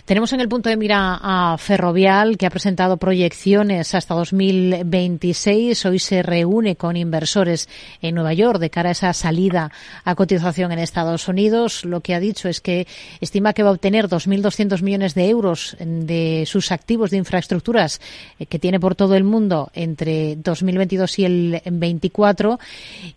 Tenemos 0.06 0.34
en 0.34 0.40
el 0.40 0.50
punto 0.50 0.70
de 0.70 0.78
mira 0.78 1.20
a 1.22 1.58
Ferrovial, 1.58 2.38
que 2.38 2.46
ha 2.46 2.50
presentado 2.50 2.98
proyecciones 2.98 3.96
hasta 3.96 4.16
2026. 4.16 5.86
Hoy 5.86 6.00
se 6.00 6.24
reúne 6.24 6.76
con 6.76 6.98
inversores 6.98 7.70
en 8.02 8.16
Nueva 8.16 8.34
York 8.34 8.60
de 8.60 8.70
cara 8.70 8.90
a 8.90 8.92
esa 8.94 9.14
salida 9.14 9.72
a 10.04 10.16
cotización 10.16 10.72
en 10.72 10.80
Estados 10.80 11.28
Unidos. 11.28 11.86
Lo 11.86 12.02
que 12.02 12.16
ha 12.16 12.20
dicho 12.20 12.50
es 12.50 12.62
que 12.62 12.88
estima 13.22 13.54
que 13.54 13.64
va 13.64 13.70
a 13.70 13.74
obtener 13.74 14.08
2.200 14.08 14.82
millones 14.82 15.16
de 15.16 15.30
euros 15.30 15.78
de 15.80 16.44
sus 16.46 16.72
activos 16.72 17.12
de 17.12 17.18
infraestructuras 17.18 18.02
que 18.48 18.60
tiene 18.60 18.80
por 18.80 18.96
todo 18.96 19.16
el 19.16 19.24
mundo 19.24 19.72
entre 19.74 20.36
2022 20.38 21.20
y 21.20 21.26
el 21.26 21.62
24, 21.66 22.60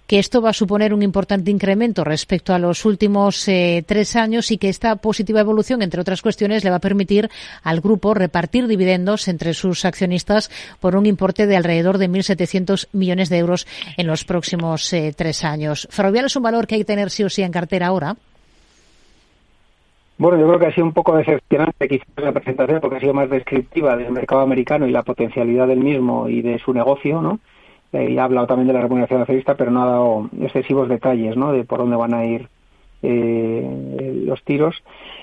que 0.07 0.19
esto 0.19 0.43
va 0.43 0.51
a 0.51 0.53
suponer 0.55 0.95
un 0.95 1.03
importante 1.03 1.51
incremento 1.51 2.05
respecto 2.05 2.55
a 2.55 2.59
los 2.59 2.85
últimos 2.85 3.47
eh, 3.49 3.85
tres 3.87 4.17
años 4.17 4.51
y 4.51 4.59
que 4.59 4.69
esta 4.69 4.97
positiva 4.97 5.41
evolución, 5.41 5.83
entre 5.83 6.01
otras 6.01 6.23
cuestiones, 6.23 6.65
le 6.65 6.71
va 6.71 6.77
a 6.77 6.81
permitir 6.81 7.31
al 7.63 7.81
grupo 7.81 8.15
repartir 8.15 8.67
dividendos 8.67 9.29
entre 9.29 9.55
sus 9.55 9.85
accionistas 9.85 10.51
por 10.81 10.97
un 10.97 11.07
importe 11.07 11.47
de 11.47 11.57
alrededor 11.57 11.99
de 11.99 12.09
1.700 12.09 12.89
millones 12.93 13.29
de 13.29 13.39
euros 13.39 13.67
en 13.97 14.07
los 14.07 14.25
próximos 14.25 14.93
eh, 14.93 15.13
tres 15.17 15.45
años. 15.45 15.89
Ferrovial 15.91 16.27
es 16.27 16.37
un 16.37 16.43
valor 16.43 16.67
que 16.67 16.77
hay 16.77 16.81
que 16.81 16.87
tener 16.87 17.11
sí 17.11 17.23
o 17.25 17.31
sí 17.31 17.43
en 17.43 17.53
cartera 17.53 17.89
ahora. 17.89 18.17
Bueno, 20.23 20.39
yo 20.39 20.47
creo 20.47 20.61
que 20.61 20.67
ha 20.67 20.73
sido 20.73 20.87
un 20.87 20.93
poco 20.93 21.17
decepcionante 21.17 21.89
quizás 21.89 22.07
la 22.19 22.31
presentación 22.31 22.81
porque 22.81 22.99
ha 22.99 23.01
sido 23.01 23.13
más 23.13 23.29
descriptiva 23.29 23.97
del 23.97 24.13
mercado 24.13 24.43
americano 24.43 24.87
y 24.87 24.93
la 24.93 25.03
potencialidad 25.03 25.67
del 25.67 25.81
mismo 25.81 26.29
y 26.29 26.43
de 26.43 26.61
su 26.61 26.73
negocio, 26.73 27.21
¿no? 27.21 27.41
Eh, 27.93 28.09
y 28.09 28.19
ha 28.19 28.23
hablado 28.23 28.47
también 28.47 28.69
de 28.69 28.73
la 28.73 28.83
remuneración 28.83 29.21
accionista, 29.21 29.57
pero 29.57 29.73
no 29.73 29.83
ha 29.83 29.87
dado 29.87 30.31
excesivos 30.41 30.89
detalles, 30.89 31.37
¿no? 31.37 31.51
De 31.51 31.65
por 31.65 31.81
dónde 31.81 31.97
van 31.97 32.15
a 32.15 32.25
ir 32.25 32.47
eh, 33.03 34.23
los 34.25 34.41
tiros 34.45 34.77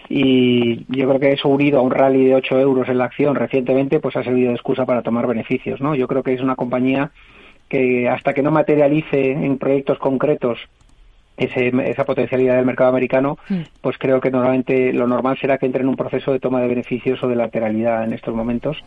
y 0.09 0.83
yo 0.89 1.07
creo 1.07 1.19
que 1.21 1.31
eso 1.31 1.47
unido 1.47 1.79
a 1.79 1.81
un 1.81 1.91
rally 1.91 2.25
de 2.25 2.35
8 2.35 2.59
euros 2.59 2.89
en 2.89 2.97
la 2.97 3.05
acción 3.05 3.35
recientemente 3.35 4.01
pues 4.01 4.17
ha 4.17 4.23
servido 4.25 4.49
de 4.49 4.55
excusa 4.55 4.85
para 4.85 5.01
tomar 5.01 5.27
beneficios 5.27 5.79
no 5.79 5.95
yo 5.95 6.09
creo 6.09 6.23
que 6.23 6.33
es 6.33 6.41
una 6.41 6.57
compañía 6.57 7.11
que 7.69 8.09
hasta 8.09 8.33
que 8.33 8.41
no 8.41 8.51
materialice 8.51 9.31
en 9.31 9.57
proyectos 9.57 9.97
concretos 9.97 10.59
ese, 11.39 11.71
esa 11.89 12.05
potencialidad 12.05 12.57
del 12.57 12.65
mercado 12.65 12.89
americano, 12.89 13.37
pues 13.81 13.97
creo 13.97 14.19
que 14.19 14.29
normalmente 14.29 14.93
lo 14.93 15.07
normal 15.07 15.37
será 15.39 15.57
que 15.57 15.65
entre 15.65 15.81
en 15.81 15.89
un 15.89 15.95
proceso 15.95 16.31
de 16.31 16.39
toma 16.39 16.61
de 16.61 16.67
beneficios 16.67 17.23
o 17.23 17.27
de 17.27 17.35
lateralidad 17.35 18.03
en 18.03 18.13
estos 18.13 18.35
momentos. 18.35 18.77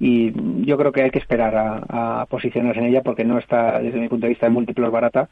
Y 0.00 0.32
yo 0.64 0.78
creo 0.78 0.92
que 0.92 1.02
hay 1.02 1.10
que 1.10 1.18
esperar 1.18 1.56
a, 1.56 2.20
a 2.20 2.26
posicionarse 2.26 2.78
en 2.78 2.86
ella 2.86 3.02
porque 3.02 3.24
no 3.24 3.36
está, 3.36 3.80
desde 3.80 3.98
mi 3.98 4.08
punto 4.08 4.26
de 4.26 4.30
vista, 4.30 4.46
en 4.46 4.52
múltiplos 4.52 4.92
barata 4.92 5.28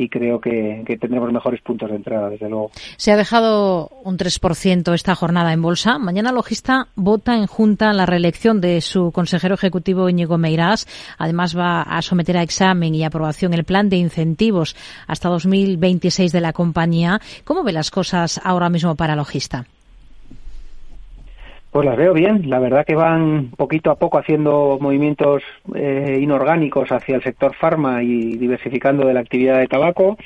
y 0.00 0.08
creo 0.08 0.40
que, 0.40 0.82
tendremos 0.98 1.30
mejores 1.30 1.60
puntos 1.60 1.90
de 1.90 1.96
entrada, 1.96 2.30
desde 2.30 2.48
luego. 2.48 2.70
Se 2.96 3.12
ha 3.12 3.18
dejado 3.18 3.90
un 4.02 4.16
3% 4.16 4.94
esta 4.94 5.14
jornada 5.14 5.52
en 5.52 5.60
bolsa. 5.60 5.98
Mañana 5.98 6.32
Logista 6.32 6.88
vota 6.94 7.36
en 7.36 7.46
Junta 7.46 7.92
la 7.92 8.06
reelección 8.06 8.62
de 8.62 8.80
su 8.80 9.12
consejero 9.12 9.54
ejecutivo 9.54 10.08
Íñigo 10.08 10.38
Meirás. 10.38 10.86
Además 11.18 11.56
va 11.56 11.82
a 11.82 12.00
someter 12.00 12.38
a 12.38 12.42
examen 12.42 12.94
y 12.94 13.04
aprobación 13.04 13.52
el 13.52 13.64
plan 13.64 13.90
de 13.90 13.96
incentivos 13.96 14.74
hasta 15.06 15.28
2026 15.28 16.32
de 16.32 16.40
la 16.40 16.54
compañía. 16.54 17.20
¿Cómo 17.44 17.62
ve 17.62 17.72
las 17.72 17.90
cosas 17.90 18.40
ahora 18.42 18.70
mismo 18.70 18.94
para 18.94 19.16
Logista? 19.16 19.66
Pues 21.70 21.86
las 21.86 21.96
veo 21.96 22.12
bien. 22.12 22.50
La 22.50 22.58
verdad 22.58 22.84
que 22.84 22.96
van 22.96 23.50
poquito 23.56 23.92
a 23.92 23.94
poco 23.94 24.18
haciendo 24.18 24.78
movimientos 24.80 25.42
eh, 25.74 26.18
inorgánicos 26.20 26.90
hacia 26.90 27.14
el 27.14 27.22
sector 27.22 27.54
farma 27.54 28.02
y 28.02 28.36
diversificando 28.36 29.06
de 29.06 29.14
la 29.14 29.20
actividad 29.20 29.58
de 29.58 29.68
tabaco. 29.68 30.18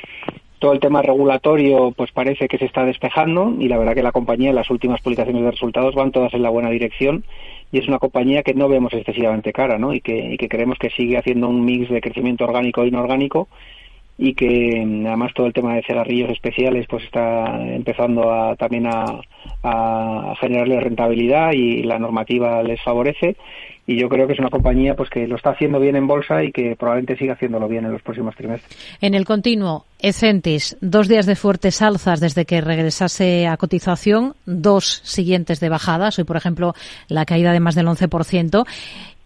Todo 0.59 0.73
el 0.73 0.81
tema 0.81 1.03
regulatorio 1.03 1.93
pues 1.95 2.13
parece 2.13 2.49
que 2.49 2.57
se 2.57 2.65
está 2.65 2.87
despejando 2.87 3.55
y 3.59 3.69
la 3.69 3.77
verdad 3.77 3.95
que 3.95 4.03
la 4.03 4.13
compañía 4.13 4.55
las 4.55 4.71
últimas 4.71 5.03
publicaciones 5.03 5.43
de 5.43 5.51
resultados 5.51 5.95
van 5.95 6.13
todas 6.13 6.33
en 6.33 6.43
la 6.43 6.49
buena 6.49 6.71
dirección 6.71 7.25
y 7.71 7.79
es 7.79 7.89
una 7.89 7.99
compañía 7.99 8.43
que 8.43 8.55
no 8.55 8.69
vemos 8.71 8.95
excesivamente 8.95 9.53
cara 9.53 9.79
¿no? 9.79 9.93
y, 9.93 10.01
que, 10.01 10.33
y 10.33 10.37
que 10.39 10.49
creemos 10.49 10.79
que 10.79 10.89
sigue 10.89 11.19
haciendo 11.19 11.49
un 11.49 11.63
mix 11.67 11.91
de 11.91 12.01
crecimiento 12.01 12.45
orgánico 12.45 12.83
e 12.83 12.87
inorgánico 12.89 13.49
y 14.17 14.35
que 14.35 14.85
mm, 14.85 15.07
además 15.07 15.33
todo 15.35 15.47
el 15.47 15.53
tema 15.53 15.75
de 15.75 15.83
cigarrillos 15.83 16.31
especiales 16.31 16.87
pues 16.89 17.05
está 17.05 17.61
empezando 17.61 18.33
a, 18.33 18.57
también 18.57 18.87
a, 18.87 19.21
a 19.62 20.35
generarle 20.41 20.81
rentabilidad 20.81 21.53
y 21.53 21.83
la 21.83 21.99
normativa 21.99 22.62
les 22.62 22.81
favorece 22.83 23.37
y 23.87 24.01
yo 24.01 24.09
creo 24.09 24.27
que 24.27 24.33
es 24.33 24.39
una 24.39 24.51
compañía 24.51 24.95
pues 24.95 25.11
que 25.11 25.27
lo 25.27 25.37
está 25.37 25.51
haciendo 25.51 25.79
bien 25.79 25.97
en 25.97 26.07
bolsa 26.07 26.43
y 26.43 26.53
que 26.53 26.75
probablemente 26.77 27.19
siga 27.19 27.35
haciéndolo 27.35 27.69
bien 27.69 27.85
en 27.85 27.93
los 27.93 28.03
próximos 28.03 28.35
trimestres. 28.35 28.77
En 29.01 29.15
el 29.15 29.25
continuo, 29.25 29.85
Ecentis, 29.99 30.77
dos 30.81 31.09
días 31.09 31.27
de 31.27 31.37
fuertes 31.37 31.83
alzas 31.83 32.21
desde 32.21 32.47
que 32.47 32.61
regresase 32.61 33.47
a 33.47 33.57
cotización, 33.57 34.35
dos 34.47 35.01
siguientes 35.05 35.61
de 35.61 35.69
bajadas, 35.69 36.19
hoy 36.19 36.25
por 36.25 36.37
ejemplo 36.37 36.75
la 37.09 37.27
caída 37.27 37.53
de 37.53 37.61
más 37.61 37.75
del 37.75 37.87
11%. 37.87 38.65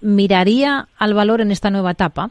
¿Miraría 0.00 0.88
al 0.96 1.14
valor 1.14 1.40
en 1.40 1.50
esta 1.50 1.70
nueva 1.70 1.92
etapa? 1.92 2.30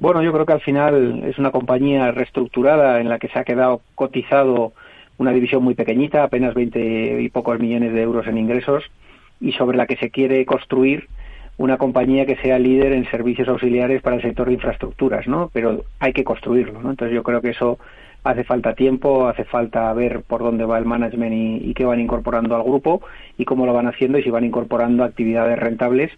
Bueno, 0.00 0.22
yo 0.22 0.32
creo 0.32 0.46
que 0.46 0.54
al 0.54 0.62
final 0.62 1.24
es 1.26 1.38
una 1.38 1.50
compañía 1.50 2.10
reestructurada 2.10 3.00
en 3.00 3.10
la 3.10 3.18
que 3.18 3.28
se 3.28 3.38
ha 3.38 3.44
quedado 3.44 3.82
cotizado 3.94 4.72
una 5.18 5.30
división 5.30 5.62
muy 5.62 5.74
pequeñita, 5.74 6.24
apenas 6.24 6.54
20 6.54 7.20
y 7.20 7.28
pocos 7.28 7.60
millones 7.60 7.92
de 7.92 8.00
euros 8.00 8.26
en 8.26 8.38
ingresos, 8.38 8.82
y 9.42 9.52
sobre 9.52 9.76
la 9.76 9.86
que 9.86 9.96
se 9.96 10.08
quiere 10.08 10.46
construir 10.46 11.08
una 11.58 11.76
compañía 11.76 12.24
que 12.24 12.36
sea 12.36 12.58
líder 12.58 12.92
en 12.92 13.10
servicios 13.10 13.46
auxiliares 13.48 14.00
para 14.00 14.16
el 14.16 14.22
sector 14.22 14.46
de 14.46 14.54
infraestructuras, 14.54 15.28
¿no? 15.28 15.50
Pero 15.52 15.84
hay 15.98 16.14
que 16.14 16.24
construirlo, 16.24 16.80
¿no? 16.80 16.88
Entonces 16.88 17.14
yo 17.14 17.22
creo 17.22 17.42
que 17.42 17.50
eso 17.50 17.78
hace 18.24 18.44
falta 18.44 18.74
tiempo, 18.74 19.28
hace 19.28 19.44
falta 19.44 19.92
ver 19.92 20.22
por 20.22 20.40
dónde 20.40 20.64
va 20.64 20.78
el 20.78 20.86
management 20.86 21.34
y, 21.34 21.70
y 21.70 21.74
qué 21.74 21.84
van 21.84 22.00
incorporando 22.00 22.56
al 22.56 22.62
grupo 22.62 23.02
y 23.36 23.44
cómo 23.44 23.66
lo 23.66 23.74
van 23.74 23.86
haciendo 23.86 24.16
y 24.16 24.22
si 24.22 24.30
van 24.30 24.44
incorporando 24.44 25.04
actividades 25.04 25.58
rentables 25.58 26.10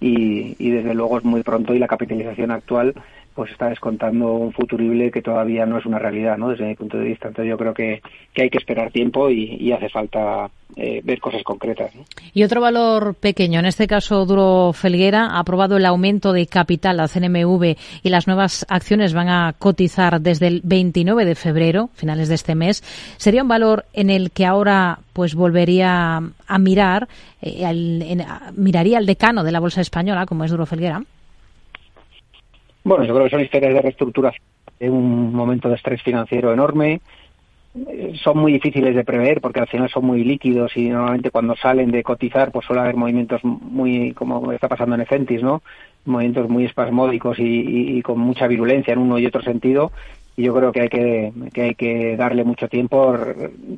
y, 0.00 0.70
desde 0.70 0.94
luego 0.94 1.18
es 1.18 1.24
muy 1.24 1.42
pronto 1.42 1.74
y 1.74 1.78
la 1.78 1.88
capitalización 1.88 2.50
actual 2.50 2.94
pues 3.36 3.50
está 3.52 3.68
descontando 3.68 4.32
un 4.32 4.50
futurible 4.50 5.10
que 5.10 5.20
todavía 5.20 5.66
no 5.66 5.76
es 5.76 5.84
una 5.84 5.98
realidad, 5.98 6.38
¿no? 6.38 6.48
Desde 6.48 6.66
mi 6.66 6.74
punto 6.74 6.96
de 6.96 7.04
vista. 7.04 7.28
Entonces 7.28 7.50
yo 7.50 7.58
creo 7.58 7.74
que, 7.74 8.00
hay 8.34 8.48
que 8.48 8.58
esperar 8.58 8.90
tiempo 8.90 9.28
y, 9.30 9.70
hace 9.72 9.90
falta 9.90 10.50
eh, 10.74 11.02
ver 11.04 11.20
cosas 11.20 11.42
concretas. 11.42 11.92
Y 12.32 12.44
otro 12.44 12.62
valor 12.62 13.14
pequeño, 13.14 13.60
en 13.60 13.66
este 13.66 13.86
caso 13.86 14.24
Duro 14.24 14.72
Felguera, 14.72 15.26
ha 15.26 15.40
aprobado 15.40 15.76
el 15.76 15.84
aumento 15.84 16.32
de 16.32 16.46
capital 16.46 16.98
a 16.98 17.08
CNMV 17.08 17.76
y 18.02 18.08
las 18.08 18.26
nuevas 18.26 18.64
acciones 18.70 19.12
van 19.12 19.28
a 19.28 19.54
cotizar 19.58 20.18
desde 20.22 20.46
el 20.46 20.62
29 20.64 21.26
de 21.26 21.34
febrero, 21.34 21.90
finales 21.92 22.28
de 22.30 22.36
este 22.36 22.54
mes. 22.54 22.82
Sería 23.18 23.42
un 23.42 23.48
valor 23.48 23.84
en 23.92 24.08
el 24.08 24.30
que 24.30 24.46
ahora 24.46 25.00
pues 25.12 25.34
volvería 25.34 26.22
a 26.46 26.58
mirar, 26.58 27.06
eh, 27.42 28.16
miraría 28.54 28.96
al 28.96 29.04
decano 29.04 29.44
de 29.44 29.52
la 29.52 29.60
bolsa 29.60 29.82
española, 29.82 30.24
como 30.24 30.44
es 30.44 30.50
Duro 30.50 30.64
Felguera. 30.64 31.02
Bueno, 32.86 33.02
yo 33.02 33.14
creo 33.14 33.24
que 33.24 33.30
son 33.30 33.40
historias 33.40 33.74
de 33.74 33.82
reestructuración 33.82 34.44
en 34.78 34.92
un 34.92 35.34
momento 35.34 35.68
de 35.68 35.74
estrés 35.74 36.00
financiero 36.02 36.52
enorme. 36.52 37.00
Eh, 37.74 38.12
son 38.22 38.38
muy 38.38 38.52
difíciles 38.52 38.94
de 38.94 39.02
prever 39.02 39.40
porque 39.40 39.58
al 39.58 39.66
final 39.66 39.90
son 39.90 40.04
muy 40.04 40.22
líquidos 40.22 40.76
y 40.76 40.88
normalmente 40.88 41.32
cuando 41.32 41.56
salen 41.56 41.90
de 41.90 42.04
cotizar 42.04 42.52
pues 42.52 42.64
suele 42.64 42.82
haber 42.82 42.94
movimientos 42.94 43.42
muy, 43.42 44.12
como 44.12 44.52
está 44.52 44.68
pasando 44.68 44.94
en 44.94 45.00
Efentis, 45.00 45.42
¿no? 45.42 45.62
Movimientos 46.04 46.48
muy 46.48 46.64
espasmódicos 46.64 47.36
y, 47.40 48.00
con 48.02 48.20
mucha 48.20 48.46
virulencia 48.46 48.92
en 48.92 49.00
uno 49.00 49.18
y 49.18 49.26
otro 49.26 49.42
sentido 49.42 49.90
y 50.36 50.44
yo 50.44 50.54
creo 50.54 50.70
que 50.70 50.82
hay 50.82 50.88
que, 50.88 51.32
que 51.52 51.62
hay 51.62 51.74
que 51.74 52.16
darle 52.16 52.44
mucho 52.44 52.68
tiempo. 52.68 53.16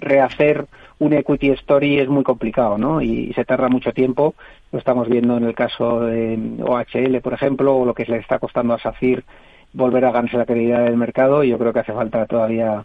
Rehacer 0.00 0.66
un 0.98 1.14
equity 1.14 1.50
story 1.52 1.98
es 1.98 2.08
muy 2.08 2.24
complicado, 2.24 2.76
¿no? 2.76 3.00
Y, 3.00 3.32
se 3.32 3.46
tarda 3.46 3.70
mucho 3.70 3.92
tiempo. 3.92 4.34
Lo 4.72 4.78
estamos 4.78 5.08
viendo 5.08 5.36
en 5.36 5.44
el 5.44 5.54
caso 5.54 6.00
de 6.00 6.38
OHL, 6.62 7.20
por 7.20 7.32
ejemplo, 7.32 7.76
o 7.76 7.86
lo 7.86 7.94
que 7.94 8.04
le 8.04 8.18
está 8.18 8.38
costando 8.38 8.74
a 8.74 8.78
SACIR 8.78 9.24
volver 9.72 10.04
a 10.04 10.12
ganarse 10.12 10.36
la 10.36 10.46
credibilidad 10.46 10.84
del 10.84 10.96
mercado. 10.96 11.44
Y 11.44 11.50
yo 11.50 11.58
creo 11.58 11.72
que 11.72 11.80
hace 11.80 11.92
falta 11.92 12.26
todavía 12.26 12.84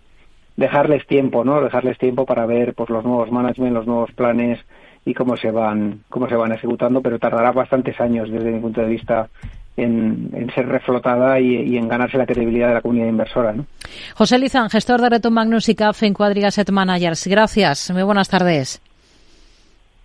dejarles 0.56 1.06
tiempo, 1.08 1.44
¿no? 1.44 1.62
Dejarles 1.62 1.98
tiempo 1.98 2.26
para 2.26 2.46
ver 2.46 2.74
pues 2.74 2.90
los 2.90 3.04
nuevos 3.04 3.32
management, 3.32 3.74
los 3.74 3.88
nuevos 3.88 4.12
planes 4.12 4.60
y 5.06 5.14
cómo 5.14 5.36
se 5.36 5.52
van 5.52 6.04
cómo 6.10 6.30
se 6.30 6.36
van 6.36 6.54
ejecutando, 6.54 7.02
pero 7.02 7.20
tardará 7.20 7.52
bastantes 7.52 8.00
años 8.00 8.30
desde 8.32 8.52
mi 8.52 8.60
punto 8.60 8.82
de 8.82 8.88
vista 8.88 9.28
en, 9.76 10.52
ser 10.54 10.68
reflotada 10.68 11.40
y, 11.40 11.78
en 11.78 11.88
ganarse 11.88 12.18
la 12.18 12.28
credibilidad 12.28 12.68
de 12.68 12.74
la 12.76 12.82
comunidad 12.82 13.08
inversora. 13.08 13.54
¿no? 13.54 13.66
José 14.16 14.38
Lizán, 14.38 14.70
gestor 14.70 15.02
de 15.02 15.10
Reto 15.10 15.32
Magnus 15.32 15.68
y 15.70 15.76
CAF 15.76 16.04
en 16.04 16.14
Quadriga 16.14 16.50
Asset 16.50 16.70
Managers. 16.70 17.28
Gracias. 17.28 17.90
Muy 17.92 18.04
buenas 18.04 18.30
tardes. 18.30 18.83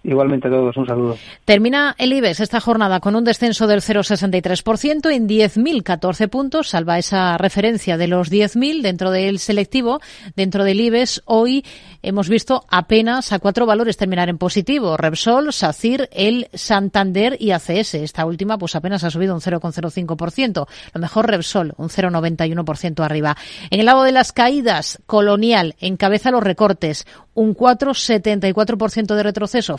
Igualmente 0.09 0.49
todos, 0.49 0.75
un 0.77 0.87
saludo. 0.87 1.19
Termina 1.45 1.95
el 1.99 2.15
IBEX 2.15 2.41
esta 2.41 2.61
jornada 2.61 2.99
con 3.01 3.15
un 3.15 3.25
descenso 3.25 3.67
del 3.67 3.83
0,63% 3.83 5.13
en 5.13 5.29
10.014 5.29 6.29
puntos, 6.31 6.69
salva 6.69 6.99
esa 6.99 7.37
referencia 7.37 7.99
de 7.99 8.09
los 8.09 8.33
10.000 8.33 8.81
dentro 8.81 9.11
del 9.11 9.39
selectivo. 9.39 10.01
Dentro 10.35 10.65
del 10.65 10.81
IBEX 10.81 11.21
hoy 11.27 11.63
hemos 12.03 12.31
visto 12.31 12.65
apenas 12.71 13.33
a 13.33 13.39
cuatro 13.39 13.67
valores 13.67 13.99
terminar 13.99 14.31
en 14.31 14.39
positivo. 14.39 14.97
Repsol, 14.97 15.53
SACIR, 15.53 16.09
El 16.11 16.49
Santander 16.55 17.37
y 17.39 17.51
ACS. 17.51 17.95
Esta 17.95 18.25
última 18.25 18.57
pues 18.57 18.77
apenas 18.77 19.05
ha 19.05 19.11
subido 19.11 19.35
un 19.35 19.43
0,05%. 19.43 20.67
Lo 20.95 21.01
mejor 21.01 21.27
Repsol, 21.31 21.75
un 21.77 21.91
0,91% 21.91 23.05
arriba. 23.05 23.37
En 23.69 23.81
el 23.81 23.87
lado 23.87 24.05
de 24.05 24.13
las 24.13 24.33
caídas, 24.33 25.03
Colonial 25.05 25.75
encabeza 25.81 26.31
los 26.31 26.43
recortes, 26.43 27.07
un 27.35 27.55
4,74% 27.55 29.15
de 29.15 29.23
retroceso 29.23 29.77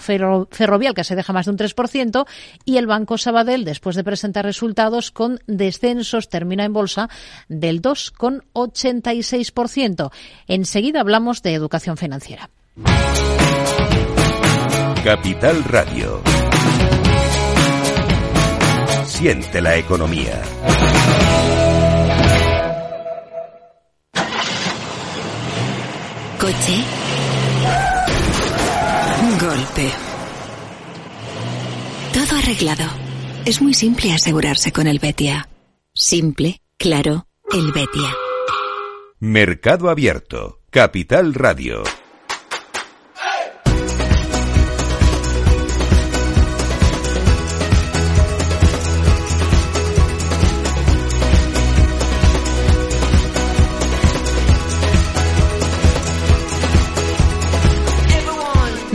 Ferrovial, 0.51 0.93
que 0.93 1.03
se 1.03 1.15
deja 1.15 1.33
más 1.33 1.45
de 1.45 1.51
un 1.51 1.57
3%, 1.57 2.27
y 2.65 2.77
el 2.77 2.87
Banco 2.87 3.17
Sabadell, 3.17 3.65
después 3.65 3.95
de 3.95 4.03
presentar 4.03 4.45
resultados 4.45 5.11
con 5.11 5.39
descensos, 5.47 6.29
termina 6.29 6.65
en 6.65 6.73
bolsa 6.73 7.09
del 7.47 7.81
2,86%. 7.81 10.11
Enseguida 10.47 11.01
hablamos 11.01 11.41
de 11.41 11.53
educación 11.53 11.97
financiera. 11.97 12.49
Capital 15.03 15.63
Radio. 15.63 16.21
Siente 19.05 19.61
la 19.61 19.75
economía. 19.75 20.41
Coche. 26.39 26.83
Golpe. 29.39 30.08
Todo 32.13 32.37
arreglado. 32.37 32.85
Es 33.45 33.61
muy 33.61 33.73
simple 33.73 34.11
asegurarse 34.11 34.71
con 34.71 34.87
el 34.87 34.99
Betia. 34.99 35.47
Simple, 35.93 36.61
claro, 36.77 37.27
el 37.53 37.71
Betia. 37.71 38.13
Mercado 39.19 39.89
Abierto. 39.89 40.59
Capital 40.71 41.33
Radio. 41.33 41.83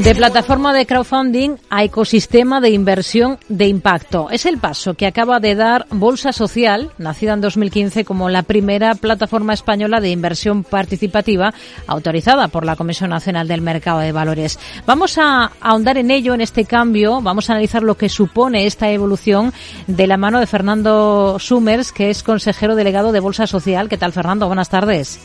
De 0.05 0.15
plataforma 0.15 0.75
de 0.75 0.85
crowdfunding 0.85 1.57
a 1.71 1.83
ecosistema 1.83 2.61
de 2.61 2.69
inversión 2.69 3.39
de 3.49 3.69
impacto. 3.69 4.29
Es 4.31 4.45
el 4.45 4.59
paso 4.59 4.93
que 4.93 5.07
acaba 5.07 5.41
de 5.41 5.55
dar 5.55 5.87
Bolsa 5.89 6.35
Social, 6.35 6.91
nacida 6.99 7.33
en 7.33 7.41
2015 7.41 8.05
como 8.05 8.29
la 8.29 8.43
primera 8.43 8.97
plataforma 8.97 9.55
española 9.55 10.03
de 10.03 10.11
inversión 10.11 10.63
participativa 10.63 11.55
autorizada 11.87 12.49
por 12.49 12.67
la 12.67 12.77
Comisión 12.77 13.09
Nacional 13.09 13.49
del 13.49 13.63
Mercado 13.63 14.01
de 14.01 14.13
Valores. 14.13 14.59
Vamos 14.85 15.17
a 15.17 15.53
ahondar 15.63 15.97
en 15.97 16.11
ello, 16.11 16.35
en 16.35 16.43
este 16.43 16.67
cambio. 16.67 17.23
Vamos 17.23 17.49
a 17.49 17.55
analizar 17.55 17.83
lo 17.83 17.97
que 17.97 18.11
supone 18.11 18.67
esta 18.67 18.91
evolución 18.91 19.55
de 19.87 20.07
la 20.07 20.19
mano 20.19 20.39
de 20.39 20.47
Fernando 20.47 21.39
Summers, 21.39 21.93
que 21.93 22.11
es 22.11 22.23
consejero 22.23 22.77
delegado 22.77 23.11
de 23.11 23.21
Bolsa 23.21 23.47
Social. 23.47 23.89
¿Qué 23.89 23.97
tal, 23.97 24.13
Fernando? 24.13 24.49
Buenas 24.49 24.69
tardes. 24.69 25.19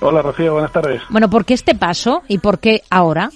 Hola, 0.00 0.22
Rocío. 0.22 0.52
Buenas 0.52 0.70
tardes. 0.70 1.02
Bueno, 1.08 1.28
¿por 1.28 1.44
qué 1.44 1.54
este 1.54 1.74
paso 1.74 2.22
y 2.28 2.38
por 2.38 2.60
qué 2.60 2.82
ahora? 2.88 3.30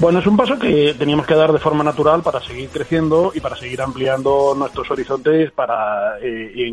Bueno, 0.00 0.20
es 0.20 0.26
un 0.26 0.34
paso 0.34 0.58
que 0.58 0.94
teníamos 0.98 1.26
que 1.26 1.34
dar 1.34 1.52
de 1.52 1.58
forma 1.58 1.84
natural 1.84 2.22
para 2.22 2.40
seguir 2.40 2.70
creciendo 2.70 3.32
y 3.34 3.40
para 3.40 3.54
seguir 3.56 3.82
ampliando 3.82 4.54
nuestros 4.56 4.90
horizontes, 4.90 5.52
para 5.52 6.18
eh, 6.22 6.72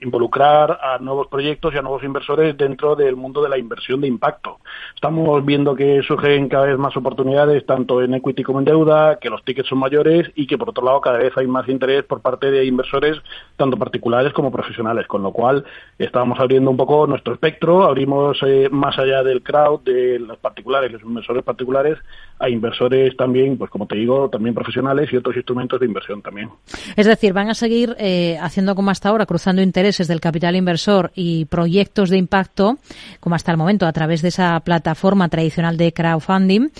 involucrar 0.00 0.80
a 0.82 0.98
nuevos 0.98 1.28
proyectos 1.28 1.72
y 1.72 1.78
a 1.78 1.82
nuevos 1.82 2.02
inversores 2.02 2.56
dentro 2.56 2.96
del 2.96 3.14
mundo 3.14 3.40
de 3.44 3.48
la 3.48 3.58
inversión 3.58 4.00
de 4.00 4.08
impacto. 4.08 4.58
Estamos 4.92 5.44
viendo 5.44 5.76
que 5.76 6.02
surgen 6.02 6.48
cada 6.48 6.66
vez 6.66 6.76
más 6.76 6.96
oportunidades, 6.96 7.64
tanto 7.64 8.02
en 8.02 8.14
equity 8.14 8.42
como 8.42 8.58
en 8.58 8.64
deuda, 8.64 9.20
que 9.20 9.30
los 9.30 9.44
tickets 9.44 9.68
son 9.68 9.78
mayores 9.78 10.32
y 10.34 10.48
que, 10.48 10.58
por 10.58 10.70
otro 10.70 10.84
lado, 10.84 11.00
cada 11.00 11.18
vez 11.18 11.32
hay 11.36 11.46
más 11.46 11.68
interés 11.68 12.02
por 12.02 12.22
parte 12.22 12.50
de 12.50 12.64
inversores, 12.64 13.18
tanto 13.56 13.76
particulares 13.76 14.32
como 14.32 14.50
profesionales, 14.50 15.06
con 15.06 15.22
lo 15.22 15.30
cual 15.30 15.64
estábamos 15.96 16.40
abriendo 16.40 16.72
un 16.72 16.76
poco 16.76 17.06
nuestro 17.06 17.34
espectro, 17.34 17.84
abrimos 17.84 18.36
eh, 18.44 18.68
más 18.68 18.98
allá 18.98 19.22
del 19.22 19.44
crowd, 19.44 19.82
de 19.82 20.18
los 20.18 20.38
particulares, 20.38 20.90
los 20.90 21.02
inversores 21.02 21.44
particulares, 21.44 21.98
a 22.38 22.48
inversores 22.48 23.16
también, 23.16 23.56
pues 23.56 23.70
como 23.70 23.86
te 23.86 23.96
digo, 23.96 24.28
también 24.28 24.54
profesionales 24.54 25.08
y 25.12 25.16
otros 25.16 25.36
instrumentos 25.36 25.80
de 25.80 25.86
inversión 25.86 26.20
también. 26.20 26.50
Es 26.96 27.06
decir, 27.06 27.32
van 27.32 27.48
a 27.48 27.54
seguir 27.54 27.94
eh, 27.98 28.36
haciendo 28.40 28.74
como 28.74 28.90
hasta 28.90 29.08
ahora, 29.08 29.26
cruzando 29.26 29.62
intereses 29.62 30.08
del 30.08 30.20
capital 30.20 30.56
inversor 30.56 31.12
y 31.14 31.44
proyectos 31.46 32.10
de 32.10 32.18
impacto, 32.18 32.78
como 33.20 33.36
hasta 33.36 33.52
el 33.52 33.58
momento, 33.58 33.86
a 33.86 33.92
través 33.92 34.22
de 34.22 34.28
esa 34.28 34.58
plataforma 34.60 35.28
tradicional 35.28 35.76
de 35.76 35.92
crowdfunding. 35.92 36.70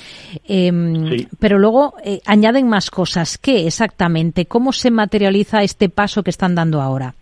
Em, 0.47 1.27
pero 1.39 1.59
luego 1.59 1.95
eh, 2.05 2.21
añaden 2.27 2.69
más 2.69 2.91
cosas. 2.91 3.39
¿Qué 3.39 3.67
exactamente? 3.67 4.47
¿Cómo 4.47 4.73
se 4.73 4.91
materializa 4.91 5.63
este 5.63 5.89
paso 5.89 6.23
que 6.23 6.31
están 6.31 6.55
dando 6.55 6.81
ahora? 6.81 7.15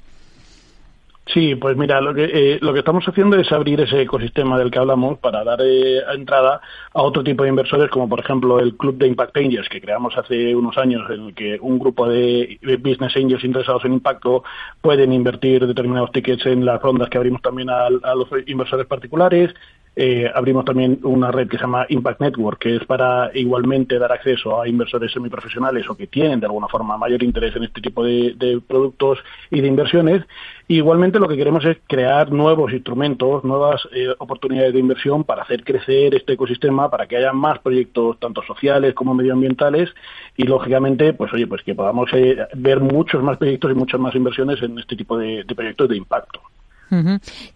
Sí, 1.33 1.55
pues 1.55 1.79
mira, 1.79 2.01
lo 2.03 2.13
que, 2.13 2.25
eh, 2.25 2.59
lo 2.61 2.75
que 2.75 2.81
estamos 2.81 3.07
haciendo 3.07 3.39
es 3.39 3.51
abrir 3.53 3.81
ese 3.81 4.03
ecosistema 4.03 4.59
del 4.59 4.71
que 4.71 4.79
hablamos 4.79 5.19
para 5.19 5.43
dar 5.43 5.61
eh, 5.63 6.01
entrada 6.15 6.61
a 6.93 7.03
otro 7.03 7.25
tipo 7.25 7.43
de 7.43 7.49
inversores, 7.49 7.89
como 7.91 8.07
por 8.07 8.21
ejemplo 8.21 8.61
el 8.61 8.77
Club 8.77 8.99
de 8.99 9.07
Impact 9.07 9.37
Angels, 9.39 9.69
que 9.71 9.81
creamos 9.81 10.17
hace 10.19 10.55
unos 10.55 10.77
años, 10.77 11.09
en 11.11 11.29
el 11.29 11.35
que 11.35 11.59
un 11.61 11.79
grupo 11.79 12.07
de, 12.07 12.59
business 12.83 13.17
angels 13.17 13.45
interesados 13.45 13.85
en 13.87 13.95
impacto 13.95 14.45
pueden 14.83 15.13
invertir 15.13 15.67
determinados 15.67 16.13
tickets 16.13 16.45
en 16.45 16.67
las 16.67 16.83
rondas 16.83 17.09
que 17.09 17.17
abrimos 17.17 17.41
también 17.41 17.71
a 17.71 17.89
los 17.89 18.29
inversores 18.47 18.87
particulares. 18.87 19.55
Eh, 19.95 20.31
abrimos 20.35 20.65
también 20.65 21.01
una 21.03 21.31
red 21.31 21.49
que 21.49 21.59
se 21.59 21.65
llama 21.65 21.85
Impact 21.91 22.21
Network, 22.23 22.59
que 22.59 22.77
es 22.77 22.85
para 22.87 23.31
igualmente 23.35 23.99
dar 23.99 24.11
acceso 24.11 24.61
a 24.61 24.67
inversores 24.67 25.13
semiprofesionales 25.13 25.89
o 25.91 25.95
que 25.95 26.07
tienen 26.07 26.41
de 26.41 26.47
alguna 26.47 26.67
forma 26.69 26.97
mayor 26.97 27.23
interés 27.23 27.55
en 27.57 27.65
este 27.65 27.83
tipo 27.83 28.03
de, 28.03 28.63
productos 28.67 29.19
y 29.51 29.61
de 29.61 29.69
inversiones. 29.69 30.25
igualmente 30.67 31.19
lo 31.19 31.29
que 31.29 31.37
queremos 31.37 31.65
es 31.67 31.77
crear 31.87 32.33
nuevos 32.33 32.73
instrumentos, 32.73 33.45
nuevas 33.45 33.87
eh, 33.93 34.09
oportunidades 34.19 34.73
de 34.73 34.79
inversión 34.81 35.25
para 35.25 35.43
hacer 35.43 35.63
crecer 35.63 36.15
este 36.15 36.33
ecosistema, 36.35 36.91
para 36.91 37.07
que 37.07 37.19
haya 37.19 37.33
más 37.35 37.59
proyectos 37.59 38.19
tanto 38.19 38.43
sociales 38.43 38.95
como 38.95 39.15
medioambientales 39.15 39.91
y 40.39 40.45
lógicamente, 40.45 41.13
pues 41.13 41.33
oye, 41.35 41.47
pues 41.47 41.63
que 41.63 41.75
podamos 41.75 42.11
eh, 42.15 42.39
ver 42.55 42.81
muchos 42.81 43.23
más 43.23 43.37
proyectos 43.37 43.71
y 43.71 43.75
muchas 43.75 44.01
más 44.01 44.15
inversiones 44.15 44.63
en 44.63 44.79
este 44.79 44.97
tipo 44.97 45.19
de 45.19 45.45
proyectos 45.55 45.91
de 45.91 45.97
impacto. 45.99 46.41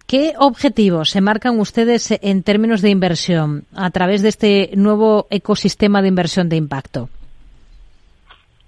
¿Qué 0.07 0.33
objetivos 0.37 1.11
se 1.11 1.21
marcan 1.21 1.59
ustedes 1.59 2.11
en 2.21 2.43
términos 2.43 2.81
de 2.81 2.89
inversión 2.89 3.65
a 3.73 3.89
través 3.91 4.21
de 4.21 4.29
este 4.29 4.71
nuevo 4.75 5.27
ecosistema 5.29 6.01
de 6.01 6.07
inversión 6.07 6.49
de 6.49 6.55
impacto? 6.55 7.09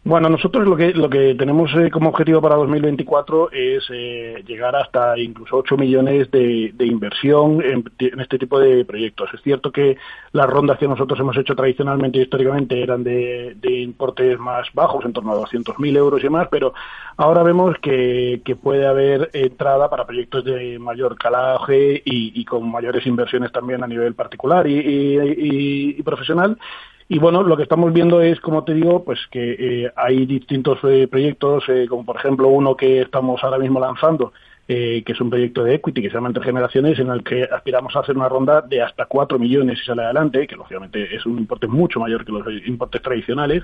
Bueno, 0.09 0.27
nosotros 0.27 0.67
lo 0.67 0.75
que 0.75 0.91
lo 0.91 1.07
que 1.07 1.35
tenemos 1.35 1.69
eh, 1.75 1.91
como 1.91 2.09
objetivo 2.09 2.41
para 2.41 2.55
2024 2.55 3.51
es 3.51 3.83
eh, 3.93 4.43
llegar 4.47 4.75
hasta 4.75 5.15
incluso 5.19 5.57
8 5.57 5.77
millones 5.77 6.31
de, 6.31 6.73
inversión 6.79 7.61
en, 7.61 7.83
este 8.19 8.39
tipo 8.39 8.59
de 8.59 8.85
proyectos. 8.85 9.29
Es 9.35 9.41
cierto 9.43 9.71
que 9.71 9.97
las 10.31 10.49
rondas 10.49 10.79
que 10.79 10.87
nosotros 10.87 11.19
hemos 11.19 11.37
hecho 11.37 11.55
tradicionalmente 11.55 12.17
y 12.17 12.21
históricamente 12.23 12.81
eran 12.81 13.03
de, 13.03 13.55
importes 13.63 14.39
más 14.39 14.67
bajos, 14.73 15.05
en 15.05 15.13
torno 15.13 15.31
a 15.31 15.41
200.000 15.41 15.97
euros 15.97 16.23
y 16.23 16.29
más, 16.29 16.47
pero 16.49 16.73
ahora 17.15 17.43
vemos 17.43 17.77
que, 17.79 18.41
puede 18.63 18.87
haber 18.87 19.29
entrada 19.33 19.91
para 19.91 20.07
proyectos 20.07 20.43
de 20.43 20.79
mayor 20.79 21.19
calaje 21.19 22.01
y, 22.03 22.43
con 22.45 22.71
mayores 22.71 23.05
inversiones 23.05 23.51
también 23.51 23.83
a 23.83 23.87
nivel 23.87 24.15
particular 24.15 24.65
y 24.67 26.01
profesional 26.01 26.57
y 27.11 27.17
bueno, 27.17 27.41
lo 27.41 27.57
que 27.57 27.63
estamos 27.63 27.91
viendo 27.91 28.21
es, 28.21 28.39
como 28.39 28.63
te 28.63 28.75
digo, 28.75 29.03
pues 29.03 29.19
que 29.31 29.55
eh, 29.57 29.91
hay 29.95 30.27
distintos 30.27 30.77
eh, 30.83 31.07
proyectos, 31.07 31.63
eh, 31.67 31.87
como 31.89 32.05
por 32.05 32.17
ejemplo 32.17 32.49
uno 32.49 32.77
que 32.77 33.01
estamos 33.01 33.43
ahora 33.43 33.57
mismo 33.57 33.79
lanzando, 33.79 34.31
que 34.69 35.03
es 35.13 35.19
un 35.19 35.31
proyecto 35.31 35.63
de 35.63 35.73
equity 35.73 35.99
que 35.99 36.09
se 36.09 36.13
llama 36.13 36.27
Entre 36.27 36.43
Generaciones, 36.43 36.99
en 36.99 37.09
el 37.09 37.23
que 37.23 37.43
aspiramos 37.43 37.95
a 37.95 38.01
hacer 38.01 38.15
una 38.15 38.29
ronda 38.29 38.61
de 38.61 38.83
hasta 38.83 39.07
4 39.07 39.39
millones 39.39 39.79
si 39.79 39.85
sale 39.85 40.03
adelante, 40.03 40.45
que 40.45 40.55
lógicamente 40.55 41.15
es 41.15 41.25
un 41.25 41.39
importe 41.39 41.65
mucho 41.65 41.99
mayor 41.99 42.23
que 42.23 42.31
los 42.31 42.45
importes 42.67 43.01
tradicionales. 43.01 43.63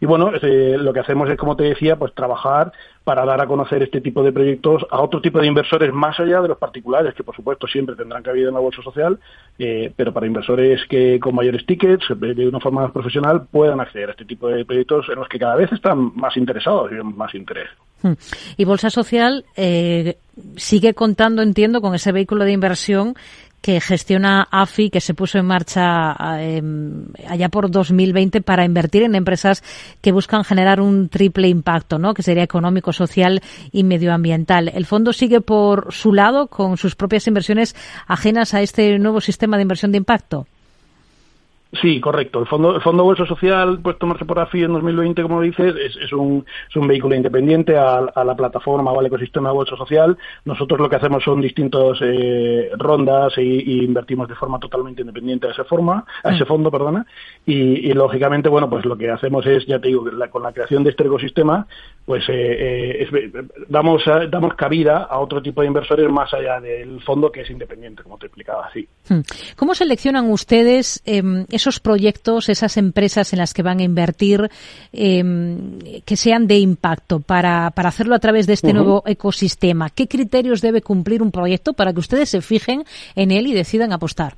Y 0.00 0.06
bueno, 0.06 0.32
lo 0.32 0.92
que 0.92 0.98
hacemos 0.98 1.30
es, 1.30 1.36
como 1.36 1.54
te 1.54 1.62
decía, 1.62 1.96
pues 1.96 2.12
trabajar 2.14 2.72
para 3.04 3.24
dar 3.24 3.40
a 3.40 3.46
conocer 3.46 3.84
este 3.84 4.00
tipo 4.00 4.24
de 4.24 4.32
proyectos 4.32 4.84
a 4.90 5.00
otro 5.00 5.20
tipo 5.20 5.38
de 5.38 5.46
inversores 5.46 5.92
más 5.92 6.18
allá 6.18 6.40
de 6.40 6.48
los 6.48 6.58
particulares, 6.58 7.14
que 7.14 7.22
por 7.22 7.36
supuesto 7.36 7.68
siempre 7.68 7.94
tendrán 7.94 8.24
cabida 8.24 8.48
en 8.48 8.54
la 8.54 8.60
bolsa 8.60 8.82
social, 8.82 9.20
eh, 9.56 9.92
pero 9.94 10.12
para 10.12 10.26
inversores 10.26 10.84
que 10.88 11.20
con 11.20 11.36
mayores 11.36 11.64
tickets, 11.64 12.06
de 12.18 12.48
una 12.48 12.58
forma 12.58 12.82
más 12.82 12.90
profesional, 12.90 13.46
puedan 13.48 13.78
acceder 13.78 14.08
a 14.08 14.12
este 14.12 14.24
tipo 14.24 14.48
de 14.48 14.64
proyectos 14.64 15.08
en 15.10 15.14
los 15.14 15.28
que 15.28 15.38
cada 15.38 15.54
vez 15.54 15.70
están 15.70 16.12
más 16.16 16.36
interesados 16.36 16.90
y 16.90 16.94
más 16.96 17.32
interés. 17.36 17.68
Hmm. 18.02 18.12
Y 18.56 18.64
Bolsa 18.64 18.90
Social 18.90 19.44
eh, 19.56 20.16
sigue 20.56 20.94
contando, 20.94 21.42
entiendo, 21.42 21.80
con 21.80 21.94
ese 21.94 22.12
vehículo 22.12 22.44
de 22.44 22.52
inversión 22.52 23.14
que 23.60 23.80
gestiona 23.80 24.48
AFI, 24.50 24.90
que 24.90 25.00
se 25.00 25.14
puso 25.14 25.38
en 25.38 25.46
marcha 25.46 26.16
em, 26.40 27.04
allá 27.28 27.48
por 27.50 27.70
2020 27.70 28.40
para 28.40 28.64
invertir 28.64 29.02
en 29.02 29.14
empresas 29.14 29.62
que 30.00 30.12
buscan 30.12 30.44
generar 30.44 30.80
un 30.80 31.08
triple 31.08 31.48
impacto, 31.48 31.98
¿no? 31.98 32.14
que 32.14 32.22
sería 32.22 32.42
económico, 32.42 32.92
social 32.92 33.42
y 33.70 33.84
medioambiental. 33.84 34.68
El 34.68 34.86
fondo 34.86 35.12
sigue 35.12 35.40
por 35.40 35.92
su 35.92 36.12
lado 36.14 36.46
con 36.46 36.78
sus 36.78 36.96
propias 36.96 37.26
inversiones 37.26 37.76
ajenas 38.06 38.54
a 38.54 38.62
este 38.62 38.98
nuevo 38.98 39.20
sistema 39.20 39.56
de 39.56 39.62
inversión 39.62 39.92
de 39.92 39.98
impacto. 39.98 40.46
Sí, 41.72 42.00
correcto. 42.00 42.40
El 42.40 42.46
Fondo, 42.46 42.74
el 42.74 42.80
Fondo 42.80 43.04
Bolsa 43.04 43.26
Social, 43.26 43.78
pues 43.80 43.96
tomarse 43.96 44.24
por 44.24 44.40
AFI 44.40 44.64
en 44.64 44.72
2020, 44.72 45.22
como 45.22 45.40
dices, 45.40 45.74
es, 45.76 45.96
es, 46.02 46.12
un, 46.12 46.44
es 46.68 46.74
un 46.74 46.88
vehículo 46.88 47.14
independiente 47.14 47.76
a, 47.78 48.00
la 48.24 48.34
plataforma 48.34 48.90
o 48.90 48.98
al 48.98 49.06
ecosistema 49.06 49.50
de 49.50 49.54
Bolsa 49.54 49.76
Social. 49.76 50.18
Nosotros 50.44 50.80
lo 50.80 50.90
que 50.90 50.96
hacemos 50.96 51.22
son 51.22 51.40
distintas 51.40 51.98
eh, 52.02 52.70
rondas 52.76 53.34
y, 53.38 53.84
invertimos 53.84 54.28
de 54.28 54.34
forma 54.34 54.58
totalmente 54.58 55.02
independiente 55.02 55.46
a 55.46 55.52
esa 55.52 55.64
forma, 55.64 56.04
a 56.24 56.34
ese 56.34 56.42
mm. 56.44 56.48
fondo, 56.48 56.70
perdona. 56.72 57.06
Y, 57.46 57.92
lógicamente, 57.92 58.48
bueno, 58.48 58.68
pues 58.68 58.84
lo 58.84 58.96
que 58.96 59.10
hacemos 59.10 59.46
es, 59.46 59.64
ya 59.66 59.78
te 59.78 59.88
digo, 59.88 60.04
con 60.30 60.42
la 60.42 60.52
creación 60.52 60.82
de 60.82 60.90
este 60.90 61.04
ecosistema, 61.04 61.66
pues 62.04 62.24
eh, 62.28 63.06
eh, 63.12 63.30
damos, 63.68 64.02
damos 64.28 64.54
cabida 64.54 65.04
a 65.04 65.20
otro 65.20 65.40
tipo 65.40 65.60
de 65.60 65.68
inversores 65.68 66.10
más 66.10 66.32
allá 66.34 66.60
del 66.60 67.00
fondo 67.02 67.30
que 67.30 67.42
es 67.42 67.50
independiente, 67.50 68.02
como 68.02 68.18
te 68.18 68.26
explicaba 68.26 68.66
así. 68.66 68.88
Hmm. 69.08 69.20
¿Cómo 69.56 69.74
seleccionan 69.74 70.30
ustedes 70.30 71.02
em, 71.06 71.46
esos 71.60 71.80
proyectos, 71.80 72.48
esas 72.48 72.76
empresas 72.76 73.32
en 73.32 73.38
las 73.38 73.54
que 73.54 73.62
van 73.62 73.80
a 73.80 73.84
invertir, 73.84 74.50
em, 74.92 75.78
que 76.04 76.16
sean 76.16 76.46
de 76.46 76.58
impacto 76.58 77.20
para, 77.20 77.70
para 77.70 77.90
hacerlo 77.90 78.14
a 78.14 78.18
través 78.18 78.46
de 78.46 78.54
este 78.54 78.72
nuevo 78.72 79.02
ecosistema? 79.06 79.90
¿Qué 79.90 80.08
criterios 80.08 80.60
debe 80.60 80.82
cumplir 80.82 81.22
un 81.22 81.30
proyecto 81.30 81.72
para 81.72 81.92
que 81.92 82.00
ustedes 82.00 82.30
se 82.30 82.40
fijen 82.40 82.84
en 83.14 83.30
él 83.30 83.46
y 83.46 83.54
decidan 83.54 83.92
apostar? 83.92 84.36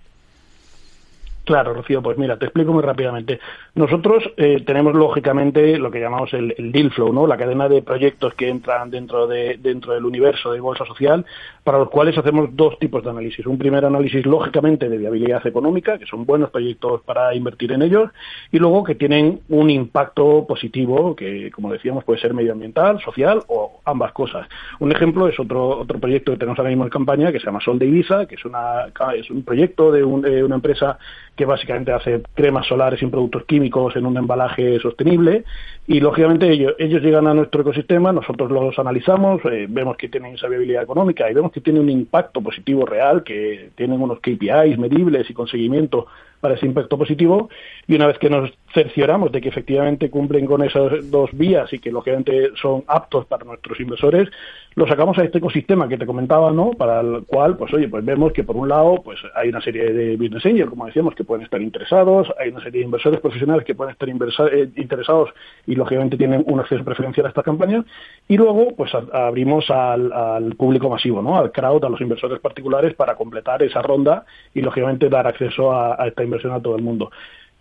Claro, 1.45 1.74
Rocío, 1.74 2.01
pues 2.01 2.16
mira, 2.18 2.36
te 2.36 2.45
explico 2.45 2.72
muy 2.72 2.82
rápidamente. 2.84 3.40
Nosotros 3.74 4.22
eh, 4.36 4.62
tenemos 4.64 4.95
lógicamente 4.95 5.76
lo 5.76 5.90
que 5.90 5.99
llamamos 5.99 6.32
el, 6.34 6.55
deal 6.70 6.93
flow, 6.93 7.12
¿no? 7.12 7.26
La 7.26 7.36
cadena 7.36 7.68
de 7.68 7.82
proyectos 7.82 8.34
que 8.34 8.49
entran 8.49 8.90
dentro 8.90 9.26
de 9.26 9.59
dentro 9.61 9.93
del 9.93 10.05
universo 10.05 10.53
de 10.53 10.61
bolsa 10.61 10.84
social, 10.84 11.26
para 11.64 11.78
los 11.78 11.90
cuales 11.90 12.16
hacemos 12.16 12.51
dos 12.55 12.78
tipos 12.78 13.03
de 13.03 13.11
análisis. 13.11 13.45
Un 13.45 13.59
primer 13.59 13.84
análisis 13.84 14.24
lógicamente 14.24 14.88
de 14.88 14.97
viabilidad 14.99 15.45
económica, 15.45 15.99
que 15.99 16.07
son 16.07 16.24
buenos 16.24 16.51
proyectos 16.51 17.03
para 17.03 17.34
invertir 17.34 17.72
en 17.72 17.82
ellos, 17.82 18.11
y 18.53 18.61
luego 18.61 18.84
que 18.84 18.95
tienen 18.95 19.40
un 19.49 19.68
impacto 19.68 20.47
positivo, 20.47 21.16
que 21.16 21.51
como 21.51 21.72
decíamos 21.72 22.05
puede 22.05 22.20
ser 22.20 22.34
medioambiental, 22.34 23.01
social 23.01 23.43
o 23.49 23.80
ambas 23.84 24.12
cosas. 24.12 24.47
Un 24.78 24.93
ejemplo 24.93 25.26
es 25.26 25.40
otro 25.40 25.80
otro 25.80 25.99
proyecto 25.99 26.30
que 26.30 26.38
tenemos 26.38 26.59
ahora 26.61 26.70
mismo 26.70 26.84
en 26.84 26.90
campaña 26.90 27.32
que 27.32 27.40
se 27.40 27.47
llama 27.47 27.61
Sol 27.61 27.80
de 27.80 27.86
Ibiza, 27.86 28.26
que 28.26 28.36
es 28.36 28.45
una 28.45 28.86
es 29.16 29.28
un 29.28 29.43
proyecto 29.43 29.90
de, 29.90 30.03
de 30.30 30.45
una 30.45 30.55
empresa 30.55 30.99
que 31.37 31.45
básicamente 31.47 31.93
hace 31.93 32.22
cremas 32.35 32.66
solares 32.66 33.01
sin 33.01 33.11
productos 33.11 33.45
químicos 33.45 33.97
en 33.97 34.07
un 34.07 34.16
embalaje 34.16 34.78
sostenible. 34.80 35.45
Y 35.87 36.01
lógicamente 36.01 36.51
ellos, 36.51 36.74
ellos 36.78 37.03
llegan 37.03 37.26
a 37.26 37.35
nuestro 37.35 37.62
ecosistema, 37.62 38.12
nosotros 38.12 38.51
los 38.51 38.78
analizamos, 38.78 39.41
eh, 39.47 39.66
vemos 39.68 39.97
que 39.97 40.09
tienen 40.09 40.35
esa 40.35 40.49
viabilidad 40.49 40.83
económica 40.83 41.30
y 41.30 41.35
vemos 41.35 41.53
que 41.53 41.61
tienen 41.61 41.83
un 41.83 41.91
impacto 41.91 42.41
positivo 42.41 42.85
real, 42.85 43.24
que 43.24 43.70
tienen 43.74 44.01
unos 44.01 44.20
KPIs 44.20 44.78
medibles 44.78 45.28
y 45.28 45.35
con 45.35 45.49
seguimiento 45.49 46.07
para 46.43 46.57
ese 46.57 46.66
impacto 46.66 46.99
positivo 46.99 47.49
y 47.86 47.95
una 47.95 48.09
vez 48.09 48.18
que 48.18 48.28
nos 48.28 48.51
cercioramos 48.74 49.30
de 49.30 49.40
que 49.40 49.49
efectivamente 49.49 50.11
cumplen 50.11 50.45
con 50.45 50.62
esas 50.62 51.09
dos 51.09 51.30
vías 51.32 51.72
y 51.72 51.78
que 51.78 51.93
lógicamente 51.93 52.51
son 52.61 52.82
aptos 52.88 53.26
para 53.26 53.45
nuestros 53.45 53.78
inversores, 53.78 54.28
lo 54.74 54.86
sacamos 54.88 55.18
a 55.18 55.24
este 55.24 55.38
ecosistema 55.38 55.88
que 55.88 55.99
te 55.99 56.07
comentaba, 56.07 56.51
¿no? 56.51 56.70
Para 56.70 57.01
el 57.01 57.24
cual, 57.26 57.57
pues 57.57 57.72
oye, 57.74 57.88
pues 57.88 58.05
vemos 58.05 58.32
que 58.32 58.43
por 58.43 58.57
un 58.57 58.68
lado, 58.68 59.03
pues 59.05 59.20
hay 59.36 59.51
una 59.51 59.61
serie 59.61 59.93
de 59.93 60.16
business 60.16 60.45
angels, 60.47 60.70
como 60.70 60.86
decíamos, 60.86 61.14
que 61.14 61.24
pueden 61.24 61.45
estar 61.45 61.62
interesados, 61.62 62.28
hay 62.40 62.49
una 62.49 62.62
serie 62.62 62.80
de 62.80 62.86
inversores 62.86 63.20
profesionales 63.20 63.64
que 63.64 63.74
pueden 63.74 63.93
estar 63.93 64.09
eh, 64.09 64.68
interesados 64.76 65.30
y 65.66 65.76
lógicamente 65.76 66.16
tienen 66.16 66.43
un 66.47 66.59
acceso 66.59 66.82
preferencial 66.84 67.26
a 67.26 67.28
estas 67.28 67.45
campañas, 67.45 67.84
y 68.26 68.36
luego, 68.36 68.74
pues 68.74 68.90
abrimos 69.12 69.70
al, 69.70 70.57
público 70.57 70.88
masivo, 70.88 71.22
¿no? 71.22 71.38
Al 71.38 71.53
crowd, 71.53 71.84
a 71.84 71.88
los 71.88 72.01
inversores 72.01 72.40
particulares 72.40 72.95
para 72.95 73.14
completar 73.14 73.62
esa 73.62 73.82
ronda 73.82 74.24
y 74.55 74.61
lógicamente 74.61 75.09
dar 75.09 75.26
acceso 75.26 75.70
a, 75.72 76.03
a 76.03 76.09
esta 76.09 76.24
inversión 76.24 76.32
a 76.51 76.61
todo 76.61 76.76
el 76.76 76.83
mundo. 76.83 77.11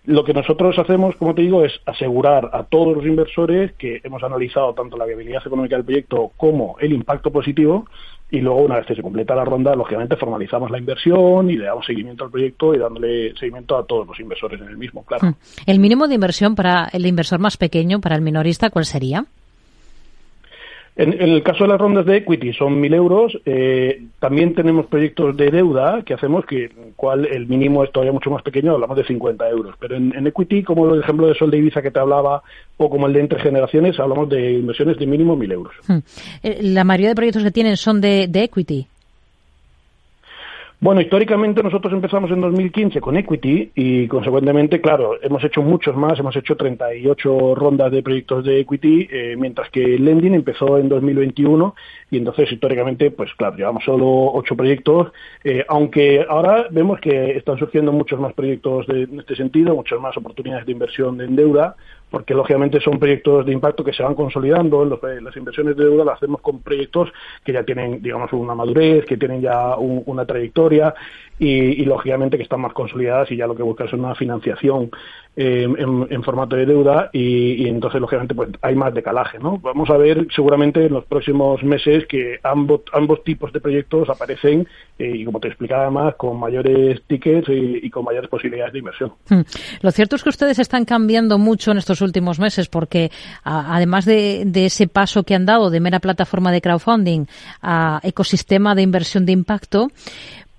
Lo 0.05 0.23
que 0.23 0.33
nosotros 0.33 0.79
hacemos, 0.79 1.15
como 1.15 1.35
te 1.35 1.43
digo, 1.43 1.63
es 1.63 1.73
asegurar 1.85 2.49
a 2.53 2.63
todos 2.63 2.95
los 2.97 3.05
inversores 3.05 3.73
que 3.73 4.01
hemos 4.03 4.23
analizado 4.23 4.73
tanto 4.73 4.97
la 4.97 5.05
viabilidad 5.05 5.43
económica 5.45 5.75
del 5.75 5.85
proyecto 5.85 6.31
como 6.37 6.75
el 6.79 6.91
impacto 6.93 7.31
positivo 7.31 7.85
y 8.31 8.39
luego 8.39 8.61
una 8.61 8.77
vez 8.77 8.87
que 8.87 8.95
se 8.95 9.03
completa 9.03 9.35
la 9.35 9.45
ronda, 9.45 9.75
lógicamente 9.75 10.15
formalizamos 10.15 10.71
la 10.71 10.79
inversión 10.79 11.51
y 11.51 11.57
le 11.57 11.65
damos 11.65 11.85
seguimiento 11.85 12.23
al 12.23 12.31
proyecto 12.31 12.73
y 12.73 12.79
dándole 12.79 13.35
seguimiento 13.35 13.77
a 13.77 13.85
todos 13.85 14.07
los 14.07 14.19
inversores 14.19 14.59
en 14.61 14.69
el 14.69 14.77
mismo, 14.77 15.03
claro. 15.05 15.27
Hmm. 15.27 15.33
¿El 15.67 15.79
mínimo 15.79 16.07
de 16.07 16.15
inversión 16.15 16.55
para 16.55 16.89
el 16.93 17.05
inversor 17.05 17.39
más 17.39 17.57
pequeño, 17.57 17.99
para 17.99 18.15
el 18.15 18.21
minorista, 18.21 18.69
cuál 18.69 18.85
sería? 18.85 19.25
En, 20.95 21.21
el 21.21 21.41
caso 21.41 21.63
de 21.63 21.69
las 21.69 21.79
rondas 21.79 22.05
de 22.05 22.17
equity 22.17 22.53
son 22.53 22.81
1.000 22.81 22.95
euros. 22.95 23.39
Eh, 23.45 24.03
también 24.19 24.53
tenemos 24.53 24.87
proyectos 24.87 25.35
de 25.37 25.49
deuda 25.49 26.03
que 26.03 26.13
hacemos, 26.13 26.45
que 26.45 26.69
cual 26.95 27.25
el 27.25 27.47
mínimo 27.47 27.83
es 27.83 27.91
todavía 27.91 28.11
mucho 28.11 28.29
más 28.29 28.43
pequeño, 28.43 28.73
hablamos 28.73 28.97
de 28.97 29.05
50 29.05 29.49
euros. 29.49 29.75
Pero 29.79 29.95
en, 29.95 30.27
equity, 30.27 30.63
como 30.63 30.93
el 30.93 31.01
ejemplo 31.01 31.27
de 31.27 31.35
Sol 31.35 31.49
de 31.49 31.59
Ibiza 31.59 31.81
que 31.81 31.91
te 31.91 31.99
hablaba, 31.99 32.43
o 32.77 32.89
como 32.89 33.07
el 33.07 33.13
de 33.13 33.21
Entre 33.21 33.39
Generaciones, 33.39 33.99
hablamos 33.99 34.29
de 34.29 34.53
inversiones 34.53 34.97
de 34.97 35.05
mínimo 35.05 35.37
1.000 35.37 35.53
euros. 35.53 35.73
Hmm. 35.87 35.99
Eh, 36.43 36.59
la 36.61 36.83
mayoría 36.83 37.09
de 37.09 37.15
proyectos 37.15 37.43
que 37.43 37.51
tienen 37.51 37.77
son 37.77 38.01
de 38.01 38.29
equity. 38.33 38.87
Bueno, 40.83 40.99
históricamente 40.99 41.61
nosotros 41.61 41.93
empezamos 41.93 42.31
en 42.31 42.41
2015 42.41 43.01
con 43.01 43.15
Equity 43.15 43.71
y 43.75 44.07
consecuentemente, 44.07 44.81
claro, 44.81 45.13
hemos 45.21 45.43
hecho 45.43 45.61
muchos 45.61 45.95
más, 45.95 46.17
hemos 46.17 46.35
hecho 46.35 46.57
38 46.57 47.53
rondas 47.53 47.91
de 47.91 48.01
proyectos 48.01 48.43
de 48.43 48.61
Equity, 48.61 49.07
eh, 49.11 49.35
mientras 49.37 49.69
que 49.69 49.99
Lending 49.99 50.33
empezó 50.33 50.79
en 50.79 50.89
2021 50.89 51.75
y 52.09 52.17
entonces 52.17 52.51
históricamente, 52.51 53.11
pues 53.11 53.29
claro, 53.35 53.57
llevamos 53.57 53.83
solo 53.83 54.33
8 54.33 54.55
proyectos, 54.55 55.11
eh, 55.43 55.63
aunque 55.67 56.25
ahora 56.27 56.65
vemos 56.71 56.99
que 56.99 57.37
están 57.37 57.59
surgiendo 57.59 57.91
muchos 57.91 58.19
más 58.19 58.33
proyectos 58.33 58.87
de, 58.87 59.03
en 59.03 59.19
este 59.19 59.35
sentido, 59.35 59.75
muchas 59.75 59.99
más 59.99 60.17
oportunidades 60.17 60.65
de 60.65 60.71
inversión 60.71 61.21
en 61.21 61.35
deuda, 61.35 61.75
porque 62.11 62.35
lógicamente 62.35 62.79
son 62.79 62.99
proyectos 62.99 63.45
de 63.45 63.53
impacto 63.53 63.83
que 63.83 63.93
se 63.93 64.03
van 64.03 64.13
consolidando. 64.13 64.85
las 64.85 65.37
inversiones 65.37 65.75
de 65.75 65.85
deuda 65.85 66.05
las 66.05 66.17
hacemos 66.17 66.41
con 66.41 66.61
proyectos 66.61 67.09
que 67.43 67.53
ya 67.53 67.63
tienen, 67.63 68.01
digamos, 68.01 68.31
una 68.33 68.53
madurez, 68.53 69.05
que 69.05 69.17
tienen 69.17 69.41
ya 69.41 69.75
una 69.77 70.25
trayectoria 70.25 70.51
historia 70.51 70.93
y, 71.39 71.83
lógicamente 71.85 72.37
que 72.37 72.43
están 72.43 72.61
más 72.61 72.73
consolidadas 72.73 73.31
y 73.31 73.37
ya 73.37 73.47
lo 73.47 73.55
que 73.55 73.63
buscan 73.63 73.87
es 73.87 73.93
una 73.93 74.13
financiación 74.13 74.91
eh, 75.35 75.63
en, 75.63 76.23
formato 76.23 76.55
de 76.55 76.65
deuda 76.65 77.09
y, 77.13 77.67
entonces 77.67 78.01
lógicamente 78.01 78.35
pues 78.35 78.49
hay 78.61 78.75
más 78.75 78.93
decalaje 78.93 79.39
no 79.39 79.57
vamos 79.59 79.89
a 79.89 79.97
ver 79.97 80.27
seguramente 80.35 80.85
en 80.85 80.93
los 80.93 81.05
próximos 81.05 81.63
meses 81.63 82.05
que 82.05 82.37
ambos 82.43 82.81
ambos 82.91 83.23
tipos 83.23 83.53
de 83.53 83.61
proyectos 83.61 84.09
aparecen 84.09 84.67
eh, 84.99 85.13
y 85.15 85.25
como 85.25 85.39
te 85.39 85.47
explicaba 85.47 85.89
más 85.89 86.15
con 86.15 86.37
mayores 86.37 87.01
tickets 87.07 87.47
y, 87.49 87.89
con 87.89 88.03
mayores 88.03 88.29
posibilidades 88.29 88.73
de 88.73 88.79
inversión. 88.79 89.13
Hmm. 89.29 89.41
lo 89.81 89.91
cierto 89.91 90.15
es 90.15 90.23
que 90.23 90.29
ustedes 90.29 90.59
están 90.59 90.85
cambiando 90.85 91.37
mucho 91.37 91.71
en 91.71 91.77
estos 91.77 92.01
últimos 92.01 92.39
meses 92.39 92.67
porque 92.67 93.09
además 93.43 94.05
de, 94.05 94.43
de 94.45 94.65
ese 94.65 94.87
paso 94.87 95.23
que 95.23 95.35
han 95.35 95.45
dado 95.45 95.69
de 95.69 95.79
mera 95.79 95.99
plataforma 95.99 96.51
de 96.51 96.61
crowdfunding 96.61 97.25
a 97.61 97.99
ecosistema 98.03 98.75
de 98.75 98.81
inversión 98.81 99.25
de 99.25 99.31
impacto 99.31 99.87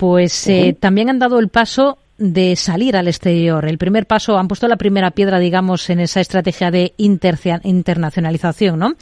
pues 0.02 0.48
eh, 0.48 0.76
también 0.80 1.10
han 1.10 1.20
dado 1.20 1.38
el 1.38 1.48
paso 1.48 1.98
de 2.22 2.56
salir 2.56 2.96
al 2.96 3.08
exterior. 3.08 3.64
El 3.66 3.78
primer 3.78 4.06
paso, 4.06 4.38
han 4.38 4.48
puesto 4.48 4.68
la 4.68 4.76
primera 4.76 5.10
piedra, 5.10 5.38
digamos, 5.38 5.90
en 5.90 6.00
esa 6.00 6.20
estrategia 6.20 6.70
de 6.70 6.94
internacionalización, 6.96 8.78
¿no? 8.78 8.94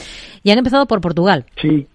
Y 0.43 0.51
han 0.51 0.59
empezado 0.59 0.87
por 0.87 1.01
Portugal. 1.01 1.45
Sí, 1.61 1.87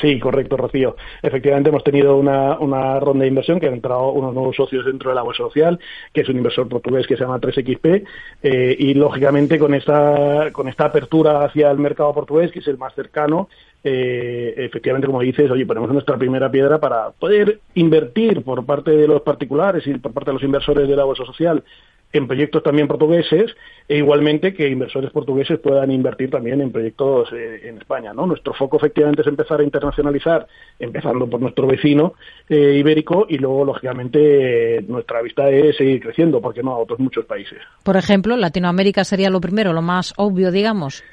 Sí, 0.00 0.18
correcto, 0.18 0.56
Rocío. 0.56 0.96
Efectivamente, 1.20 1.68
hemos 1.68 1.84
tenido 1.84 2.16
una, 2.16 2.58
una, 2.58 2.98
ronda 3.00 3.22
de 3.22 3.28
inversión 3.28 3.60
que 3.60 3.66
han 3.66 3.74
entrado 3.74 4.12
unos 4.12 4.32
nuevos 4.32 4.56
socios 4.56 4.86
dentro 4.86 5.10
de 5.10 5.16
la 5.16 5.22
bolsa 5.22 5.42
social, 5.42 5.78
que 6.14 6.22
es 6.22 6.28
un 6.28 6.38
inversor 6.38 6.68
portugués 6.68 7.06
que 7.06 7.16
se 7.16 7.24
llama 7.24 7.38
3XP, 7.38 8.04
eh, 8.42 8.76
y 8.78 8.94
lógicamente 8.94 9.58
con 9.58 9.74
esta, 9.74 10.50
con 10.52 10.68
esta 10.68 10.86
apertura 10.86 11.44
hacia 11.44 11.70
el 11.70 11.78
mercado 11.78 12.14
portugués, 12.14 12.50
que 12.50 12.60
es 12.60 12.68
el 12.68 12.78
más 12.78 12.94
cercano, 12.94 13.48
eh, 13.82 14.54
efectivamente, 14.56 15.06
como 15.06 15.20
dices, 15.20 15.50
oye, 15.50 15.66
ponemos 15.66 15.90
nuestra 15.90 16.18
primera 16.18 16.50
piedra 16.50 16.78
para 16.78 17.10
poder 17.10 17.60
invertir 17.74 18.42
por 18.42 18.64
parte 18.66 18.90
de 18.90 19.08
los 19.08 19.22
particulares 19.22 19.86
y 19.86 19.94
por 19.94 20.12
parte 20.12 20.30
de 20.30 20.34
los 20.34 20.42
inversores 20.42 20.88
de 20.88 20.96
la 20.96 21.04
social 21.14 21.64
en 22.12 22.26
proyectos 22.26 22.62
también 22.62 22.88
portugueses 22.88 23.54
e 23.88 23.98
igualmente 23.98 24.52
que 24.52 24.68
inversores 24.68 25.10
portugueses 25.10 25.58
puedan 25.60 25.90
invertir 25.90 26.30
también 26.30 26.60
en 26.60 26.72
proyectos 26.72 27.28
eh, 27.32 27.60
en 27.64 27.78
España. 27.78 28.12
¿no? 28.12 28.26
Nuestro 28.26 28.52
foco 28.54 28.76
efectivamente 28.78 29.22
es 29.22 29.28
empezar 29.28 29.60
a 29.60 29.64
internacionalizar, 29.64 30.46
empezando 30.78 31.28
por 31.28 31.40
nuestro 31.40 31.66
vecino 31.66 32.14
eh, 32.48 32.76
ibérico 32.78 33.26
y 33.28 33.38
luego, 33.38 33.64
lógicamente, 33.64 34.84
nuestra 34.88 35.22
vista 35.22 35.48
es 35.50 35.76
seguir 35.76 36.00
creciendo, 36.00 36.40
porque 36.40 36.62
no 36.62 36.72
a 36.72 36.78
otros 36.78 36.98
muchos 36.98 37.24
países. 37.26 37.58
Por 37.84 37.96
ejemplo, 37.96 38.36
Latinoamérica 38.36 39.04
sería 39.04 39.30
lo 39.30 39.40
primero, 39.40 39.72
lo 39.72 39.82
más 39.82 40.12
obvio, 40.16 40.50
digamos. 40.50 41.04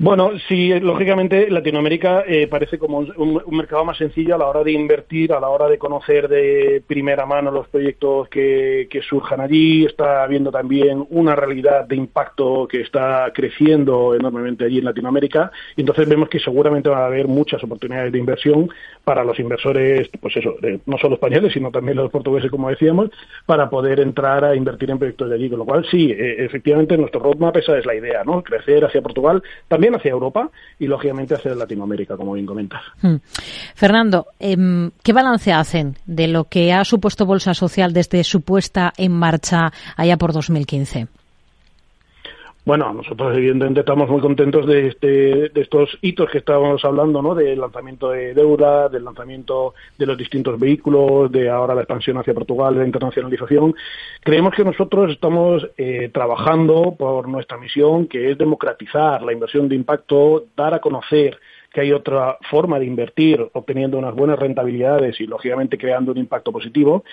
Bueno, 0.00 0.30
sí, 0.46 0.78
lógicamente 0.78 1.50
Latinoamérica 1.50 2.22
eh, 2.24 2.46
parece 2.46 2.78
como 2.78 2.98
un, 2.98 3.42
mercado 3.50 3.84
más 3.84 3.98
sencillo 3.98 4.36
a 4.36 4.38
la 4.38 4.46
hora 4.46 4.62
de 4.62 4.70
invertir, 4.70 5.32
a 5.32 5.40
la 5.40 5.48
hora 5.48 5.66
de 5.66 5.76
conocer 5.76 6.28
de 6.28 6.80
primera 6.86 7.26
mano 7.26 7.50
los 7.50 7.66
proyectos 7.66 8.28
que, 8.28 8.86
que, 8.88 9.02
surjan 9.02 9.40
allí. 9.40 9.86
Está 9.86 10.22
habiendo 10.22 10.52
también 10.52 11.04
una 11.10 11.34
realidad 11.34 11.84
de 11.88 11.96
impacto 11.96 12.68
que 12.68 12.82
está 12.82 13.32
creciendo 13.34 14.14
enormemente 14.14 14.66
allí 14.66 14.78
en 14.78 14.84
Latinoamérica. 14.84 15.50
Y 15.74 15.80
entonces 15.80 16.08
vemos 16.08 16.28
que 16.28 16.38
seguramente 16.38 16.88
va 16.88 17.02
a 17.02 17.06
haber 17.06 17.26
muchas 17.26 17.64
oportunidades 17.64 18.12
de 18.12 18.20
inversión 18.20 18.70
para 19.02 19.24
los 19.24 19.40
inversores, 19.40 20.08
pues 20.20 20.36
eso, 20.36 20.54
no 20.86 20.98
solo 20.98 21.14
españoles, 21.14 21.52
sino 21.52 21.72
también 21.72 21.96
los 21.96 22.12
portugueses, 22.12 22.52
como 22.52 22.70
decíamos, 22.70 23.10
para 23.46 23.68
poder 23.68 23.98
entrar 23.98 24.44
a 24.44 24.54
invertir 24.54 24.92
en 24.92 24.98
proyectos 24.98 25.28
de 25.28 25.34
allí. 25.34 25.50
Con 25.50 25.58
lo 25.58 25.64
cual, 25.64 25.84
sí, 25.90 26.12
eh, 26.12 26.44
efectivamente, 26.44 26.96
nuestro 26.96 27.20
roadmap 27.20 27.56
esa 27.56 27.76
es 27.76 27.84
la 27.84 27.96
idea, 27.96 28.22
¿no? 28.22 28.44
Crecer 28.44 28.84
hacia 28.84 29.02
Portugal. 29.02 29.42
También 29.66 29.87
hacia 29.94 30.10
Europa 30.10 30.50
y 30.78 30.86
lógicamente 30.86 31.34
hacia 31.34 31.54
Latinoamérica, 31.54 32.16
como 32.16 32.32
bien 32.32 32.46
comentas. 32.46 32.82
Hmm. 33.02 33.16
Fernando, 33.74 34.26
em, 34.38 34.90
¿qué 35.02 35.12
balance 35.12 35.52
hacen 35.52 35.96
de 36.06 36.28
lo 36.28 36.44
que 36.44 36.72
ha 36.72 36.84
supuesto 36.84 37.26
Bolsa 37.26 37.54
Social 37.54 37.92
desde 37.92 38.24
su 38.24 38.42
puesta 38.42 38.92
en 38.96 39.12
marcha 39.12 39.72
allá 39.96 40.16
por 40.16 40.32
2015? 40.32 41.08
Bueno, 42.68 42.92
nosotros 42.92 43.34
evidentemente 43.34 43.80
estamos 43.80 44.10
muy 44.10 44.20
contentos 44.20 44.66
de, 44.66 44.88
este, 44.88 45.48
de 45.48 45.60
estos 45.62 45.88
hitos 46.02 46.28
que 46.28 46.36
estábamos 46.36 46.84
hablando, 46.84 47.22
¿no? 47.22 47.34
Del 47.34 47.58
lanzamiento 47.58 48.10
de 48.10 48.34
deuda, 48.34 48.90
del 48.90 49.06
lanzamiento 49.06 49.72
de 49.96 50.04
los 50.04 50.18
distintos 50.18 50.60
vehículos, 50.60 51.32
de 51.32 51.48
ahora 51.48 51.74
la 51.74 51.80
expansión 51.80 52.18
hacia 52.18 52.34
Portugal, 52.34 52.76
la 52.76 52.84
internacionalización. 52.84 53.74
Creemos 54.22 54.52
que 54.54 54.64
nosotros 54.64 55.10
estamos 55.10 55.66
eh, 55.78 56.10
trabajando 56.12 56.94
por 56.98 57.26
nuestra 57.26 57.56
misión, 57.56 58.06
que 58.06 58.32
es 58.32 58.36
democratizar 58.36 59.22
la 59.22 59.32
inversión 59.32 59.66
de 59.66 59.74
impacto, 59.74 60.44
dar 60.54 60.74
a 60.74 60.80
conocer 60.80 61.38
que 61.72 61.82
hay 61.82 61.92
otra 61.92 62.38
forma 62.50 62.78
de 62.78 62.86
invertir 62.86 63.46
obteniendo 63.52 63.98
unas 63.98 64.14
buenas 64.14 64.38
rentabilidades 64.38 65.20
y 65.20 65.26
lógicamente 65.26 65.76
creando 65.76 66.12
un 66.12 66.18
impacto 66.18 66.50
positivo 66.50 67.04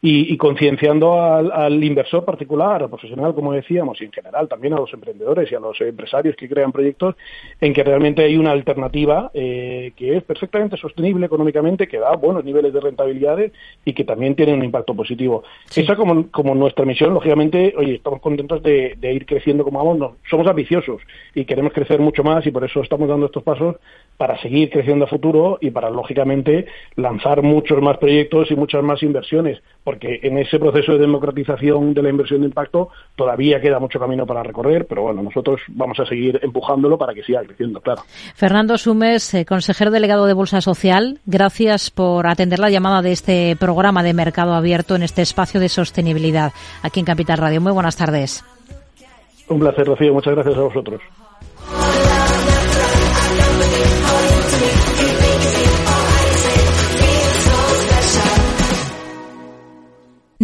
y, 0.00 0.36
concienciando 0.36 1.22
al, 1.22 1.82
inversor 1.82 2.24
particular, 2.24 2.82
al 2.82 2.90
profesional, 2.90 3.34
como 3.34 3.52
decíamos, 3.52 4.00
y 4.00 4.04
en 4.04 4.12
general 4.12 4.48
también 4.48 4.74
a 4.74 4.76
los 4.76 4.92
emprendedores 4.92 5.50
y 5.50 5.54
a 5.54 5.60
los 5.60 5.80
empresarios 5.80 6.36
que 6.36 6.48
crean 6.48 6.72
proyectos 6.72 7.16
en 7.60 7.72
que 7.72 7.82
realmente 7.82 8.22
hay 8.22 8.36
una 8.36 8.50
alternativa 8.50 9.30
eh, 9.32 9.92
que 9.96 10.16
es 10.16 10.22
perfectamente 10.22 10.76
sostenible 10.76 11.26
económicamente, 11.26 11.88
que 11.88 11.98
da 11.98 12.14
buenos 12.16 12.44
niveles 12.44 12.72
de 12.72 12.80
rentabilidades 12.80 13.52
y 13.84 13.94
que 13.94 14.04
también 14.04 14.34
tiene 14.34 14.52
un 14.52 14.62
impacto 14.62 14.94
positivo. 14.94 15.42
Esa 15.74 15.96
como, 15.96 16.30
como 16.30 16.54
nuestra 16.54 16.84
misión, 16.84 17.14
lógicamente, 17.14 17.74
oye, 17.76 17.94
estamos 17.94 18.20
contentos 18.20 18.62
de, 18.62 18.94
de 18.98 19.12
ir 19.12 19.26
creciendo 19.26 19.64
como 19.64 19.82
vamos, 19.82 20.16
somos 20.28 20.46
ambiciosos 20.46 21.00
y 21.34 21.44
queremos 21.46 21.72
crecer 21.72 21.98
mucho 21.98 22.22
más 22.22 22.46
y 22.46 22.50
por 22.50 22.64
eso 22.64 22.82
estamos 22.82 23.08
dando 23.08 23.26
estos 23.26 23.42
pasos 23.42 23.76
para 24.16 24.40
seguir 24.40 24.70
creciendo 24.70 25.04
a 25.04 25.08
futuro 25.08 25.58
y 25.60 25.70
para, 25.70 25.90
lógicamente, 25.90 26.66
lanzar 26.96 27.42
muchos 27.42 27.80
más 27.82 27.98
proyectos 27.98 28.50
y 28.50 28.56
muchas 28.56 28.82
más 28.82 29.02
inversiones, 29.02 29.60
porque 29.82 30.20
en 30.22 30.38
ese 30.38 30.58
proceso 30.58 30.92
de 30.92 30.98
democratización 30.98 31.94
de 31.94 32.02
la 32.02 32.10
inversión 32.10 32.40
de 32.40 32.46
impacto 32.46 32.90
todavía 33.16 33.60
queda 33.60 33.78
mucho 33.78 33.98
camino 33.98 34.26
para 34.26 34.42
recorrer, 34.42 34.86
pero 34.86 35.02
bueno, 35.02 35.22
nosotros 35.22 35.60
vamos 35.68 35.98
a 36.00 36.06
seguir 36.06 36.38
empujándolo 36.42 36.96
para 36.96 37.14
que 37.14 37.22
siga 37.22 37.42
creciendo, 37.42 37.80
claro. 37.80 38.02
Fernando 38.34 38.78
Sumes, 38.78 39.34
eh, 39.34 39.44
consejero 39.44 39.90
delegado 39.90 40.26
de 40.26 40.32
Bolsa 40.32 40.60
Social, 40.60 41.18
gracias 41.26 41.90
por 41.90 42.26
atender 42.26 42.58
la 42.60 42.70
llamada 42.70 43.02
de 43.02 43.12
este 43.12 43.56
programa 43.58 44.02
de 44.02 44.14
Mercado 44.14 44.54
Abierto 44.54 44.94
en 44.94 45.02
este 45.02 45.22
espacio 45.22 45.60
de 45.60 45.68
sostenibilidad 45.68 46.52
aquí 46.82 47.00
en 47.00 47.06
Capital 47.06 47.38
Radio. 47.38 47.60
Muy 47.60 47.72
buenas 47.72 47.96
tardes. 47.96 48.44
Un 49.48 49.60
placer, 49.60 49.86
Rocío. 49.86 50.12
Muchas 50.14 50.34
gracias 50.34 50.56
a 50.56 50.62
vosotros. 50.62 51.00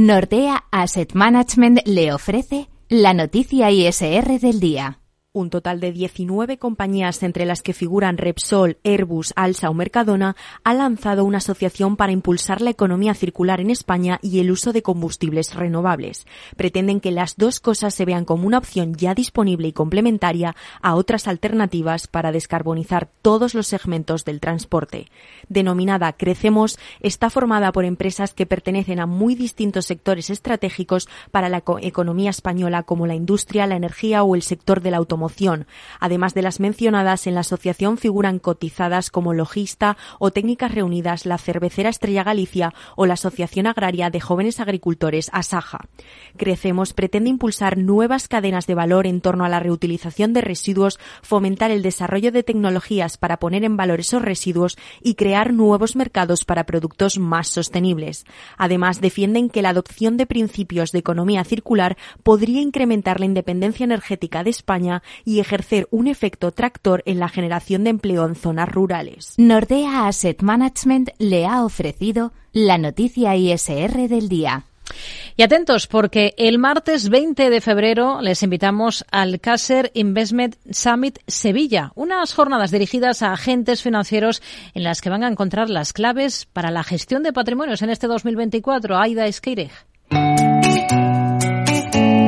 Nordea 0.01 0.65
Asset 0.71 1.13
Management 1.13 1.81
le 1.85 2.15
ofrece 2.15 2.71
la 2.89 3.13
noticia 3.13 3.71
ISR 3.71 4.41
del 4.41 4.59
día. 4.59 4.99
Un 5.33 5.49
total 5.49 5.79
de 5.79 5.93
19 5.93 6.59
compañías, 6.59 7.23
entre 7.23 7.47
las 7.47 7.63
que 7.63 7.73
figuran 7.73 8.19
Repsol, 8.19 8.79
Airbus, 8.83 9.33
Alsa 9.37 9.71
o 9.71 9.75
Mercadona, 9.75 10.35
ha 10.65 10.75
lanzado 10.75 11.25
una 11.25 11.39
asociación 11.39 11.97
para 11.97 12.11
impulsar 12.11 12.61
la 12.61 12.71
economía 12.71 13.15
circular 13.15 13.61
en 13.61 13.71
España 13.71 14.19
y 14.23 14.41
el 14.41 14.51
uso 14.51 14.73
de 14.73 14.83
combustibles 14.83 15.55
renovables. 15.55 16.27
Pretenden 16.57 16.99
que 16.99 17.13
las 17.13 17.37
dos 17.37 17.61
cosas 17.61 17.95
se 17.95 18.05
vean 18.05 18.25
como 18.25 18.45
una 18.45 18.59
opción 18.59 18.97
ya 18.97 19.15
disponible 19.15 19.69
y 19.69 19.73
complementaria 19.73 20.57
a 20.83 20.97
otras 20.97 21.29
alternativas 21.29 22.09
para 22.09 22.33
descarbonizar 22.33 23.09
todos 23.23 23.55
los 23.55 23.69
segmentos 23.69 24.25
del 24.25 24.41
transporte. 24.41 25.13
Denominada 25.49 26.13
Crecemos, 26.13 26.77
está 26.99 27.31
formada 27.31 27.71
por 27.71 27.85
empresas 27.85 28.35
que 28.35 28.47
pertenecen 28.47 28.99
a 28.99 29.07
muy 29.07 29.37
distintos 29.37 29.87
sectores 29.87 30.29
estratégicos 30.29 31.09
para 31.31 31.49
la 31.49 31.63
economía 31.83 32.31
española 32.31 32.83
como 32.83 33.07
la 33.07 33.15
industria, 33.15 33.69
la 33.69 33.77
energía 33.77 34.25
o 34.25 34.35
el 34.35 34.43
sector 34.43 34.81
del 34.83 34.95
Además 35.99 36.35
de 36.35 36.43
las 36.43 36.61
mencionadas, 36.61 37.27
en 37.27 37.35
la 37.35 37.41
asociación 37.41 37.99
figuran 37.99 38.39
cotizadas 38.39 39.11
como 39.11 39.35
Logista 39.35 39.97
o 40.19 40.31
Técnicas 40.31 40.73
Reunidas, 40.73 41.27
la 41.27 41.39
Cervecera 41.39 41.91
Estrella 41.91 42.25
Galicia 42.25 42.73
o 42.97 43.07
la 43.07 43.15
Asociación 43.15 43.67
Agraria 43.67 44.11
de 44.11 44.21
Jóvenes 44.21 44.61
Agricultores, 44.61 45.31
ASAJA. 45.33 45.89
Crecemos 46.37 46.93
pretende 46.93 47.31
impulsar 47.31 47.77
nuevas 47.77 48.29
cadenas 48.29 48.67
de 48.67 48.75
valor 48.75 49.07
en 49.07 49.21
torno 49.21 49.45
a 49.45 49.49
la 49.49 49.61
reutilización 49.61 50.33
de 50.33 50.41
residuos, 50.41 50.99
fomentar 51.23 51.71
el 51.71 51.83
desarrollo 51.83 52.33
de 52.33 52.43
tecnologías 52.43 53.17
para 53.17 53.39
poner 53.39 53.65
en 53.65 53.77
valor 53.77 54.01
esos 54.01 54.23
residuos 54.23 54.79
y 55.03 55.15
crear 55.15 55.53
nuevos 55.53 55.97
mercados 55.97 56.45
para 56.45 56.65
productos 56.65 57.19
más 57.19 57.49
sostenibles. 57.49 58.25
Además, 58.57 59.01
defienden 59.01 59.51
que 59.51 59.63
la 59.63 59.71
adopción 59.71 60.17
de 60.17 60.27
principios 60.27 60.93
de 60.93 60.99
economía 60.99 61.45
circular 61.45 61.97
podría 62.23 62.61
incrementar 62.61 63.21
la 63.21 63.27
independencia 63.27 63.85
energética 63.85 64.45
de 64.45 64.51
España 64.51 65.03
y 65.25 65.41
ejercer 65.41 65.89
un 65.91 66.07
efecto 66.07 66.53
tractor 66.53 67.03
en 67.07 67.19
la 67.19 67.29
generación 67.29 67.85
de 67.85 67.91
empleo 67.91 68.27
en 68.27 68.35
zonas 68.35 68.69
rurales. 68.69 69.35
Nordea 69.37 70.07
Asset 70.07 70.43
Management 70.43 71.11
le 71.19 71.47
ha 71.47 71.65
ofrecido 71.65 72.33
la 72.53 72.79
noticia 72.79 73.37
ISR 73.37 74.09
del 74.09 74.29
día. 74.29 74.65
Y 75.37 75.43
atentos 75.43 75.87
porque 75.87 76.35
el 76.37 76.59
martes 76.59 77.09
20 77.09 77.51
de 77.51 77.61
febrero 77.61 78.21
les 78.21 78.43
invitamos 78.43 79.05
al 79.11 79.41
Caser 79.41 79.91
Investment 79.95 80.57
Summit 80.71 81.19
Sevilla, 81.27 81.93
unas 81.95 82.35
jornadas 82.35 82.71
dirigidas 82.71 83.23
a 83.23 83.33
agentes 83.33 83.83
financieros 83.83 84.43
en 84.75 84.83
las 84.83 85.01
que 85.01 85.11
van 85.11 85.23
a 85.23 85.29
encontrar 85.29 85.71
las 85.71 85.93
claves 85.93 86.47
para 86.53 86.71
la 86.71 86.83
gestión 86.83 87.23
de 87.23 87.33
patrimonios 87.33 87.83
en 87.83 87.91
este 87.91 88.07
2024. 88.07 88.99
Aida 88.99 89.27
Esqueirej. 89.27 89.71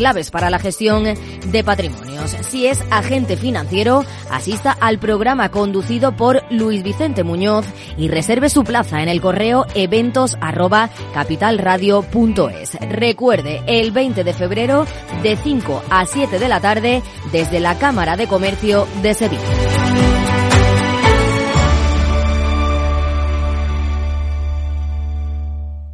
claves 0.00 0.30
para 0.30 0.48
la 0.48 0.58
gestión 0.58 1.04
de 1.04 1.62
patrimonios. 1.62 2.30
Si 2.40 2.66
es 2.66 2.82
agente 2.90 3.36
financiero, 3.36 4.02
asista 4.30 4.74
al 4.80 4.98
programa 4.98 5.50
conducido 5.50 6.16
por 6.16 6.42
Luis 6.50 6.82
Vicente 6.82 7.22
Muñoz 7.22 7.66
y 7.98 8.08
reserve 8.08 8.48
su 8.48 8.64
plaza 8.64 9.02
en 9.02 9.10
el 9.10 9.20
correo 9.20 9.66
eventos 9.74 10.38
Recuerde, 12.80 13.62
el 13.66 13.90
20 13.90 14.24
de 14.24 14.32
febrero 14.32 14.86
de 15.22 15.36
5 15.36 15.82
a 15.90 16.06
7 16.06 16.38
de 16.38 16.48
la 16.48 16.60
tarde 16.60 17.02
desde 17.30 17.60
la 17.60 17.78
Cámara 17.78 18.16
de 18.16 18.26
Comercio 18.26 18.86
de 19.02 19.12
Sevilla. 19.12 20.09